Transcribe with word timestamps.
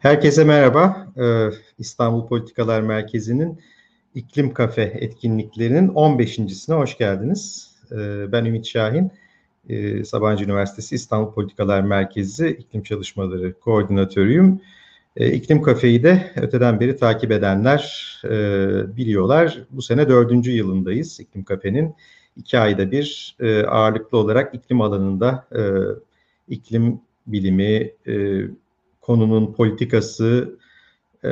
Herkese 0.00 0.44
merhaba. 0.44 1.06
Ee, 1.16 1.48
İstanbul 1.78 2.26
Politikalar 2.26 2.80
Merkezi'nin 2.80 3.60
İklim 4.14 4.54
Kafe 4.54 4.82
etkinliklerinin 4.82 5.88
15.sine 5.88 6.74
hoş 6.74 6.98
geldiniz. 6.98 7.70
Ee, 7.92 8.32
ben 8.32 8.44
Ümit 8.44 8.66
Şahin, 8.66 9.12
ee, 9.68 10.04
Sabancı 10.04 10.44
Üniversitesi 10.44 10.94
İstanbul 10.94 11.32
Politikalar 11.32 11.80
Merkezi 11.80 12.48
İklim 12.48 12.82
Çalışmaları 12.82 13.60
Koordinatörüyüm. 13.60 14.60
İklim 15.16 15.62
Kafe'yi 15.62 16.02
de 16.02 16.32
öteden 16.36 16.80
beri 16.80 16.96
takip 16.96 17.32
edenler 17.32 18.12
e, 18.24 18.96
biliyorlar. 18.96 19.64
Bu 19.70 19.82
sene 19.82 20.08
dördüncü 20.08 20.50
yılındayız 20.50 21.20
İklim 21.20 21.44
Kafe'nin. 21.44 21.94
iki 22.36 22.58
ayda 22.58 22.90
bir 22.90 23.36
e, 23.40 23.62
ağırlıklı 23.62 24.18
olarak 24.18 24.54
iklim 24.54 24.80
alanında 24.80 25.46
e, 25.56 25.62
iklim 26.48 27.00
bilimi, 27.26 27.92
konunun 29.00 29.52
politikası 29.52 30.58
e, 31.24 31.30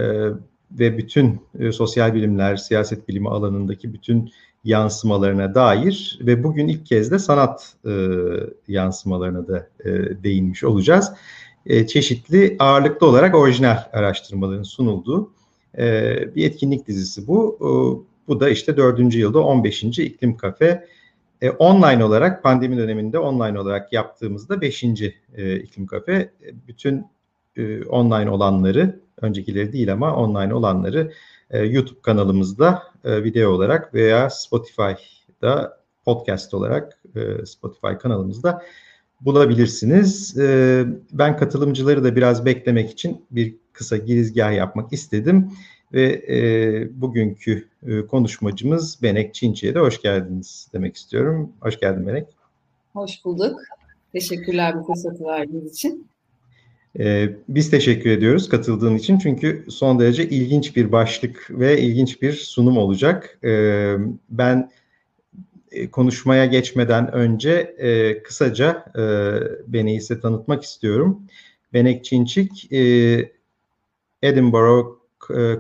ve 0.71 0.99
bütün 0.99 1.41
e, 1.59 1.73
sosyal 1.73 2.15
bilimler, 2.15 2.57
siyaset 2.57 3.09
bilimi 3.09 3.29
alanındaki 3.29 3.93
bütün 3.93 4.33
yansımalarına 4.65 5.55
dair 5.55 6.19
ve 6.23 6.45
bugün 6.45 6.69
ilk 6.69 6.87
kez 6.87 7.11
de 7.11 7.19
sanat 7.19 7.75
e, 7.87 7.93
yansımalarına 8.69 9.49
da 9.49 9.69
e, 9.85 9.91
değinmiş 10.23 10.65
olacağız. 10.65 11.13
E, 11.67 11.87
çeşitli 11.87 12.57
ağırlıklı 12.59 13.07
olarak 13.07 13.35
orijinal 13.35 13.79
araştırmaların 13.93 14.63
sunulduğu 14.63 15.33
e, 15.79 16.15
bir 16.35 16.47
etkinlik 16.47 16.89
dizisi 16.89 17.27
bu. 17.27 17.59
E, 17.61 17.69
bu 18.29 18.41
da 18.41 18.51
işte 18.51 18.77
dördüncü 18.77 19.19
yılda 19.19 19.41
15. 19.41 19.83
iklim 19.83 20.37
kafe. 20.37 20.87
E, 21.43 21.51
online 21.51 22.05
olarak 22.05 22.43
pandemi 22.43 22.77
döneminde 22.77 23.19
online 23.19 23.61
olarak 23.61 23.93
yaptığımızda 23.93 24.61
beşinci 24.61 25.15
e, 25.37 25.57
iklim 25.57 25.87
kafe. 25.87 26.13
E, 26.13 26.67
bütün 26.69 27.07
e, 27.59 27.85
online 27.85 28.31
olanları, 28.31 29.01
öncekileri 29.23 29.73
değil 29.73 29.93
ama 29.93 30.17
online 30.17 30.55
olanları 30.55 31.13
e, 31.51 31.59
YouTube 31.59 32.01
kanalımızda 32.03 32.83
e, 33.05 33.25
video 33.25 33.51
olarak 33.51 33.95
veya 33.95 34.31
Spotify'da 34.31 35.79
podcast 36.05 36.55
olarak 36.55 37.03
e, 37.17 37.47
Spotify 37.47 37.93
kanalımızda 38.03 38.63
bulabilirsiniz. 39.21 40.39
E, 40.39 40.85
ben 41.13 41.37
katılımcıları 41.37 42.05
da 42.05 42.17
biraz 42.17 42.45
beklemek 42.47 42.91
için 42.91 43.27
bir 43.31 43.57
kısa 43.73 43.97
girizgah 43.97 44.57
yapmak 44.57 44.93
istedim 44.93 45.53
ve 45.93 46.23
e, 46.29 47.01
bugünkü 47.01 47.69
e, 47.87 48.07
konuşmacımız 48.07 49.03
Benek 49.03 49.35
Çinçi'ye 49.35 49.75
de 49.75 49.79
hoş 49.79 50.03
geldiniz 50.03 50.69
demek 50.73 50.97
istiyorum. 50.97 51.53
Hoş 51.61 51.81
geldin 51.81 52.07
Benek. 52.07 52.27
Hoş 52.93 53.25
bulduk. 53.25 53.61
Teşekkürler 54.13 54.79
bu 54.79 54.85
fırsatı 54.85 55.25
verdiğiniz 55.25 55.73
için. 55.73 56.09
Ee, 56.99 57.29
biz 57.49 57.71
teşekkür 57.71 58.11
ediyoruz 58.11 58.49
katıldığın 58.49 58.97
için 58.97 59.19
çünkü 59.19 59.65
son 59.69 59.99
derece 59.99 60.29
ilginç 60.29 60.77
bir 60.77 60.93
başlık 60.93 61.47
ve 61.51 61.81
ilginç 61.81 62.23
bir 62.23 62.33
sunum 62.33 62.79
olacak. 62.79 63.39
Ee, 63.45 63.97
ben 64.31 64.71
e, 65.73 65.91
konuşmaya 65.91 66.47
geçmeden 66.47 67.13
önce 67.13 67.51
e, 67.79 68.23
kısaca 68.23 68.85
e, 68.99 69.03
beni 69.67 69.95
ise 69.95 70.21
tanıtmak 70.21 70.63
istiyorum. 70.63 71.23
Benek 71.73 72.05
Çinçik, 72.05 72.73
e, 72.73 72.79
Edinburgh 74.23 74.87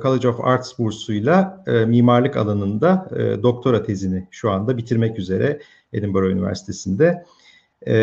College 0.03 0.29
of 0.29 0.41
Arts 0.41 0.79
bursuyla 0.79 1.65
mimarlık 1.87 2.37
alanında 2.37 3.09
doktora 3.43 3.83
tezini 3.83 4.29
şu 4.31 4.51
anda 4.51 4.77
bitirmek 4.77 5.19
üzere 5.19 5.61
Edinburgh 5.93 6.31
Üniversitesi'nde. 6.31 7.25
E, 7.87 7.95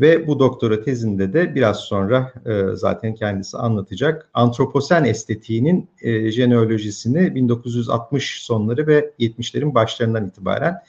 ve 0.00 0.26
bu 0.26 0.38
doktora 0.38 0.82
tezinde 0.82 1.32
de 1.32 1.54
biraz 1.54 1.76
sonra 1.76 2.32
e, 2.46 2.76
zaten 2.76 3.14
kendisi 3.14 3.56
anlatacak. 3.56 4.30
Antroposen 4.34 5.04
estetiğinin 5.04 5.88
e, 6.02 6.30
jeneolojisini 6.30 7.34
1960 7.34 8.42
sonları 8.42 8.86
ve 8.86 9.10
70'lerin 9.18 9.74
başlarından 9.74 10.26
itibaren 10.26 10.82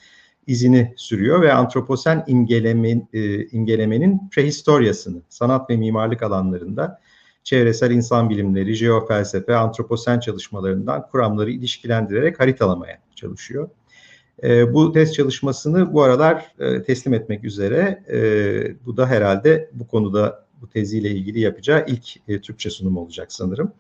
izini 0.48 0.94
sürüyor 0.98 1.42
ve 1.42 1.54
antroposen 1.54 2.24
imgelemen, 2.28 3.08
e, 3.14 3.48
imgelemenin 3.48 4.30
prehistoryasını 4.32 5.22
sanat 5.30 5.70
ve 5.70 5.78
mimarlık 5.78 6.24
alanlarında 6.24 7.00
çevresel 7.44 7.92
insan 7.92 8.30
bilimleri, 8.30 8.74
jeofelsefe, 8.74 9.56
antroposen 9.56 10.20
çalışmalarından 10.20 11.08
kuramları 11.12 11.52
ilişkilendirerek 11.52 12.40
haritalamaya 12.40 12.98
çalışıyor. 13.16 13.70
E, 14.44 14.74
bu 14.74 14.92
test 14.92 15.14
çalışmasını 15.14 15.94
bu 15.94 16.04
aralar 16.04 16.52
e, 16.60 16.84
teslim 16.84 17.14
etmek 17.14 17.44
üzere. 17.44 18.04
E, 18.12 18.86
bu 18.86 18.98
da 18.98 19.08
herhalde 19.08 19.70
bu 19.74 19.88
konuda 19.88 20.46
bu 20.62 20.70
teziyle 20.70 21.10
ilgili 21.10 21.40
yapacağı 21.40 21.86
ilk 21.88 22.30
e, 22.30 22.42
Türkçe 22.42 22.70
sunum 22.70 22.98
olacak 22.98 23.34
sanırım. 23.34 23.72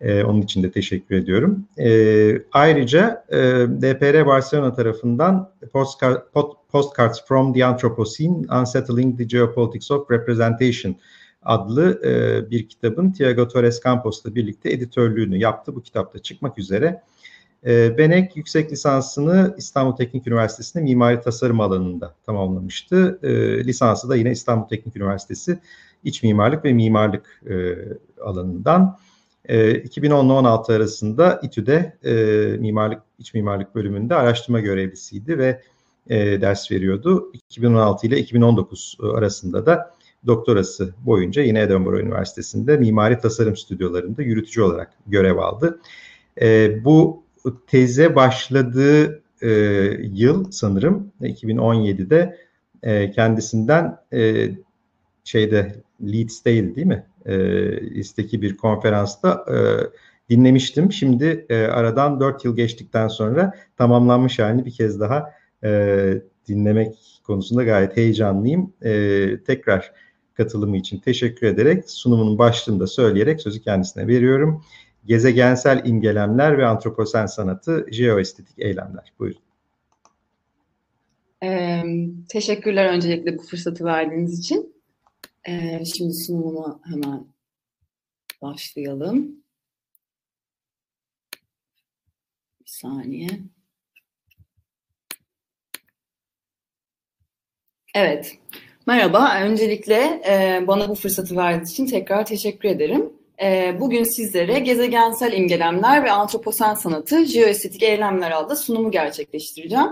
E, 0.00 0.24
onun 0.24 0.42
için 0.42 0.62
de 0.62 0.70
teşekkür 0.70 1.14
ediyorum. 1.14 1.64
E, 1.78 2.42
ayrıca 2.52 3.24
e, 3.28 3.38
DPR 3.82 4.26
Barcelona 4.26 4.74
tarafından 4.74 5.50
Postcard, 5.72 6.22
Postcards 6.68 7.24
from 7.24 7.54
the 7.54 7.64
Anthropocene, 7.64 8.58
Unsettling 8.60 9.18
the 9.18 9.24
Geopolitics 9.24 9.90
of 9.90 10.10
Representation 10.10 10.96
adlı 11.42 12.00
e, 12.04 12.50
bir 12.50 12.68
kitabın 12.68 13.12
Tiago 13.12 13.48
Torres 13.48 13.80
Campos'la 13.84 14.34
birlikte 14.34 14.72
editörlüğünü 14.72 15.38
yaptı. 15.38 15.74
Bu 15.74 15.82
kitapta 15.82 16.18
çıkmak 16.18 16.58
üzere. 16.58 16.86
E, 16.86 17.02
Benek 17.66 18.36
yüksek 18.36 18.72
lisansını 18.72 19.54
İstanbul 19.58 19.96
Teknik 19.96 20.26
Üniversitesi'nde 20.26 20.82
mimari 20.82 21.20
tasarım 21.20 21.60
alanında 21.60 22.14
tamamlamıştı. 22.26 23.18
E, 23.22 23.28
lisansı 23.64 24.08
da 24.08 24.16
yine 24.16 24.30
İstanbul 24.30 24.68
Teknik 24.68 24.96
Üniversitesi 24.96 25.58
İç 26.04 26.22
Mimarlık 26.22 26.64
ve 26.64 26.72
Mimarlık 26.72 27.42
e, 27.50 27.74
alanından. 28.22 28.98
E, 29.44 29.74
2010 29.74 30.28
16 30.28 30.72
arasında 30.72 31.40
İTÜ'de 31.42 31.96
e, 32.04 32.12
mimarlık 32.56 33.02
iç 33.18 33.34
mimarlık 33.34 33.74
bölümünde 33.74 34.14
araştırma 34.14 34.60
görevlisiydi 34.60 35.38
ve 35.38 35.62
e, 36.10 36.40
ders 36.40 36.70
veriyordu. 36.70 37.30
2016 37.32 38.06
ile 38.06 38.18
2019 38.18 38.98
arasında 39.14 39.66
da 39.66 39.90
doktorası 40.26 40.94
boyunca 41.06 41.42
yine 41.42 41.60
Edinburgh 41.60 42.00
Üniversitesi'nde 42.00 42.76
mimari 42.76 43.18
tasarım 43.18 43.56
stüdyolarında 43.56 44.22
yürütücü 44.22 44.62
olarak 44.62 44.92
görev 45.06 45.36
aldı. 45.36 45.80
E, 46.40 46.84
bu 46.84 47.25
teze 47.66 48.14
başladığı 48.16 49.22
e, 49.42 49.50
yıl 50.12 50.50
sanırım 50.50 51.12
2017'de 51.20 52.38
e, 52.82 53.10
kendisinden 53.10 53.98
e, 54.12 54.50
şeyde 55.24 55.74
Leeds'teydi 56.02 56.76
değil 56.76 56.86
mi? 56.86 57.06
E, 57.26 57.34
Leeds'teki 57.94 58.42
bir 58.42 58.56
konferansta 58.56 59.44
e, 59.50 59.56
dinlemiştim. 60.30 60.92
Şimdi 60.92 61.46
e, 61.48 61.62
aradan 61.62 62.20
4 62.20 62.44
yıl 62.44 62.56
geçtikten 62.56 63.08
sonra 63.08 63.52
tamamlanmış 63.76 64.38
halini 64.38 64.64
bir 64.64 64.70
kez 64.70 65.00
daha 65.00 65.32
e, 65.64 66.22
dinlemek 66.48 67.20
konusunda 67.24 67.64
gayet 67.64 67.96
heyecanlıyım. 67.96 68.72
E, 68.82 69.44
tekrar 69.46 69.92
katılımı 70.34 70.76
için 70.76 70.98
teşekkür 70.98 71.46
ederek 71.46 71.90
sunumunun 71.90 72.38
başlığında 72.38 72.86
söyleyerek 72.86 73.40
sözü 73.40 73.60
kendisine 73.60 74.06
veriyorum 74.06 74.64
gezegensel 75.06 75.82
imgelemler 75.84 76.58
ve 76.58 76.66
antroposen 76.66 77.26
sanatı, 77.26 77.86
jeoestetik 77.90 78.58
eylemler. 78.58 79.12
Buyurun. 79.18 79.40
Ee, 81.42 81.82
teşekkürler 82.28 82.86
öncelikle 82.92 83.38
bu 83.38 83.42
fırsatı 83.42 83.84
verdiğiniz 83.84 84.38
için. 84.38 84.82
Ee, 85.48 85.84
şimdi 85.84 86.14
sunumuma 86.14 86.80
hemen 86.84 87.26
başlayalım. 88.42 89.36
Bir 92.60 92.66
saniye. 92.70 93.28
Evet. 97.94 98.38
Merhaba. 98.86 99.40
Öncelikle 99.42 100.22
e, 100.28 100.64
bana 100.66 100.88
bu 100.88 100.94
fırsatı 100.94 101.36
verdiğiniz 101.36 101.70
için 101.70 101.86
tekrar 101.86 102.26
teşekkür 102.26 102.68
ederim. 102.68 103.12
Ee, 103.42 103.76
bugün 103.80 104.04
sizlere 104.04 104.58
gezegensel 104.58 105.32
imgelemler 105.32 106.04
ve 106.04 106.10
antroposen 106.10 106.74
sanatı, 106.74 107.24
jeoestetik 107.24 107.82
eylemler 107.82 108.30
adlı 108.30 108.56
sunumu 108.56 108.90
gerçekleştireceğim. 108.90 109.88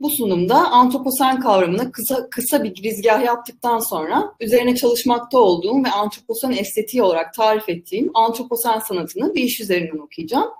Bu 0.00 0.10
sunumda 0.10 0.70
antroposen 0.70 1.40
kavramını 1.40 1.92
kısa, 1.92 2.30
kısa 2.30 2.64
bir 2.64 2.74
girizgah 2.74 3.24
yaptıktan 3.24 3.78
sonra 3.78 4.34
üzerine 4.40 4.76
çalışmakta 4.76 5.38
olduğum 5.38 5.84
ve 5.84 5.90
antroposen 5.90 6.50
estetiği 6.50 7.02
olarak 7.02 7.34
tarif 7.34 7.68
ettiğim 7.68 8.10
antroposen 8.14 8.78
sanatını 8.78 9.34
bir 9.34 9.42
iş 9.42 9.60
üzerinden 9.60 9.98
okuyacağım. 9.98 10.50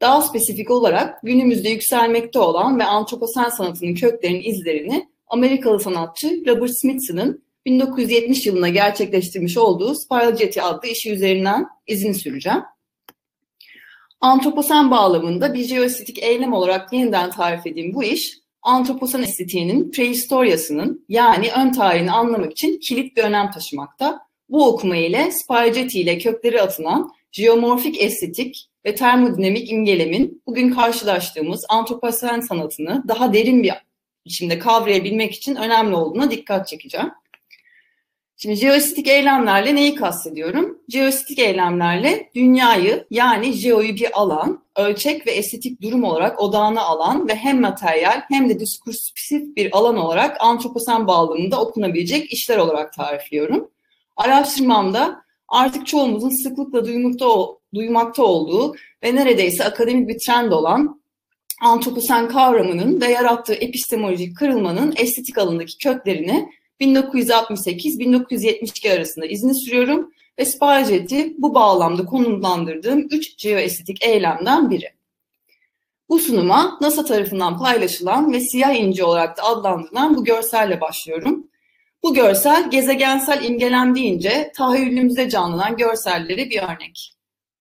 Daha 0.00 0.22
spesifik 0.22 0.70
olarak 0.70 1.22
günümüzde 1.22 1.68
yükselmekte 1.68 2.38
olan 2.38 2.78
ve 2.78 2.84
antroposen 2.84 3.48
sanatının 3.48 3.94
köklerinin 3.94 4.50
izlerini 4.50 5.08
Amerikalı 5.28 5.80
sanatçı 5.80 6.42
Robert 6.46 6.80
Smithson'ın 6.80 7.45
1970 7.66 8.46
yılında 8.46 8.68
gerçekleştirmiş 8.68 9.56
olduğu 9.56 9.94
Spiral 9.94 10.36
Jetty 10.36 10.60
adlı 10.60 10.88
işi 10.88 11.12
üzerinden 11.12 11.66
izin 11.86 12.12
süreceğim. 12.12 12.62
Antroposen 14.20 14.90
bağlamında 14.90 15.54
bir 15.54 15.64
jeoestetik 15.64 16.22
eylem 16.22 16.52
olarak 16.52 16.92
yeniden 16.92 17.30
tarif 17.30 17.66
edeyim 17.66 17.94
bu 17.94 18.04
iş, 18.04 18.38
antroposen 18.62 19.22
estetiğinin 19.22 19.90
prehistoryasının 19.90 21.04
yani 21.08 21.48
ön 21.56 21.72
tarihini 21.72 22.12
anlamak 22.12 22.52
için 22.52 22.78
kilit 22.78 23.16
bir 23.16 23.22
önem 23.22 23.50
taşımakta. 23.50 24.26
Bu 24.48 24.66
okuma 24.66 24.96
ile 24.96 25.30
Spiral 25.30 25.72
Jetty 25.72 26.00
ile 26.00 26.18
kökleri 26.18 26.62
atılan 26.62 27.12
jeomorfik 27.32 28.02
estetik 28.02 28.68
ve 28.86 28.94
termodinamik 28.94 29.72
imgelemin 29.72 30.42
bugün 30.46 30.70
karşılaştığımız 30.70 31.64
antroposen 31.68 32.40
sanatını 32.40 33.04
daha 33.08 33.32
derin 33.32 33.62
bir 33.62 33.72
biçimde 34.26 34.58
kavrayabilmek 34.58 35.34
için 35.34 35.56
önemli 35.56 35.94
olduğuna 35.94 36.30
dikkat 36.30 36.68
çekeceğim. 36.68 37.10
Şimdi 38.38 38.54
jeoestetik 38.54 39.08
eylemlerle 39.08 39.74
neyi 39.74 39.94
kastediyorum? 39.94 40.78
Jeoestetik 40.88 41.38
eylemlerle 41.38 42.30
dünyayı 42.34 43.06
yani 43.10 43.52
jeoyu 43.52 43.96
bir 43.96 44.20
alan, 44.20 44.64
ölçek 44.76 45.26
ve 45.26 45.30
estetik 45.30 45.82
durum 45.82 46.04
olarak 46.04 46.40
odağına 46.40 46.80
alan 46.80 47.28
ve 47.28 47.34
hem 47.34 47.60
materyal 47.60 48.22
hem 48.28 48.48
de 48.48 48.60
diskursif 48.60 49.56
bir 49.56 49.76
alan 49.76 49.96
olarak 49.96 50.36
antroposen 50.40 51.06
bağlamında 51.06 51.60
okunabilecek 51.60 52.32
işler 52.32 52.58
olarak 52.58 52.92
tarifliyorum. 52.92 53.70
Araştırmamda 54.16 55.22
artık 55.48 55.86
çoğumuzun 55.86 56.42
sıklıkla 56.42 56.84
duymakta, 56.84 57.26
duymakta 57.74 58.22
olduğu 58.22 58.74
ve 59.02 59.14
neredeyse 59.14 59.64
akademik 59.64 60.08
bir 60.08 60.18
trend 60.26 60.52
olan 60.52 61.00
antroposen 61.62 62.28
kavramının 62.28 63.00
ve 63.00 63.06
yarattığı 63.06 63.54
epistemolojik 63.54 64.36
kırılmanın 64.36 64.94
estetik 64.96 65.38
alanındaki 65.38 65.78
köklerini 65.78 66.48
1968-1972 66.80 68.96
arasında 68.96 69.26
izni 69.26 69.54
sürüyorum 69.54 70.12
ve 70.38 70.44
Spaget'i 70.44 71.34
bu 71.38 71.54
bağlamda 71.54 72.04
konumlandırdığım 72.04 73.06
3 73.10 73.36
geoestetik 73.36 74.04
eylemden 74.04 74.70
biri. 74.70 74.96
Bu 76.08 76.18
sunuma 76.18 76.78
NASA 76.80 77.04
tarafından 77.04 77.58
paylaşılan 77.58 78.32
ve 78.32 78.40
siyah 78.40 78.74
inci 78.74 79.04
olarak 79.04 79.38
da 79.38 79.42
adlandırılan 79.42 80.16
bu 80.16 80.24
görselle 80.24 80.80
başlıyorum. 80.80 81.46
Bu 82.02 82.14
görsel 82.14 82.70
gezegensel 82.70 83.44
imgelem 83.44 83.94
deyince 83.94 84.52
tahayyülümüzde 84.56 85.28
canlanan 85.28 85.76
görsellere 85.76 86.50
bir 86.50 86.62
örnek. 86.62 87.12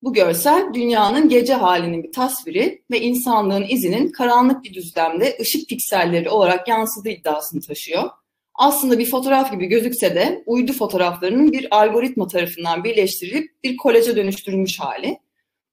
Bu 0.02 0.14
görsel 0.14 0.74
dünyanın 0.74 1.30
gece 1.30 1.54
halinin 1.54 2.04
bir 2.04 2.12
tasviri 2.12 2.84
ve 2.92 3.02
insanlığın 3.02 3.66
izinin 3.70 4.12
karanlık 4.12 4.64
bir 4.64 4.74
düzlemde 4.74 5.38
ışık 5.42 5.70
pikselleri 5.70 6.30
olarak 6.30 6.68
yansıdığı 6.68 7.10
iddiasını 7.10 7.62
taşıyor 7.62 8.10
aslında 8.58 9.00
bir 9.00 9.06
fotoğraf 9.06 9.52
gibi 9.52 9.66
gözükse 9.66 10.16
de 10.16 10.44
uydu 10.46 10.74
fotoğraflarının 10.74 11.52
bir 11.52 11.78
algoritma 11.78 12.28
tarafından 12.28 12.84
birleştirilip 12.84 13.64
bir 13.64 13.78
kolaja 13.78 14.16
dönüştürülmüş 14.16 14.80
hali. 14.80 15.20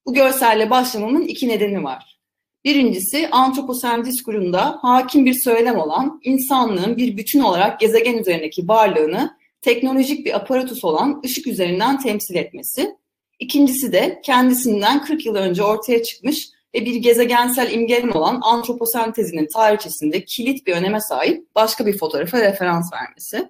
Bu 0.06 0.14
görselle 0.14 0.70
başlamamın 0.70 1.22
iki 1.22 1.48
nedeni 1.48 1.84
var. 1.84 2.18
Birincisi 2.64 3.28
antroposen 3.30 4.04
diskurunda 4.04 4.78
hakim 4.82 5.26
bir 5.26 5.34
söylem 5.34 5.78
olan 5.78 6.20
insanlığın 6.24 6.96
bir 6.96 7.16
bütün 7.16 7.40
olarak 7.40 7.80
gezegen 7.80 8.18
üzerindeki 8.18 8.68
varlığını 8.68 9.36
teknolojik 9.60 10.26
bir 10.26 10.36
aparatus 10.36 10.84
olan 10.84 11.22
ışık 11.24 11.46
üzerinden 11.46 12.00
temsil 12.00 12.34
etmesi. 12.34 12.96
İkincisi 13.38 13.92
de 13.92 14.20
kendisinden 14.24 15.04
40 15.04 15.26
yıl 15.26 15.34
önce 15.34 15.62
ortaya 15.62 16.02
çıkmış 16.02 16.48
ve 16.74 16.84
bir 16.84 16.94
gezegensel 16.94 17.72
imgelem 17.72 18.16
olan 18.16 18.40
antroposentezinin 18.42 19.48
tarihçesinde 19.54 20.24
kilit 20.24 20.66
bir 20.66 20.72
öneme 20.72 21.00
sahip 21.00 21.54
başka 21.54 21.86
bir 21.86 21.98
fotoğrafa 21.98 22.40
referans 22.40 22.92
vermesi. 22.92 23.48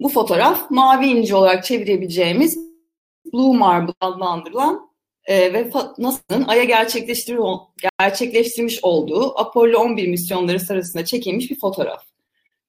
Bu 0.00 0.08
fotoğraf 0.08 0.70
mavi 0.70 1.06
inci 1.06 1.34
olarak 1.34 1.64
çevirebileceğimiz 1.64 2.58
Blue 3.32 3.56
Marble 3.56 3.92
adlandırılan 4.00 4.88
e, 5.24 5.52
ve 5.52 5.70
NASA'nın 5.98 6.44
Ay'a 6.48 6.64
gerçekleştirmiş 8.00 8.78
olduğu 8.84 9.38
Apollo 9.38 9.78
11 9.78 10.08
misyonları 10.08 10.60
sırasında 10.60 11.04
çekilmiş 11.04 11.50
bir 11.50 11.60
fotoğraf. 11.60 12.04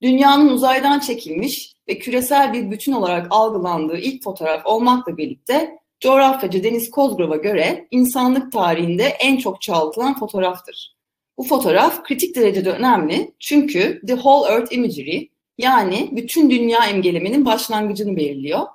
Dünyanın 0.01 0.49
uzaydan 0.49 0.99
çekilmiş 0.99 1.73
ve 1.87 1.99
küresel 1.99 2.53
bir 2.53 2.71
bütün 2.71 2.91
olarak 2.91 3.27
algılandığı 3.29 3.97
ilk 3.97 4.23
fotoğraf 4.23 4.65
olmakla 4.65 5.17
birlikte 5.17 5.79
Coğrafyacı 5.99 6.63
Deniz 6.63 6.91
Kozgrov'a 6.91 7.35
göre 7.35 7.87
insanlık 7.91 8.51
tarihinde 8.51 9.03
en 9.03 9.37
çok 9.37 9.61
çoğaltılan 9.61 10.19
fotoğraftır. 10.19 10.95
Bu 11.37 11.43
fotoğraf 11.43 12.03
kritik 12.03 12.35
derecede 12.35 12.71
önemli 12.71 13.35
çünkü 13.39 14.01
The 14.07 14.15
Whole 14.15 14.53
Earth 14.53 14.73
Imagery 14.73 15.27
yani 15.57 16.09
bütün 16.11 16.49
dünya 16.49 16.89
imgeleminin 16.89 17.45
başlangıcını 17.45 18.15
belirliyor. 18.15 18.67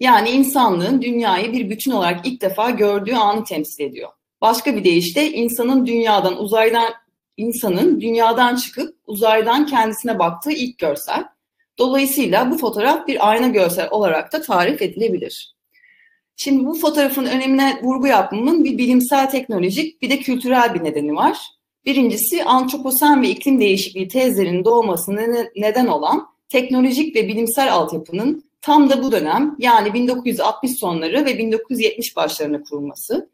Yani 0.00 0.30
insanlığın 0.30 1.02
dünyayı 1.02 1.52
bir 1.52 1.70
bütün 1.70 1.90
olarak 1.90 2.26
ilk 2.26 2.42
defa 2.42 2.70
gördüğü 2.70 3.14
anı 3.14 3.44
temsil 3.44 3.84
ediyor. 3.84 4.10
Başka 4.40 4.76
bir 4.76 4.84
deyişle 4.84 5.32
insanın 5.32 5.86
dünyadan 5.86 6.38
uzaydan 6.38 6.92
insanın 7.36 8.00
dünyadan 8.00 8.56
çıkıp 8.56 8.96
uzaydan 9.06 9.66
kendisine 9.66 10.18
baktığı 10.18 10.52
ilk 10.52 10.78
görsel. 10.78 11.24
Dolayısıyla 11.78 12.50
bu 12.50 12.58
fotoğraf 12.58 13.06
bir 13.06 13.28
ayna 13.30 13.48
görsel 13.48 13.88
olarak 13.90 14.32
da 14.32 14.42
tarif 14.42 14.82
edilebilir. 14.82 15.57
Şimdi 16.40 16.66
bu 16.66 16.74
fotoğrafın 16.74 17.24
önemine 17.24 17.80
vurgu 17.82 18.06
yapmamın 18.06 18.64
bir 18.64 18.78
bilimsel, 18.78 19.30
teknolojik 19.30 20.02
bir 20.02 20.10
de 20.10 20.18
kültürel 20.18 20.74
bir 20.74 20.84
nedeni 20.84 21.14
var. 21.14 21.38
Birincisi 21.84 22.44
antroposen 22.44 23.22
ve 23.22 23.28
iklim 23.28 23.60
değişikliği 23.60 24.08
tezlerinin 24.08 24.64
doğmasına 24.64 25.20
neden 25.56 25.86
olan 25.86 26.28
teknolojik 26.48 27.16
ve 27.16 27.28
bilimsel 27.28 27.72
altyapının 27.72 28.44
tam 28.60 28.90
da 28.90 29.02
bu 29.02 29.12
dönem 29.12 29.56
yani 29.58 29.94
1960 29.94 30.78
sonları 30.78 31.24
ve 31.24 31.38
1970 31.38 32.16
başlarına 32.16 32.62
kurulması. 32.62 33.30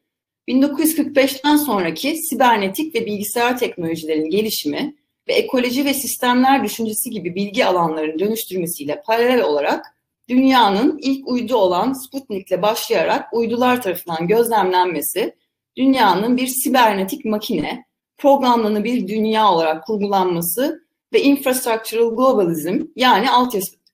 1945'ten 0.48 1.56
sonraki 1.56 2.16
sibernetik 2.16 2.94
ve 2.94 3.06
bilgisayar 3.06 3.58
teknolojilerin 3.58 4.30
gelişimi 4.30 4.94
ve 5.28 5.32
ekoloji 5.32 5.84
ve 5.84 5.94
sistemler 5.94 6.64
düşüncesi 6.64 7.10
gibi 7.10 7.34
bilgi 7.34 7.66
alanlarının 7.66 8.18
dönüştürmesiyle 8.18 9.02
paralel 9.06 9.42
olarak 9.42 9.94
dünyanın 10.28 10.98
ilk 11.02 11.28
uydu 11.28 11.56
olan 11.56 11.92
Sputnik'le 11.92 12.62
başlayarak 12.62 13.34
uydular 13.34 13.82
tarafından 13.82 14.28
gözlemlenmesi, 14.28 15.36
dünyanın 15.76 16.36
bir 16.36 16.46
sibernetik 16.46 17.24
makine, 17.24 17.84
programlanı 18.18 18.84
bir 18.84 19.08
dünya 19.08 19.52
olarak 19.52 19.86
kurgulanması 19.86 20.84
ve 21.12 21.22
infrastructural 21.22 22.16
globalism 22.16 22.82
yani 22.96 23.26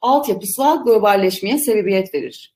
altyapısal 0.01 0.85
globalleşmeye 0.85 1.59
sebebiyet 1.59 2.15
verir. 2.15 2.55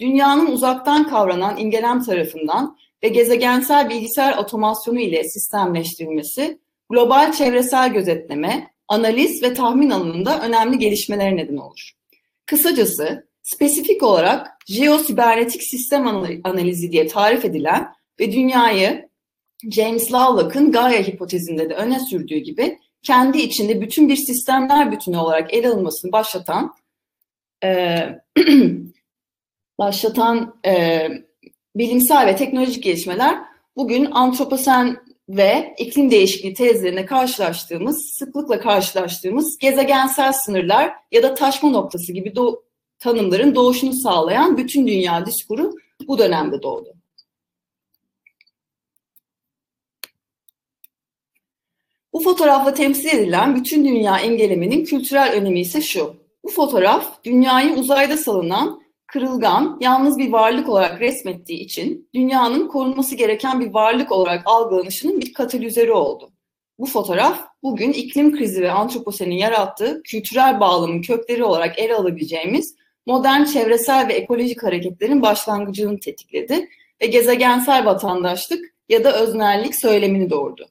Dünyanın 0.00 0.46
uzaktan 0.46 1.08
kavranan 1.08 1.56
imgelem 1.56 2.02
tarafından 2.02 2.76
ve 3.02 3.08
gezegensel 3.08 3.90
bilgisayar 3.90 4.38
otomasyonu 4.38 5.00
ile 5.00 5.24
sistemleştirilmesi, 5.24 6.58
global 6.90 7.32
çevresel 7.32 7.92
gözetleme, 7.92 8.70
analiz 8.88 9.42
ve 9.42 9.54
tahmin 9.54 9.90
alanında 9.90 10.40
önemli 10.40 10.78
gelişmelere 10.78 11.36
neden 11.36 11.56
olur. 11.56 11.99
Kısacası 12.50 13.28
spesifik 13.42 14.02
olarak 14.02 14.56
jeosibernetik 14.66 15.62
sistem 15.62 16.06
analizi 16.44 16.92
diye 16.92 17.06
tarif 17.06 17.44
edilen 17.44 17.92
ve 18.20 18.32
dünyayı 18.32 19.08
James 19.70 20.12
Lovelock'ın 20.12 20.72
Gaia 20.72 21.02
hipotezinde 21.02 21.70
de 21.70 21.74
öne 21.74 22.00
sürdüğü 22.00 22.38
gibi 22.38 22.78
kendi 23.02 23.38
içinde 23.38 23.80
bütün 23.80 24.08
bir 24.08 24.16
sistemler 24.16 24.92
bütünü 24.92 25.16
olarak 25.16 25.54
ele 25.54 25.68
alınmasını 25.68 26.12
başlatan 26.12 26.74
e, 27.64 27.98
başlatan 29.78 30.60
e, 30.66 31.08
bilimsel 31.76 32.26
ve 32.26 32.36
teknolojik 32.36 32.82
gelişmeler 32.84 33.38
bugün 33.76 34.08
antroposen 34.10 34.96
ve 35.36 35.74
iklim 35.78 36.10
değişikliği 36.10 36.54
tezlerine 36.54 37.06
karşılaştığımız, 37.06 38.10
sıklıkla 38.18 38.60
karşılaştığımız 38.60 39.58
gezegensel 39.58 40.32
sınırlar 40.32 40.92
ya 41.12 41.22
da 41.22 41.34
taşma 41.34 41.70
noktası 41.70 42.12
gibi 42.12 42.36
do 42.36 42.62
tanımların 42.98 43.54
doğuşunu 43.54 43.92
sağlayan 43.92 44.56
bütün 44.56 44.86
dünya 44.86 45.26
diskuru 45.26 45.72
bu 46.08 46.18
dönemde 46.18 46.62
doğdu. 46.62 46.94
Bu 52.12 52.20
fotoğrafla 52.20 52.74
temsil 52.74 53.08
edilen 53.08 53.56
bütün 53.56 53.84
dünya 53.84 54.18
engeleminin 54.18 54.84
kültürel 54.84 55.32
önemi 55.32 55.60
ise 55.60 55.80
şu. 55.80 56.16
Bu 56.44 56.48
fotoğraf 56.48 57.24
dünyayı 57.24 57.74
uzayda 57.74 58.16
salınan 58.16 58.82
kırılgan, 59.12 59.78
yalnız 59.80 60.18
bir 60.18 60.32
varlık 60.32 60.68
olarak 60.68 61.00
resmettiği 61.00 61.58
için 61.58 62.08
dünyanın 62.14 62.68
korunması 62.68 63.14
gereken 63.14 63.60
bir 63.60 63.74
varlık 63.74 64.12
olarak 64.12 64.42
algılanışının 64.44 65.20
bir 65.20 65.32
katalizörü 65.32 65.90
oldu. 65.90 66.30
Bu 66.78 66.86
fotoğraf 66.86 67.40
bugün 67.62 67.92
iklim 67.92 68.36
krizi 68.36 68.62
ve 68.62 68.72
antroposenin 68.72 69.34
yarattığı 69.34 70.02
kültürel 70.02 70.60
bağlamın 70.60 71.02
kökleri 71.02 71.44
olarak 71.44 71.78
ele 71.78 71.94
alabileceğimiz 71.94 72.74
modern 73.06 73.44
çevresel 73.44 74.08
ve 74.08 74.12
ekolojik 74.12 74.62
hareketlerin 74.62 75.22
başlangıcını 75.22 76.00
tetikledi 76.00 76.68
ve 77.02 77.06
gezegensel 77.06 77.84
vatandaşlık 77.84 78.74
ya 78.88 79.04
da 79.04 79.22
öznellik 79.22 79.74
söylemini 79.74 80.30
doğurdu. 80.30 80.68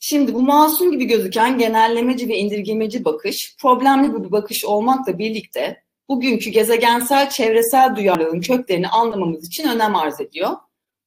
Şimdi 0.00 0.34
bu 0.34 0.42
masum 0.42 0.92
gibi 0.92 1.04
gözüken 1.04 1.58
genellemeci 1.58 2.28
ve 2.28 2.36
indirgemeci 2.36 3.04
bakış, 3.04 3.56
problemli 3.60 4.24
bir 4.24 4.32
bakış 4.32 4.64
olmakla 4.64 5.18
birlikte 5.18 5.82
bugünkü 6.12 6.50
gezegensel 6.50 7.30
çevresel 7.30 7.96
duyarlılığın 7.96 8.40
köklerini 8.40 8.88
anlamamız 8.88 9.46
için 9.46 9.68
önem 9.68 9.96
arz 9.96 10.20
ediyor. 10.20 10.50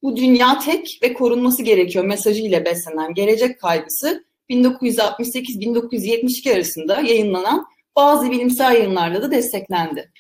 Bu 0.04 0.16
dünya 0.16 0.60
tek 0.60 1.00
ve 1.04 1.14
korunması 1.14 1.64
gerekiyor 1.64 2.06
mesajı 2.06 2.42
ile 2.42 2.66
beslenen 2.66 3.14
gelecek 3.14 3.62
kaygısı 3.62 4.26
1968-1972 4.50 6.56
arasında 6.56 7.02
yayınlanan 7.02 7.66
bazı 7.96 8.32
bilimsel 8.32 8.74
yayınlarla 8.74 9.22
da 9.22 9.32
desteklendi. 9.32 10.12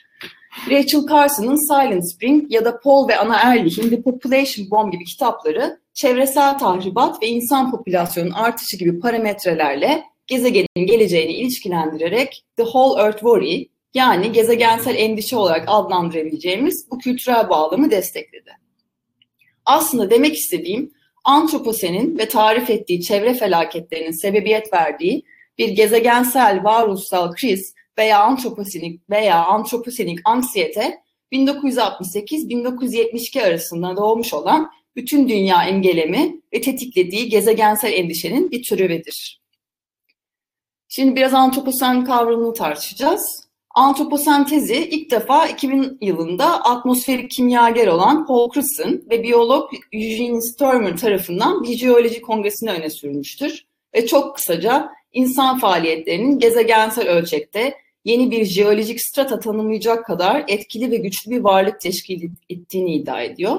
Rachel 0.70 1.08
Carson'ın 1.10 1.74
Silent 1.74 2.13
Spring 2.13 2.51
ya 2.51 2.65
da 2.65 2.80
Paul 2.80 3.08
ve 3.08 3.18
Anna 3.18 3.39
Ehrlich'in 3.39 3.89
The 3.89 4.01
Population 4.01 4.72
Bomb 4.72 4.92
gibi 4.92 5.04
kitapları 5.04 5.80
çevresel 5.94 6.58
tahribat 6.58 7.22
ve 7.22 7.27
insan 7.27 7.72
popülasyonun 7.72 8.32
artışı 8.32 8.77
gibi 8.77 9.00
parametrelerle 9.00 10.04
gezegenin 10.27 10.88
geleceğini 10.88 11.32
ilişkilendirerek 11.32 12.44
The 12.58 12.63
Whole 12.63 13.01
Earth 13.01 13.20
Worry 13.20 13.75
yani 13.96 14.32
gezegensel 14.32 14.96
endişe 14.96 15.38
olarak 15.38 15.64
adlandırabileceğimiz 15.68 16.92
bu 16.92 16.98
kültürel 16.98 17.50
bağlamı 17.50 17.92
destekledi. 17.92 18.52
Aslında 19.66 20.10
demek 20.10 20.36
istediğim 20.36 20.92
antroposenin 21.24 22.18
ve 22.18 22.28
tarif 22.28 22.70
ettiği 22.70 23.02
çevre 23.02 23.34
felaketlerinin 23.34 24.12
sebebiyet 24.12 24.74
verdiği 24.74 25.24
bir 25.58 25.70
gezegensel 25.70 26.64
varoluşsal 26.64 27.34
kriz 27.34 27.74
veya 27.98 28.24
antroposenik 28.24 29.10
veya 29.10 29.46
antroposenik 29.46 30.20
anksiyete 30.25 30.98
1968-1972 31.32 33.42
arasında 33.42 33.98
doğmuş 33.98 34.34
olan 34.34 34.72
bütün 34.96 35.30
dünya 35.30 35.64
engelemi 35.64 36.42
ve 36.54 36.62
tetiklediği 36.62 37.30
gezegensel 37.30 37.94
endişenin 37.94 38.52
bir 38.52 38.64
türevidir. 38.64 39.42
Şimdi 40.88 41.16
biraz 41.16 41.34
antroposen 41.34 42.06
kavramını 42.06 42.54
tartışacağız. 42.54 43.45
Antroposen 43.75 44.46
tezi 44.46 44.75
ilk 44.75 45.12
defa 45.12 45.48
2000 45.48 45.98
yılında 46.01 46.63
atmosferik 46.63 47.32
kimyager 47.32 47.88
olan 47.88 48.25
Paul 48.25 48.51
Crutzen 48.51 49.01
ve 49.10 49.24
biyolog 49.24 49.72
Eugene 49.94 50.41
Sturmer 50.41 50.98
tarafından 50.98 51.63
bir 51.63 51.77
jeoloji 51.77 52.22
kongresine 52.22 52.72
öne 52.72 52.89
sürülmüştür. 52.89 53.65
Ve 53.96 54.08
çok 54.08 54.36
kısaca 54.36 54.89
insan 55.13 55.60
faaliyetlerinin 55.60 56.39
gezegensel 56.39 57.08
ölçekte 57.08 57.75
yeni 58.05 58.32
bir 58.32 58.46
jeolojik 58.46 59.01
strata 59.01 59.39
tanımlayacak 59.39 60.05
kadar 60.05 60.44
etkili 60.48 60.91
ve 60.91 60.96
güçlü 60.96 61.32
bir 61.32 61.41
varlık 61.41 61.82
teşkil 61.82 62.29
ettiğini 62.50 62.96
iddia 62.96 63.22
ediyor. 63.22 63.58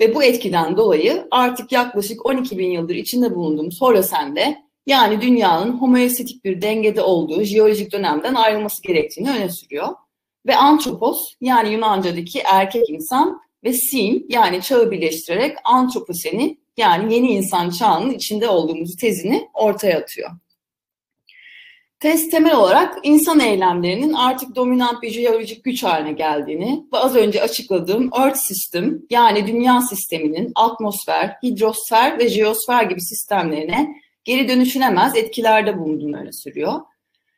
Ve 0.00 0.14
bu 0.14 0.22
etkiden 0.22 0.76
dolayı 0.76 1.28
artık 1.30 1.72
yaklaşık 1.72 2.26
12 2.26 2.58
bin 2.58 2.70
yıldır 2.70 2.94
içinde 2.94 3.34
bulunduğumuz 3.34 3.80
Holosen'de 3.80 4.67
yani 4.88 5.20
dünyanın 5.20 5.72
homoestetik 5.72 6.44
bir 6.44 6.62
dengede 6.62 7.02
olduğu 7.02 7.42
jeolojik 7.42 7.92
dönemden 7.92 8.34
ayrılması 8.34 8.82
gerektiğini 8.82 9.30
öne 9.30 9.48
sürüyor. 9.48 9.88
Ve 10.46 10.56
antropos 10.56 11.18
yani 11.40 11.72
Yunanca'daki 11.72 12.40
erkek 12.40 12.90
insan 12.90 13.40
ve 13.64 13.72
sin 13.72 14.26
yani 14.28 14.62
çağı 14.62 14.90
birleştirerek 14.90 15.56
antroposeni 15.64 16.58
yani 16.76 17.14
yeni 17.14 17.28
insan 17.28 17.70
çağının 17.70 18.10
içinde 18.10 18.48
olduğumuz 18.48 18.96
tezini 18.96 19.48
ortaya 19.54 19.98
atıyor. 19.98 20.30
Test 22.00 22.30
temel 22.30 22.56
olarak 22.56 22.98
insan 23.02 23.40
eylemlerinin 23.40 24.12
artık 24.12 24.56
dominant 24.56 25.02
bir 25.02 25.10
jeolojik 25.10 25.64
güç 25.64 25.84
haline 25.84 26.12
geldiğini 26.12 26.84
ve 26.92 26.98
az 26.98 27.16
önce 27.16 27.42
açıkladığım 27.42 28.10
Earth 28.18 28.38
System 28.38 28.98
yani 29.10 29.46
dünya 29.46 29.80
sisteminin 29.80 30.52
atmosfer, 30.54 31.36
hidrosfer 31.42 32.18
ve 32.18 32.28
jeosfer 32.28 32.82
gibi 32.82 33.00
sistemlerine 33.00 33.88
geri 34.28 34.48
dönüşülemez 34.48 35.16
etkilerde 35.16 35.78
bulunduğunu 35.78 36.32
sürüyor. 36.32 36.72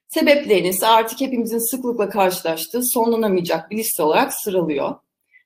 Sebeplerini 0.09 0.68
ise 0.68 0.87
artık 0.87 1.20
hepimizin 1.20 1.70
sıklıkla 1.70 2.09
karşılaştığı 2.09 2.82
sonlanamayacak 2.82 3.70
bir 3.70 3.76
liste 3.76 4.02
olarak 4.02 4.35
sıralıyor. 4.35 4.94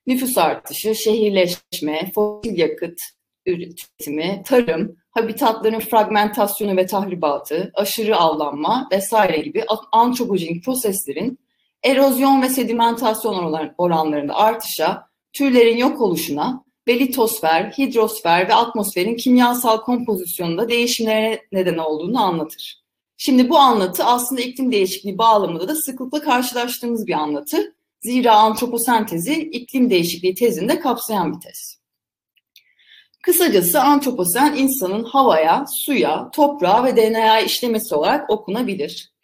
Nüfus 0.07 0.37
artışı, 0.37 0.95
şehirleşme, 0.95 2.11
fosil 2.15 2.57
yakıt 2.57 2.99
üretimi, 3.45 4.43
tarım, 4.45 4.95
habitatların 5.11 5.79
fragmentasyonu 5.79 6.77
ve 6.77 6.85
tahribatı, 6.85 7.71
aşırı 7.73 8.17
avlanma 8.17 8.87
vesaire 8.91 9.37
gibi 9.37 9.65
antropojenik 9.91 10.65
proseslerin 10.65 11.39
erozyon 11.83 12.41
ve 12.41 12.49
sedimentasyon 12.49 13.73
oranlarında 13.77 14.35
artışa, 14.35 15.07
türlerin 15.33 15.77
yok 15.77 16.01
oluşuna 16.01 16.64
ve 16.87 16.99
litosfer, 16.99 17.73
hidrosfer 17.77 18.49
ve 18.49 18.55
atmosferin 18.55 19.15
kimyasal 19.15 19.81
kompozisyonunda 19.81 20.69
değişimlere 20.69 21.41
neden 21.51 21.77
olduğunu 21.77 22.23
anlatır. 22.23 22.85
Şimdi 23.17 23.49
bu 23.49 23.57
anlatı 23.57 24.03
aslında 24.03 24.41
iklim 24.41 24.71
değişikliği 24.71 25.17
bağlamında 25.17 25.67
da 25.67 25.75
sıklıkla 25.75 26.21
karşılaştığımız 26.21 27.07
bir 27.07 27.13
anlatı. 27.13 27.75
Zira 28.01 28.35
antroposentezi 28.35 29.33
iklim 29.33 29.89
değişikliği 29.89 30.35
tezinde 30.35 30.79
kapsayan 30.79 31.33
bir 31.35 31.39
tez. 31.39 31.79
Kısacası 33.23 33.81
antroposen 33.81 34.55
insanın 34.55 35.03
havaya, 35.03 35.65
suya, 35.67 36.29
toprağa 36.33 36.83
ve 36.83 36.95
DNA'ya 36.97 37.39
işlemesi 37.39 37.95
olarak 37.95 38.29
okunabilir. 38.29 39.14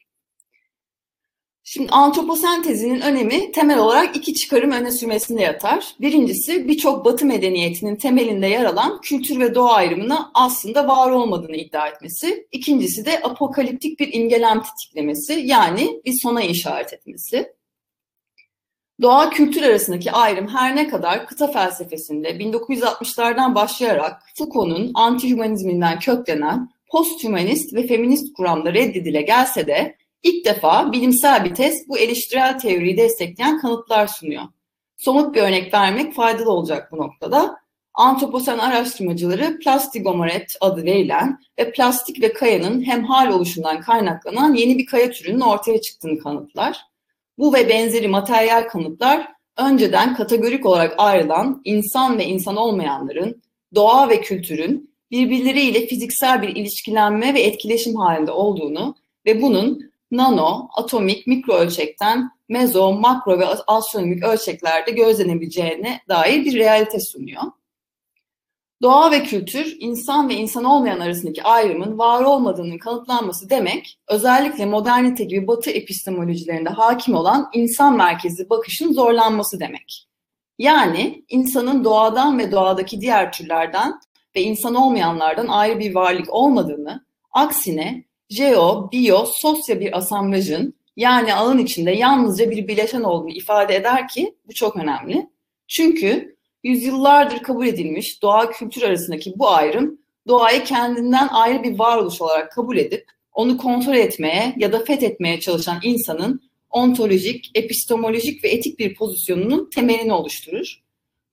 Şimdi 1.64 1.90
antroposentezinin 1.92 3.02
önemi 3.02 3.52
temel 3.52 3.80
olarak 3.80 4.16
iki 4.16 4.34
çıkarım 4.34 4.72
öne 4.72 4.92
sürmesinde 4.92 5.42
yatar. 5.42 5.96
Birincisi 6.02 6.68
birçok 6.68 7.06
batı 7.06 7.26
medeniyetinin 7.26 7.96
temelinde 7.96 8.48
yer 8.48 8.66
alan 8.66 9.02
kültür 9.02 9.40
ve 9.40 9.56
doğa 9.56 9.74
ayrımına 9.74 10.32
aslında 10.34 10.88
var 10.88 11.12
olmadığını 11.12 11.56
iddia 11.56 11.88
etmesi. 11.88 12.48
İkincisi 12.52 13.06
de 13.06 13.20
apokaliptik 13.24 14.00
bir 14.00 14.14
imgelem 14.14 14.62
tetiklemesi 14.64 15.34
yani 15.34 16.02
bir 16.06 16.14
sona 16.22 16.44
işaret 16.44 16.94
etmesi. 16.94 17.54
Doğa 19.02 19.30
kültür 19.30 19.62
arasındaki 19.62 20.12
ayrım 20.12 20.48
her 20.48 20.76
ne 20.76 20.88
kadar 20.88 21.28
kıta 21.28 21.48
felsefesinde 21.48 22.30
1960'lardan 22.30 23.56
başlayarak 23.56 24.24
Foucault'un 24.38 24.92
anti-hümanizminden 24.94 26.00
köklenen 26.00 26.70
post-hümanist 26.92 27.74
ve 27.74 27.88
feminist 27.88 28.34
kuramda 28.34 28.74
reddedile 28.74 29.22
gelse 29.22 29.68
de 29.68 30.01
ilk 30.24 30.46
defa 30.46 30.92
bilimsel 30.92 31.46
bir 31.46 31.56
test 31.56 31.90
bu 31.90 31.98
eleştirel 31.98 32.60
teoriyi 32.60 32.98
destekleyen 32.98 33.62
kanıtlar 33.62 34.08
sunuyor. 34.08 34.44
Somut 34.98 35.36
bir 35.36 35.42
örnek 35.42 35.74
vermek 35.74 36.14
faydalı 36.14 36.52
olacak 36.52 36.92
bu 36.92 36.98
noktada. 36.98 37.62
Antroposen 37.94 38.58
araştırmacıları 38.58 39.60
plastigomoret 39.60 40.56
adı 40.62 40.86
verilen 40.86 41.40
ve 41.60 41.72
plastik 41.72 42.22
ve 42.22 42.34
kayanın 42.34 42.82
hemhal 42.86 43.32
oluşundan 43.32 43.82
kaynaklanan 43.82 44.54
yeni 44.54 44.78
bir 44.78 44.86
kaya 44.86 45.12
türünün 45.12 45.40
ortaya 45.40 45.82
çıktığını 45.82 46.20
kanıtlar. 46.20 46.82
Bu 47.38 47.54
ve 47.54 47.70
benzeri 47.70 48.08
materyal 48.08 48.68
kanıtlar 48.68 49.28
önceden 49.58 50.16
kategorik 50.16 50.66
olarak 50.66 50.96
ayrılan 50.98 51.62
insan 51.66 52.18
ve 52.18 52.26
insan 52.26 52.56
olmayanların, 52.56 53.42
doğa 53.76 54.10
ve 54.10 54.22
kültürün 54.22 54.92
birbirleriyle 55.12 55.88
fiziksel 55.88 56.42
bir 56.42 56.56
ilişkilenme 56.56 57.34
ve 57.34 57.42
etkileşim 57.42 57.96
halinde 57.96 58.32
olduğunu 58.32 58.96
ve 59.26 59.42
bunun 59.42 59.91
nano, 60.12 60.70
atomik, 60.76 61.28
mikro 61.28 61.54
ölçekten 61.54 62.32
mezo, 62.50 62.94
makro 62.94 63.40
ve 63.40 63.46
astronomik 63.68 64.24
ölçeklerde 64.24 64.92
gözlenebileceğine 64.92 66.02
dair 66.10 66.46
bir 66.46 66.54
realite 66.54 67.00
sunuyor. 67.00 67.42
Doğa 68.82 69.12
ve 69.12 69.24
kültür, 69.24 69.78
insan 69.80 70.30
ve 70.30 70.34
insan 70.34 70.64
olmayan 70.64 71.00
arasındaki 71.00 71.44
ayrımın 71.44 71.98
var 71.98 72.24
olmadığının 72.24 72.78
kanıtlanması 72.78 73.50
demek, 73.50 74.00
özellikle 74.08 74.66
modernite 74.66 75.24
gibi 75.24 75.48
batı 75.48 75.70
epistemolojilerinde 75.70 76.70
hakim 76.70 77.16
olan 77.16 77.50
insan 77.54 77.98
merkezli 77.98 78.50
bakışın 78.50 78.94
zorlanması 78.94 79.60
demek. 79.60 80.08
Yani 80.60 81.26
insanın 81.30 81.84
doğadan 81.84 82.40
ve 82.40 82.52
doğadaki 82.52 83.02
diğer 83.02 83.32
türlerden 83.32 84.00
ve 84.36 84.42
insan 84.42 84.76
olmayanlardan 84.76 85.48
ayrı 85.48 85.80
bir 85.80 85.96
varlık 85.96 86.34
olmadığını, 86.34 87.06
aksine 87.32 88.04
jeo, 88.32 88.90
biyo, 88.92 89.26
sosya 89.26 89.80
bir 89.80 89.98
asamblajın 89.98 90.74
yani 90.96 91.34
alan 91.34 91.58
içinde 91.58 91.92
yalnızca 91.92 92.52
bir 92.52 92.68
bileşen 92.68 93.04
olduğunu 93.04 93.32
ifade 93.32 93.76
eder 93.76 94.08
ki 94.08 94.36
bu 94.48 94.54
çok 94.54 94.76
önemli. 94.76 95.28
Çünkü 95.68 96.36
yüzyıllardır 96.64 97.40
kabul 97.40 97.68
edilmiş 97.68 98.22
doğa 98.22 98.52
kültür 98.52 98.82
arasındaki 98.82 99.34
bu 99.36 99.50
ayrım 99.50 100.00
doğayı 100.28 100.64
kendinden 100.64 101.28
ayrı 101.28 101.64
bir 101.64 101.80
varoluş 101.80 102.22
olarak 102.22 102.52
kabul 102.52 102.78
edip 102.78 103.06
onu 103.34 103.58
kontrol 103.58 103.96
etmeye 103.96 104.54
ya 104.58 104.72
da 104.72 104.80
fethetmeye 104.80 105.40
çalışan 105.40 105.80
insanın 105.84 106.42
ontolojik, 106.70 107.52
epistemolojik 107.56 108.44
ve 108.44 108.50
etik 108.50 108.80
bir 108.80 108.96
pozisyonunun 108.96 109.70
temelini 109.70 110.14
oluşturur. 110.14 110.82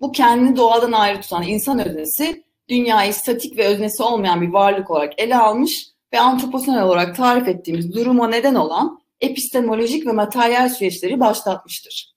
Bu 0.01 0.13
kendini 0.13 0.57
doğadan 0.57 0.93
ayrı 0.93 1.21
tutan 1.21 1.43
insan 1.43 1.89
öznesi 1.89 2.45
dünyayı 2.69 3.15
statik 3.15 3.59
ve 3.59 3.67
öznesi 3.67 4.03
olmayan 4.03 4.41
bir 4.41 4.49
varlık 4.49 4.91
olarak 4.91 5.13
ele 5.19 5.37
almış 5.37 5.87
ve 6.13 6.21
antroposenal 6.21 6.89
olarak 6.89 7.17
tarif 7.17 7.49
ettiğimiz 7.49 7.95
duruma 7.95 8.29
neden 8.29 8.55
olan 8.55 9.01
epistemolojik 9.21 10.07
ve 10.07 10.13
materyal 10.13 10.69
süreçleri 10.69 11.21
başlatmıştır. 11.21 12.15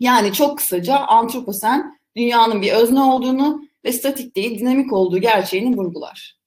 Yani 0.00 0.32
çok 0.32 0.58
kısaca 0.58 0.96
antroposen 0.96 1.98
dünyanın 2.16 2.62
bir 2.62 2.72
özne 2.72 3.00
olduğunu 3.00 3.62
ve 3.84 3.92
statik 3.92 4.36
değil 4.36 4.58
dinamik 4.58 4.92
olduğu 4.92 5.18
gerçeğini 5.18 5.76
vurgular. 5.76 6.40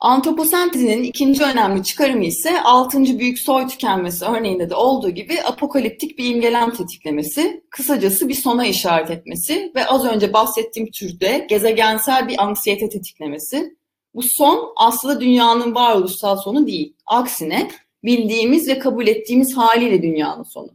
Antroposentezinin 0.00 1.02
ikinci 1.02 1.44
önemli 1.44 1.84
çıkarımı 1.84 2.24
ise 2.24 2.60
6. 2.60 3.18
büyük 3.18 3.38
soy 3.38 3.66
tükenmesi 3.66 4.24
örneğinde 4.24 4.70
de 4.70 4.74
olduğu 4.74 5.10
gibi 5.10 5.42
apokaliptik 5.42 6.18
bir 6.18 6.34
imgelem 6.34 6.70
tetiklemesi, 6.70 7.64
kısacası 7.70 8.28
bir 8.28 8.34
sona 8.34 8.66
işaret 8.66 9.10
etmesi 9.10 9.72
ve 9.74 9.86
az 9.86 10.04
önce 10.04 10.32
bahsettiğim 10.32 10.90
türde 10.90 11.46
gezegensel 11.48 12.28
bir 12.28 12.42
anksiyete 12.42 12.88
tetiklemesi. 12.88 13.76
Bu 14.14 14.22
son 14.22 14.72
aslında 14.76 15.20
dünyanın 15.20 15.74
varoluşsal 15.74 16.36
sonu 16.36 16.66
değil. 16.66 16.94
Aksine 17.06 17.70
bildiğimiz 18.04 18.68
ve 18.68 18.78
kabul 18.78 19.06
ettiğimiz 19.06 19.56
haliyle 19.56 20.02
dünyanın 20.02 20.42
sonu. 20.42 20.70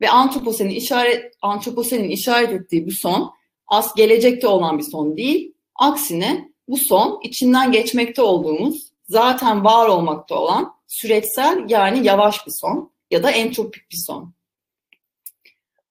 Ve 0.00 0.10
antroposenin 0.10 0.70
işaret 0.70 1.34
antroposenin 1.42 2.10
işaret 2.10 2.52
ettiği 2.52 2.86
bu 2.86 2.90
son 2.90 3.32
az 3.66 3.94
gelecekte 3.94 4.46
olan 4.46 4.78
bir 4.78 4.84
son 4.84 5.16
değil. 5.16 5.54
Aksine 5.74 6.48
bu 6.68 6.76
son 6.76 7.20
içinden 7.22 7.72
geçmekte 7.72 8.22
olduğumuz, 8.22 8.92
zaten 9.08 9.64
var 9.64 9.88
olmakta 9.88 10.34
olan 10.34 10.74
süreçsel 10.86 11.64
yani 11.68 12.06
yavaş 12.06 12.46
bir 12.46 12.52
son 12.52 12.90
ya 13.10 13.22
da 13.22 13.30
entropik 13.30 13.90
bir 13.90 13.96
son. 14.06 14.32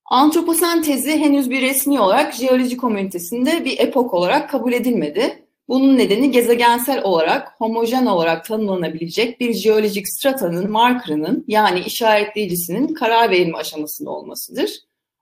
Antroposen 0.06 0.82
tezi 0.82 1.12
henüz 1.12 1.50
bir 1.50 1.62
resmi 1.62 2.00
olarak 2.00 2.34
jeoloji 2.34 2.78
komünitesinde 2.78 3.66
bir 3.66 3.80
epok 3.80 4.14
olarak 4.14 4.50
kabul 4.50 4.74
edilmedi. 4.74 5.47
Bunun 5.68 5.98
nedeni 5.98 6.32
gezegensel 6.32 7.04
olarak 7.04 7.54
homojen 7.58 8.06
olarak 8.06 8.46
tanımlanabilecek 8.46 9.40
bir 9.40 9.54
jeolojik 9.54 10.10
stratanın 10.10 10.72
markerının 10.72 11.46
yani 11.48 11.80
işaretleyicisinin 11.80 12.94
karar 12.94 13.30
verilme 13.30 13.58
aşamasında 13.58 14.10
olmasıdır. 14.10 14.72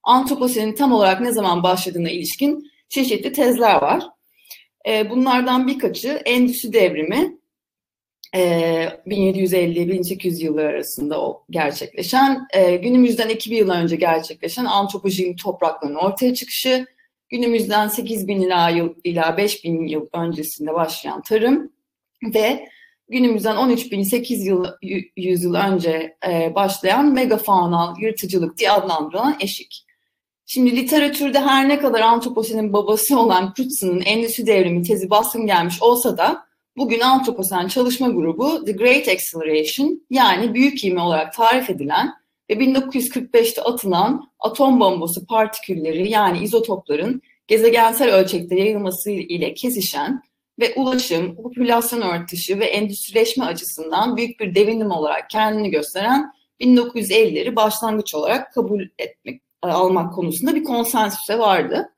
Antroposenin 0.03 0.75
tam 0.75 0.91
olarak 0.91 1.21
ne 1.21 1.31
zaman 1.31 1.63
başladığına 1.63 2.09
ilişkin 2.09 2.71
çeşitli 2.89 3.33
tezler 3.33 3.75
var. 3.75 4.03
Ee, 4.87 5.09
bunlardan 5.09 5.67
birkaçı 5.67 6.21
endüstri 6.25 6.73
devrimi, 6.73 7.37
1750-1800 8.33 10.41
e, 10.41 10.45
yılları 10.45 10.67
arasında 10.67 11.17
gerçekleşen, 11.49 12.47
e, 12.53 12.75
günümüzden 12.75 13.29
2000 13.29 13.57
yıl 13.57 13.69
önce 13.69 13.95
gerçekleşen 13.95 14.65
antropojik 14.65 15.43
toprakların 15.43 15.95
ortaya 15.95 16.33
çıkışı, 16.33 16.85
günümüzden 17.35 17.87
8000 17.87 18.41
ila 18.41 18.69
yıl 18.69 18.93
ila 19.03 19.37
5000 19.37 19.87
yıl 19.87 20.07
öncesinde 20.13 20.73
başlayan 20.73 21.21
tarım 21.21 21.71
ve 22.33 22.69
günümüzden 23.09 23.55
13.008 23.55 24.43
yıl, 24.43 24.65
yüzyıl 25.17 25.53
önce 25.53 26.17
e, 26.27 26.55
başlayan 26.55 27.13
megafaunal 27.13 27.99
yırtıcılık 27.99 28.57
diye 28.57 28.71
adlandırılan 28.71 29.37
eşik. 29.39 29.85
Şimdi 30.45 30.75
literatürde 30.75 31.39
her 31.39 31.69
ne 31.69 31.79
kadar 31.79 32.01
antroposenin 32.01 32.73
babası 32.73 33.19
olan 33.19 33.53
Crutz'un 33.57 34.01
endüstri 34.01 34.47
devrimi 34.47 34.83
tezi 34.83 35.09
baskın 35.09 35.45
gelmiş 35.45 35.81
olsa 35.81 36.17
da 36.17 36.45
bugün 36.77 36.99
antroposen 36.99 37.67
çalışma 37.67 38.07
grubu 38.09 38.65
The 38.65 38.71
Great 38.71 39.07
Acceleration 39.07 40.05
yani 40.09 40.53
büyük 40.53 40.83
ivme 40.83 41.01
olarak 41.01 41.33
tarif 41.33 41.69
edilen 41.69 42.13
ve 42.49 42.53
1945'te 42.53 43.61
atılan 43.61 44.31
atom 44.39 44.79
bombası 44.79 45.25
partikülleri 45.25 46.09
yani 46.09 46.39
izotopların 46.39 47.21
gezegensel 47.47 48.15
ölçekte 48.15 48.59
yayılması 48.59 49.11
ile 49.11 49.53
kesişen 49.53 50.21
ve 50.59 50.73
ulaşım, 50.75 51.35
popülasyon 51.35 52.01
artışı 52.01 52.59
ve 52.59 52.65
endüstrileşme 52.65 53.45
açısından 53.45 54.17
büyük 54.17 54.39
bir 54.39 54.55
devinim 54.55 54.91
olarak 54.91 55.29
kendini 55.29 55.71
gösteren 55.71 56.31
1950'leri 56.61 57.55
başlangıç 57.55 58.15
olarak 58.15 58.53
kabul 58.53 58.83
etmek 58.99 59.41
almak 59.61 60.13
konusunda 60.13 60.55
bir 60.55 60.63
konsensüse 60.63 61.39
vardı. 61.39 61.91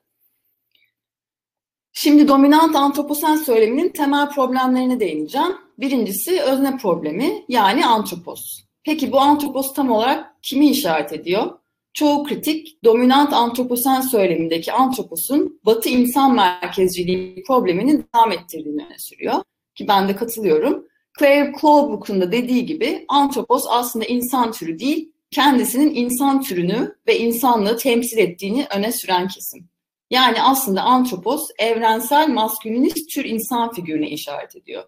Şimdi 1.94 2.28
dominant 2.28 2.76
antroposen 2.76 3.36
söyleminin 3.36 3.90
temel 3.90 4.30
problemlerine 4.30 5.00
değineceğim. 5.00 5.58
Birincisi 5.78 6.42
özne 6.42 6.78
problemi 6.78 7.46
yani 7.50 7.86
antropos. 7.86 8.62
Peki 8.84 9.12
bu 9.12 9.20
antropos 9.20 9.74
tam 9.74 9.92
olarak 9.92 10.37
kimi 10.48 10.70
işaret 10.70 11.14
ediyor? 11.14 11.60
Çoğu 11.94 12.24
kritik 12.24 12.84
dominant 12.84 13.34
antroposen 13.34 14.02
söylemindeki 14.02 14.74
antroposun 14.74 15.60
batı 15.66 15.90
insan 15.90 16.36
merkezciliği 16.36 17.44
problemini 17.48 18.04
devam 18.16 18.32
ettirdiğini 18.32 18.86
öne 18.86 19.00
sürüyor. 19.00 19.44
Ki 19.76 19.88
ben 19.88 20.08
de 20.08 20.16
katılıyorum. 20.16 20.88
Claire 21.20 21.52
Clawbrook'un 21.62 22.22
da 22.22 22.32
dediği 22.32 22.66
gibi 22.66 23.06
antropos 23.08 23.66
aslında 23.70 24.06
insan 24.06 24.52
türü 24.52 24.80
değil, 24.80 25.12
kendisinin 25.32 25.96
insan 25.96 26.42
türünü 26.42 26.96
ve 27.08 27.20
insanlığı 27.20 27.78
temsil 27.78 28.18
ettiğini 28.18 28.68
öne 28.76 28.92
süren 28.92 29.28
kesim. 29.28 29.70
Yani 30.10 30.42
aslında 30.42 30.82
antropos 30.82 31.50
evrensel 31.60 32.30
maskülinist 32.30 33.10
tür 33.14 33.26
insan 33.26 33.72
figürüne 33.72 34.10
işaret 34.10 34.56
ediyor. 34.56 34.84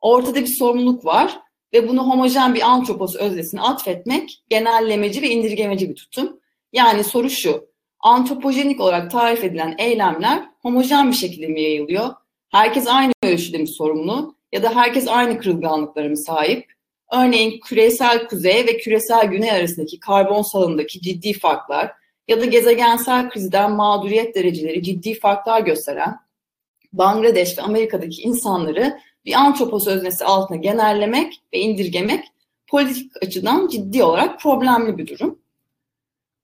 Ortada 0.00 0.40
bir 0.40 0.56
sorumluluk 0.58 1.04
var 1.04 1.40
ve 1.72 1.88
bunu 1.88 2.02
homojen 2.06 2.54
bir 2.54 2.70
antropos 2.70 3.16
öznesine 3.16 3.60
atfetmek 3.60 4.42
genellemeci 4.48 5.22
ve 5.22 5.30
indirgemeci 5.30 5.90
bir 5.90 5.94
tutum. 5.94 6.40
Yani 6.72 7.04
soru 7.04 7.30
şu, 7.30 7.68
antropojenik 8.00 8.80
olarak 8.80 9.10
tarif 9.10 9.44
edilen 9.44 9.74
eylemler 9.78 10.42
homojen 10.62 11.10
bir 11.10 11.16
şekilde 11.16 11.46
mi 11.46 11.62
yayılıyor? 11.62 12.08
Herkes 12.50 12.86
aynı 12.86 13.12
ölçüde 13.22 13.58
mi 13.58 13.68
sorumlu? 13.68 14.34
Ya 14.52 14.62
da 14.62 14.76
herkes 14.76 15.08
aynı 15.08 15.38
kırılganlıklara 15.38 16.08
mı 16.08 16.16
sahip? 16.16 16.72
Örneğin 17.12 17.60
küresel 17.60 18.28
kuzey 18.28 18.66
ve 18.66 18.76
küresel 18.76 19.26
güney 19.26 19.50
arasındaki 19.50 20.00
karbon 20.00 20.42
salındaki 20.42 21.00
ciddi 21.00 21.32
farklar 21.32 21.92
ya 22.28 22.40
da 22.40 22.44
gezegensel 22.44 23.30
krizden 23.30 23.72
mağduriyet 23.72 24.34
dereceleri 24.34 24.82
ciddi 24.82 25.14
farklar 25.14 25.60
gösteren 25.60 26.16
Bangladeş 26.92 27.58
ve 27.58 27.62
Amerika'daki 27.62 28.22
insanları 28.22 29.00
bir 29.24 29.34
antropos 29.34 29.86
öznesi 29.86 30.24
altına 30.24 30.56
genellemek 30.56 31.42
ve 31.52 31.58
indirgemek 31.58 32.24
politik 32.66 33.12
açıdan 33.22 33.68
ciddi 33.68 34.04
olarak 34.04 34.40
problemli 34.40 34.98
bir 34.98 35.06
durum. 35.06 35.38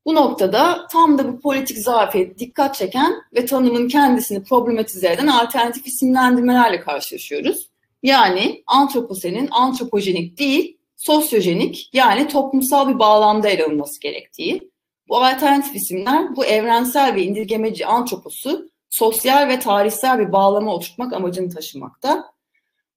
Bu 0.06 0.14
noktada 0.14 0.86
tam 0.90 1.18
da 1.18 1.32
bu 1.32 1.40
politik 1.40 1.78
zafiyet 1.78 2.38
dikkat 2.38 2.74
çeken 2.74 3.14
ve 3.34 3.46
tanımın 3.46 3.88
kendisini 3.88 4.44
problematize 4.44 5.12
eden 5.12 5.26
alternatif 5.26 5.86
isimlendirmelerle 5.86 6.80
karşılaşıyoruz. 6.80 7.68
Yani 8.02 8.62
antroposenin 8.66 9.48
antropojenik 9.50 10.38
değil, 10.38 10.76
sosyojenik 10.96 11.90
yani 11.92 12.28
toplumsal 12.28 12.88
bir 12.88 12.98
bağlamda 12.98 13.48
ele 13.48 13.64
alınması 13.64 14.00
gerektiği. 14.00 14.70
Bu 15.08 15.16
alternatif 15.16 15.76
isimler 15.76 16.36
bu 16.36 16.44
evrensel 16.44 17.14
ve 17.14 17.22
indirgemeci 17.22 17.86
antroposu 17.86 18.70
sosyal 18.90 19.48
ve 19.48 19.58
tarihsel 19.58 20.18
bir 20.18 20.32
bağlama 20.32 20.74
oturtmak 20.74 21.12
amacını 21.12 21.54
taşımakta. 21.54 22.35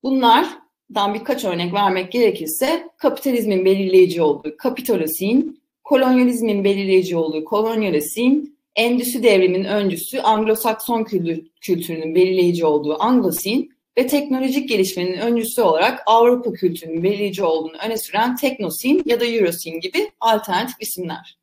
Bunlardan 0.04 1.14
birkaç 1.14 1.46
örnek 1.46 1.74
vermek 1.74 2.12
gerekirse 2.12 2.90
kapitalizmin 2.98 3.66
belirleyici 3.66 4.22
olduğu 4.22 4.58
kapitalosin, 4.58 5.62
kolonyalizmin 5.84 6.64
belirleyici 6.64 7.18
olduğu 7.18 7.46
kolonyalisin, 7.46 8.58
endüstri 8.76 9.24
devrimin 9.24 9.64
öncüsü 9.64 10.18
Anglo-Sakson 10.18 11.04
kültürünün 11.62 12.16
belirleyici 12.16 12.66
olduğu 12.66 13.04
Anglosin 13.04 13.72
ve 13.98 14.08
teknolojik 14.08 14.70
gelişmenin 14.70 15.18
öncüsü 15.18 15.62
olarak 15.62 16.04
Avrupa 16.06 16.54
kültürünün 16.54 17.04
belirleyici 17.04 17.44
olduğunu 17.44 17.78
öne 17.86 17.98
süren 17.98 18.36
Teknosin 18.36 19.02
ya 19.06 19.20
da 19.20 19.26
Eurosin 19.26 19.80
gibi 19.80 20.12
alternatif 20.20 20.76
isimler. 20.80 21.38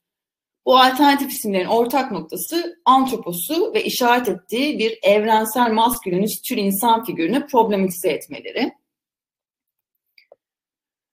Bu 0.67 0.79
alternatif 0.79 1.33
isimlerin 1.33 1.67
ortak 1.67 2.13
noktası 2.13 2.77
antroposu 2.85 3.75
ve 3.75 3.85
işaret 3.85 4.29
ettiği 4.29 4.79
bir 4.79 4.99
evrensel 5.03 5.73
maskülenist 5.73 6.45
tür 6.45 6.57
insan 6.57 7.05
figürünü 7.05 7.47
problematize 7.47 8.09
etmeleri. 8.09 8.73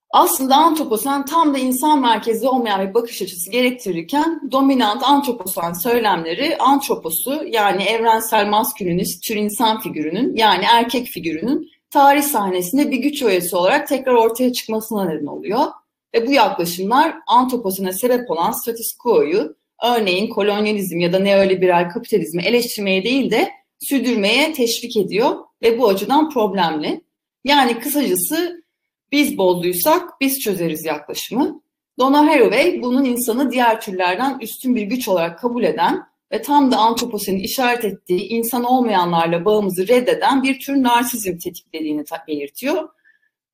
Aslında 0.09 0.55
antroposen 0.55 1.25
tam 1.25 1.53
da 1.53 1.57
insan 1.57 2.01
merkezli 2.01 2.47
olmayan 2.47 2.89
bir 2.89 2.93
bakış 2.93 3.21
açısı 3.21 3.51
gerektirirken 3.51 4.41
dominant 4.51 5.03
antroposen 5.03 5.73
söylemleri 5.73 6.57
antroposu 6.57 7.43
yani 7.47 7.83
evrensel 7.83 8.47
maskülenist 8.47 9.23
tür 9.23 9.35
insan 9.35 9.79
figürünün 9.79 10.35
yani 10.35 10.65
erkek 10.71 11.07
figürünün 11.07 11.69
tarih 11.89 12.23
sahnesinde 12.23 12.91
bir 12.91 12.97
güç 12.97 13.23
öğesi 13.23 13.55
olarak 13.55 13.87
tekrar 13.87 14.13
ortaya 14.13 14.53
çıkmasına 14.53 15.05
neden 15.05 15.25
oluyor. 15.25 15.65
Ve 16.13 16.28
bu 16.28 16.32
yaklaşımlar 16.32 17.15
antroposene 17.28 17.93
sebep 17.93 18.32
olan 18.32 18.52
status 18.52 18.97
quo'yu 18.97 19.56
örneğin 19.84 20.30
kolonyalizm 20.30 20.99
ya 20.99 21.13
da 21.13 21.19
neoliberal 21.19 21.89
kapitalizmi 21.89 22.43
eleştirmeye 22.43 23.04
değil 23.04 23.32
de 23.32 23.52
sürdürmeye 23.80 24.54
teşvik 24.54 24.97
ediyor 24.97 25.36
ve 25.62 25.80
bu 25.80 25.88
açıdan 25.88 26.30
problemli. 26.30 27.02
Yani 27.43 27.80
kısacası 27.80 28.63
biz 29.12 29.38
bozduysak 29.38 30.21
biz 30.21 30.39
çözeriz 30.39 30.86
yaklaşımı. 30.86 31.62
Donna 31.99 32.28
Haraway 32.28 32.82
bunun 32.82 33.06
insanı 33.06 33.52
diğer 33.52 33.82
türlerden 33.82 34.39
üstün 34.39 34.76
bir 34.76 34.82
güç 34.82 35.08
olarak 35.08 35.39
kabul 35.39 35.63
eden 35.63 36.04
ve 36.32 36.41
tam 36.41 36.71
da 36.71 36.78
antroposenin 36.78 37.39
işaret 37.39 37.86
ettiği 37.86 38.21
insan 38.21 38.63
olmayanlarla 38.63 39.45
bağımızı 39.45 39.88
reddeden 39.88 40.43
bir 40.43 40.60
tür 40.60 40.84
narsizm 40.84 41.38
tetiklediğini 41.38 42.04
belirtiyor. 42.28 42.89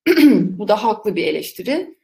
bu 0.32 0.68
da 0.68 0.84
haklı 0.84 1.16
bir 1.16 1.28
eleştiri. 1.28 1.99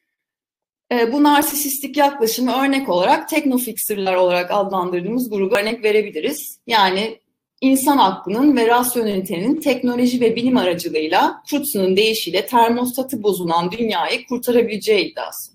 E, 0.92 1.14
bu 1.14 1.24
narsisistik 1.24 1.98
yaklaşımı 1.98 2.52
örnek 2.52 2.90
olarak 2.90 3.30
teknofixerler 3.30 4.16
olarak 4.16 4.52
adlandırdığımız 4.52 5.30
grubu 5.30 5.56
örnek 5.56 5.84
verebiliriz. 5.84 6.60
Yani 6.68 7.20
insan 7.62 7.98
aklının 7.98 8.58
ve 8.58 8.68
rasyonelitenin 8.68 9.60
teknoloji 9.60 10.22
ve 10.22 10.36
bilim 10.36 10.58
aracılığıyla 10.58 11.44
Crutz'un 11.50 11.98
deyişiyle 11.98 12.46
termostatı 12.46 13.24
bozulan 13.24 13.72
dünyayı 13.72 14.26
kurtarabileceği 14.28 15.12
iddiası. 15.12 15.52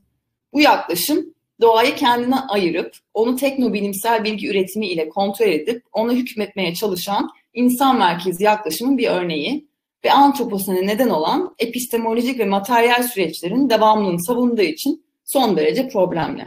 Bu 0.53 0.61
yaklaşım 0.61 1.35
doğayı 1.61 1.95
kendine 1.95 2.37
ayırıp 2.37 2.97
onu 3.15 3.37
teknobilimsel 3.37 4.25
bilgi 4.25 4.49
üretimi 4.49 4.87
ile 4.87 5.09
kontrol 5.09 5.47
edip 5.47 5.83
ona 5.93 6.13
hükmetmeye 6.13 6.75
çalışan 6.75 7.31
insan 7.55 7.99
merkezi 7.99 8.45
yaklaşımın 8.45 8.99
bir 8.99 9.09
örneği 9.09 9.69
ve 10.05 10.13
antroposene 10.13 10.87
neden 10.87 11.09
olan 11.09 11.55
epistemolojik 11.59 12.39
ve 12.39 12.45
materyal 12.45 13.03
süreçlerin 13.03 13.71
devamlılığını 13.71 14.23
savunduğu 14.23 14.63
için 14.63 15.05
son 15.31 15.57
derece 15.57 15.89
problemli. 15.89 16.47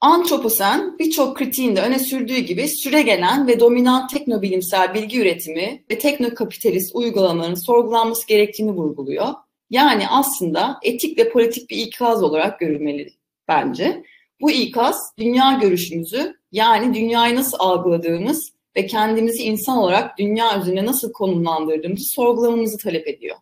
Antroposen 0.00 0.98
birçok 0.98 1.36
kritiğinde 1.36 1.82
öne 1.82 1.98
sürdüğü 1.98 2.38
gibi 2.38 2.68
süre 2.68 3.02
gelen 3.02 3.46
ve 3.46 3.60
dominant 3.60 4.10
teknobilimsel 4.10 4.94
bilgi 4.94 5.20
üretimi 5.20 5.84
ve 5.90 5.98
teknokapitalist 5.98 6.96
uygulamaların 6.96 7.54
sorgulanması 7.54 8.26
gerektiğini 8.26 8.72
vurguluyor. 8.72 9.26
Yani 9.70 10.08
aslında 10.08 10.78
etik 10.82 11.18
ve 11.18 11.30
politik 11.30 11.70
bir 11.70 11.76
ikaz 11.76 12.22
olarak 12.22 12.60
görülmeli 12.60 13.12
bence. 13.48 14.02
Bu 14.40 14.50
ikaz 14.50 15.12
dünya 15.18 15.58
görüşümüzü 15.60 16.34
yani 16.52 16.94
dünyayı 16.94 17.36
nasıl 17.36 17.56
algıladığımız 17.60 18.52
ve 18.76 18.86
kendimizi 18.86 19.42
insan 19.42 19.78
olarak 19.78 20.18
dünya 20.18 20.60
üzerine 20.60 20.86
nasıl 20.86 21.12
konumlandırdığımızı 21.12 22.04
sorgulamamızı 22.04 22.78
talep 22.78 23.08
ediyor. 23.08 23.36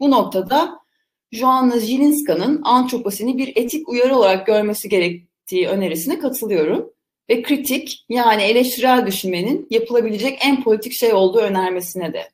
Bu 0.00 0.10
noktada 0.10 0.87
Joanna 1.32 1.78
Zilinska'nın 1.78 2.60
antroposeni 2.64 3.38
bir 3.38 3.52
etik 3.56 3.88
uyarı 3.88 4.16
olarak 4.16 4.46
görmesi 4.46 4.88
gerektiği 4.88 5.68
önerisine 5.68 6.18
katılıyorum 6.18 6.90
ve 7.30 7.42
kritik 7.42 8.04
yani 8.08 8.42
eleştirel 8.42 9.06
düşünmenin 9.06 9.66
yapılabilecek 9.70 10.38
en 10.46 10.62
politik 10.62 10.92
şey 10.92 11.12
olduğu 11.12 11.38
önermesine 11.38 12.12
de. 12.12 12.28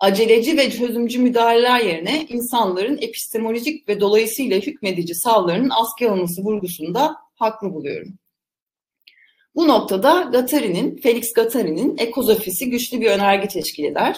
Aceleci 0.00 0.56
ve 0.56 0.70
çözümcü 0.70 1.18
müdahaleler 1.18 1.80
yerine 1.80 2.26
insanların 2.28 2.98
epistemolojik 3.00 3.88
ve 3.88 4.00
dolayısıyla 4.00 4.58
hükmedici 4.58 5.14
savlarının 5.14 5.70
askıya 5.70 6.10
alınması 6.10 6.42
vurgusunda 6.42 7.16
haklı 7.34 7.74
buluyorum. 7.74 8.18
Bu 9.54 9.68
noktada 9.68 10.28
Gattari'nin, 10.32 10.96
Felix 10.96 11.32
Gattari'nin 11.32 11.98
ekozofisi 11.98 12.70
güçlü 12.70 13.00
bir 13.00 13.10
önerge 13.10 13.48
teşkil 13.48 13.84
eder. 13.84 14.16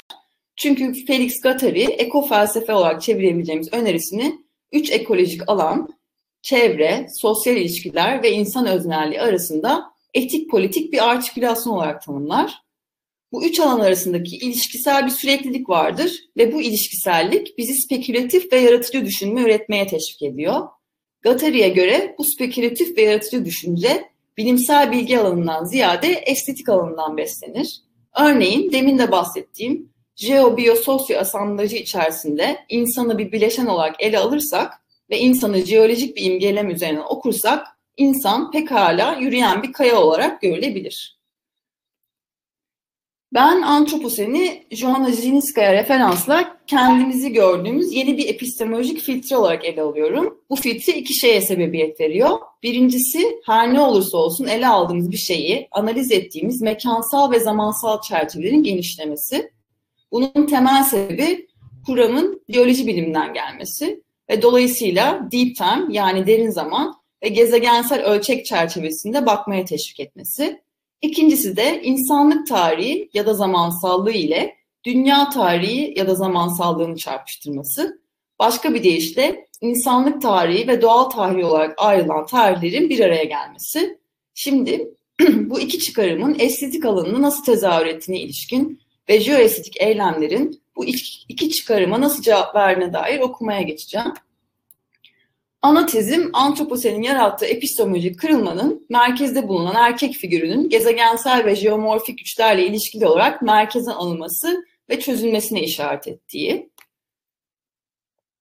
Çünkü 0.62 1.05
Felix 1.07 1.40
Gattari 1.40 1.83
eko 1.83 2.23
felsefe 2.23 2.75
olarak 2.75 3.03
çevirebileceğimiz 3.03 3.73
önerisini 3.73 4.44
üç 4.73 4.90
ekolojik 4.90 5.49
alan, 5.49 5.88
çevre, 6.42 7.07
sosyal 7.16 7.57
ilişkiler 7.57 8.23
ve 8.23 8.33
insan 8.33 8.66
öznelliği 8.66 9.20
arasında 9.20 9.92
etik 10.14 10.51
politik 10.51 10.92
bir 10.92 11.11
artikülasyon 11.11 11.75
olarak 11.75 12.03
tanımlar. 12.03 12.62
Bu 13.33 13.44
üç 13.44 13.61
alan 13.61 13.81
arasındaki 13.81 14.37
ilişkisel 14.37 15.07
bir 15.07 15.11
süreklilik 15.11 15.68
vardır 15.68 16.20
ve 16.37 16.53
bu 16.53 16.62
ilişkisellik 16.62 17.59
bizi 17.59 17.75
spekülatif 17.75 18.53
ve 18.53 18.61
yaratıcı 18.61 19.05
düşünme 19.05 19.42
üretmeye 19.42 19.87
teşvik 19.87 20.23
ediyor. 20.23 20.68
Gattari'ye 21.23 21.68
göre 21.68 22.14
bu 22.18 22.25
spekülatif 22.25 22.96
ve 22.96 23.03
yaratıcı 23.03 23.44
düşünce 23.44 24.05
bilimsel 24.37 24.92
bilgi 24.92 25.18
alanından 25.18 25.64
ziyade 25.64 26.09
estetik 26.09 26.68
alanından 26.68 27.16
beslenir. 27.16 27.81
Örneğin 28.20 28.73
demin 28.73 28.99
de 28.99 29.11
bahsettiğim 29.11 29.89
jeobiyososyo 30.20 31.18
asamblajı 31.18 31.76
içerisinde 31.76 32.64
insanı 32.68 33.18
bir 33.18 33.33
bileşen 33.33 33.66
olarak 33.66 34.02
ele 34.02 34.18
alırsak 34.18 34.72
ve 35.11 35.18
insanı 35.18 35.59
jeolojik 35.59 36.16
bir 36.16 36.24
imgelem 36.24 36.70
üzerinden 36.70 37.04
okursak 37.09 37.66
insan 37.96 38.50
pekala 38.50 39.14
yürüyen 39.14 39.62
bir 39.62 39.72
kaya 39.72 40.00
olarak 40.00 40.40
görülebilir. 40.40 41.20
Ben 43.35 43.62
antroposeni 43.62 44.66
Joanna 44.70 45.11
Zininskaya 45.11 45.72
referansla 45.72 46.59
kendimizi 46.66 47.33
gördüğümüz 47.33 47.92
yeni 47.92 48.18
bir 48.18 48.28
epistemolojik 48.28 49.00
filtre 49.00 49.37
olarak 49.37 49.64
ele 49.64 49.83
alıyorum. 49.83 50.40
Bu 50.50 50.56
filtre 50.56 50.92
iki 50.92 51.14
şeye 51.14 51.40
sebebiyet 51.40 52.00
veriyor. 52.00 52.38
Birincisi 52.62 53.40
her 53.46 53.74
ne 53.74 53.80
olursa 53.80 54.18
olsun 54.18 54.46
ele 54.46 54.66
aldığımız 54.68 55.11
bir 55.11 55.16
şeyi 55.16 55.68
analiz 55.70 56.12
ettiğimiz 56.12 56.61
mekansal 56.61 57.33
ve 57.33 57.40
zamansal 57.40 58.00
çerçevelerin 58.00 58.62
genişlemesi. 58.62 59.50
Bunun 60.12 60.46
temel 60.46 60.85
sebebi 60.85 61.46
kuramın 61.87 62.42
biyoloji 62.49 62.87
biliminden 62.87 63.35
gelmesi 63.35 64.03
ve 64.31 64.42
dolayısıyla 64.42 65.29
deep 65.33 65.57
time 65.57 65.87
yani 65.90 66.27
derin 66.27 66.51
zaman 66.51 66.94
ve 67.23 67.29
gezegensel 67.29 68.05
ölçek 68.05 68.46
çerçevesinde 68.46 69.27
bakmaya 69.27 69.64
teşvik 69.64 70.01
etmesi. 70.01 70.61
İkincisi 71.03 71.57
de 71.57 71.83
insanlık 71.83 72.46
tarihi 72.46 73.11
ya 73.14 73.27
da 73.27 73.35
zamansallığı 73.35 74.12
ile 74.12 74.57
dünya 74.85 75.31
tarihi 75.31 75.94
ya 75.96 76.07
da 76.07 76.14
zamansallığını 76.14 76.96
çarpıştırması. 76.96 78.01
Başka 78.38 78.75
bir 78.75 78.83
deyişle 78.83 79.46
insanlık 79.61 80.23
tarihi 80.23 80.68
ve 80.68 80.83
doğal 80.83 81.05
tarihi 81.05 81.44
olarak 81.44 81.75
ayrılan 81.79 82.27
tarihlerin 82.27 82.90
bir 82.90 83.01
araya 83.01 83.25
gelmesi. 83.25 83.99
Şimdi 84.35 84.94
bu 85.20 85.61
iki 85.61 85.79
çıkarımın 85.79 86.37
estetik 86.38 86.85
alanını 86.85 87.23
nasıl 87.23 87.44
tezahür 87.44 87.87
ettiğine 87.87 88.20
ilişkin 88.23 88.81
ve 89.11 89.20
jeoestetik 89.20 89.83
eylemlerin 89.83 90.62
bu 90.77 90.85
iki 91.29 91.51
çıkarıma 91.51 92.01
nasıl 92.01 92.23
cevap 92.23 92.55
verdiğine 92.55 92.92
dair 92.92 93.20
okumaya 93.20 93.62
geçeceğim. 93.62 94.14
Ana 95.62 95.87
tezim 95.87 96.31
antroposenin 96.33 97.03
yarattığı 97.03 97.46
epistemolojik 97.46 98.18
kırılmanın 98.18 98.87
merkezde 98.90 99.49
bulunan 99.49 99.75
erkek 99.75 100.14
figürünün 100.14 100.68
gezegensel 100.68 101.44
ve 101.44 101.57
jeomorfik 101.57 102.18
güçlerle 102.18 102.66
ilişkili 102.66 103.07
olarak 103.07 103.42
merkezden 103.42 103.92
alınması 103.92 104.64
ve 104.90 105.01
çözülmesine 105.01 105.62
işaret 105.62 106.09
ettiği. 106.09 106.70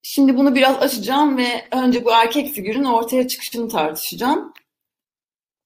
Şimdi 0.01 0.38
bunu 0.38 0.55
biraz 0.55 0.75
açacağım 0.75 1.38
ve 1.38 1.65
önce 1.71 2.05
bu 2.05 2.12
erkek 2.12 2.53
figürün 2.53 2.84
ortaya 2.84 3.27
çıkışını 3.27 3.69
tartışacağım. 3.69 4.53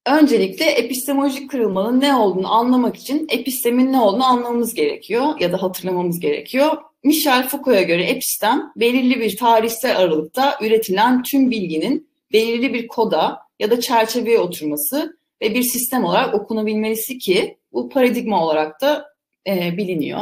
Öncelikle 0.06 0.66
epistemolojik 0.66 1.50
kırılmanın 1.50 2.02
ne 2.02 2.16
olduğunu 2.16 2.54
anlamak 2.54 2.96
için 2.96 3.28
epistemin 3.30 3.92
ne 3.92 4.00
olduğunu 4.00 4.26
anlamamız 4.26 4.74
gerekiyor 4.74 5.40
ya 5.40 5.52
da 5.52 5.62
hatırlamamız 5.64 6.20
gerekiyor. 6.20 6.78
Michel 7.04 7.48
Foucault'a 7.48 7.82
göre 7.82 8.04
epistem 8.04 8.72
belirli 8.76 9.20
bir 9.20 9.38
tarihsel 9.38 9.98
aralıkta 9.98 10.58
üretilen 10.62 11.24
tüm 11.24 11.52
bilginin 11.52 12.08
belirli 12.34 12.74
bir 12.74 12.88
koda 12.88 13.40
ya 13.60 13.72
da 13.72 13.82
çerçeveye 13.82 14.40
oturması 14.40 15.18
ve 15.42 15.54
bir 15.54 15.64
sistem 15.64 16.04
olarak 16.04 16.34
okunabilmesi 16.34 17.18
ki 17.18 17.58
bu 17.74 17.90
paradigma 17.90 18.46
olarak 18.46 18.82
da 18.82 19.06
e, 19.48 19.78
biliniyor. 19.78 20.22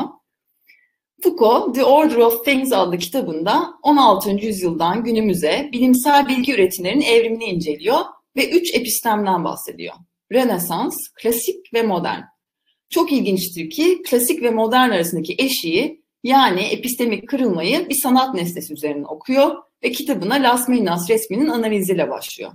Foucault, 1.23 1.75
The 1.75 1.83
Order 1.83 2.17
of 2.17 2.45
Things 2.45 2.73
adlı 2.73 2.97
kitabında 2.97 3.73
16. 3.83 4.29
yüzyıldan 4.31 5.03
günümüze 5.03 5.69
bilimsel 5.73 6.27
bilgi 6.27 6.53
üretimlerinin 6.53 7.05
evrimini 7.05 7.45
inceliyor 7.45 7.99
ve 8.35 8.49
üç 8.49 8.75
epistemden 8.75 9.43
bahsediyor. 9.43 9.95
Rönesans, 10.33 10.95
klasik 11.21 11.73
ve 11.73 11.81
modern. 11.81 12.21
Çok 12.89 13.11
ilginçtir 13.11 13.69
ki 13.69 14.01
klasik 14.09 14.43
ve 14.43 14.49
modern 14.49 14.89
arasındaki 14.89 15.35
eşiği 15.37 16.03
yani 16.23 16.61
epistemik 16.61 17.29
kırılmayı 17.29 17.89
bir 17.89 17.95
sanat 17.95 18.35
nesnesi 18.35 18.73
üzerinden 18.73 19.03
okuyor 19.03 19.55
ve 19.83 19.91
kitabına 19.91 20.35
Las 20.35 20.69
Meninas 20.69 21.09
resminin 21.09 21.47
analiziyle 21.47 22.09
başlıyor. 22.09 22.51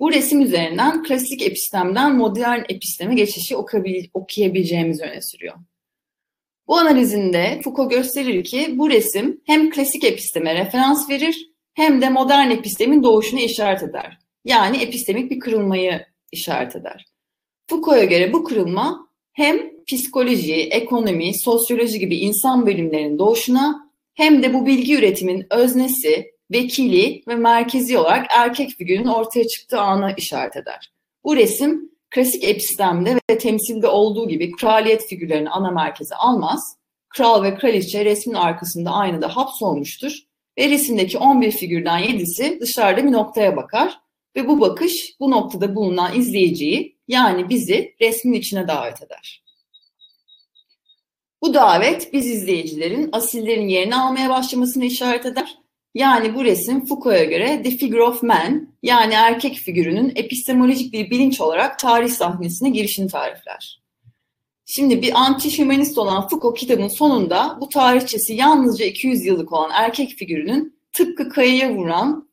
Bu 0.00 0.12
resim 0.12 0.40
üzerinden 0.40 1.02
klasik 1.02 1.42
epistemden 1.42 2.16
modern 2.16 2.60
episteme 2.68 3.14
geçişi 3.14 3.56
okuyabileceğimizi 4.14 5.02
öne 5.02 5.22
sürüyor. 5.22 5.54
Bu 6.66 6.76
analizinde 6.76 7.60
Foucault 7.64 7.90
gösterir 7.90 8.44
ki 8.44 8.74
bu 8.78 8.90
resim 8.90 9.40
hem 9.46 9.70
klasik 9.70 10.04
episteme 10.04 10.54
referans 10.54 11.10
verir 11.10 11.50
hem 11.74 12.00
de 12.00 12.08
modern 12.08 12.50
epistemin 12.50 13.02
doğuşunu 13.02 13.40
işaret 13.40 13.82
eder. 13.82 14.18
Yani 14.44 14.76
epistemik 14.76 15.30
bir 15.30 15.40
kırılmayı 15.40 16.06
işaret 16.32 16.76
eder. 16.76 17.06
Foucault'a 17.66 18.04
göre 18.04 18.32
bu 18.32 18.44
kırılma 18.44 19.08
hem 19.32 19.84
psikoloji, 19.84 20.54
ekonomi, 20.54 21.38
sosyoloji 21.38 21.98
gibi 21.98 22.16
insan 22.16 22.66
bölümlerinin 22.66 23.18
doğuşuna 23.18 23.90
hem 24.14 24.42
de 24.42 24.54
bu 24.54 24.66
bilgi 24.66 24.94
üretimin 24.94 25.46
öznesi, 25.50 26.32
vekili 26.50 27.22
ve 27.28 27.34
merkezi 27.34 27.98
olarak 27.98 28.26
erkek 28.30 28.70
figürün 28.70 29.06
ortaya 29.06 29.46
çıktığı 29.46 29.80
ana 29.80 30.12
işaret 30.12 30.56
eder. 30.56 30.92
Bu 31.24 31.36
resim 31.36 31.90
klasik 32.10 32.44
epistemde 32.44 33.20
ve 33.30 33.38
temsilde 33.38 33.86
olduğu 33.86 34.28
gibi 34.28 34.52
kraliyet 34.52 35.06
figürlerini 35.06 35.50
ana 35.50 35.70
merkeze 35.70 36.14
almaz. 36.14 36.76
Kral 37.08 37.42
ve 37.42 37.54
kraliçe 37.54 38.04
resmin 38.04 38.34
arkasında 38.34 38.90
aynada 38.90 39.36
hapsolmuştur 39.36 40.12
ve 40.58 40.68
resimdeki 40.70 41.18
11 41.18 41.50
figürden 41.50 42.02
7'si 42.02 42.60
dışarıda 42.60 43.04
bir 43.04 43.12
noktaya 43.12 43.56
bakar 43.56 44.00
ve 44.38 44.48
bu 44.48 44.60
bakış 44.60 45.16
bu 45.20 45.30
noktada 45.30 45.74
bulunan 45.74 46.18
izleyiciyi 46.18 46.98
yani 47.08 47.48
bizi 47.48 47.94
resmin 48.00 48.32
içine 48.32 48.68
davet 48.68 49.02
eder. 49.02 49.44
Bu 51.42 51.54
davet 51.54 52.12
biz 52.12 52.26
izleyicilerin 52.26 53.08
asillerin 53.12 53.68
yerini 53.68 53.96
almaya 53.96 54.30
başlamasını 54.30 54.84
işaret 54.84 55.26
eder. 55.26 55.58
Yani 55.94 56.34
bu 56.34 56.44
resim 56.44 56.86
Foucault'a 56.86 57.24
göre 57.24 57.62
The 57.62 57.70
Figure 57.70 58.02
of 58.02 58.22
Man 58.22 58.68
yani 58.82 59.14
erkek 59.14 59.54
figürünün 59.54 60.12
epistemolojik 60.16 60.92
bir 60.92 61.10
bilinç 61.10 61.40
olarak 61.40 61.78
tarih 61.78 62.10
sahnesine 62.10 62.70
girişini 62.70 63.08
tarifler. 63.08 63.82
Şimdi 64.66 65.02
bir 65.02 65.12
anti-hümanist 65.12 66.00
olan 66.00 66.28
Foucault 66.28 66.58
kitabın 66.58 66.88
sonunda 66.88 67.58
bu 67.60 67.68
tarihçesi 67.68 68.34
yalnızca 68.34 68.84
200 68.84 69.26
yıllık 69.26 69.52
olan 69.52 69.70
erkek 69.74 70.10
figürünün 70.10 70.78
tıpkı 70.92 71.28
kayaya 71.28 71.74
vuran 71.74 72.27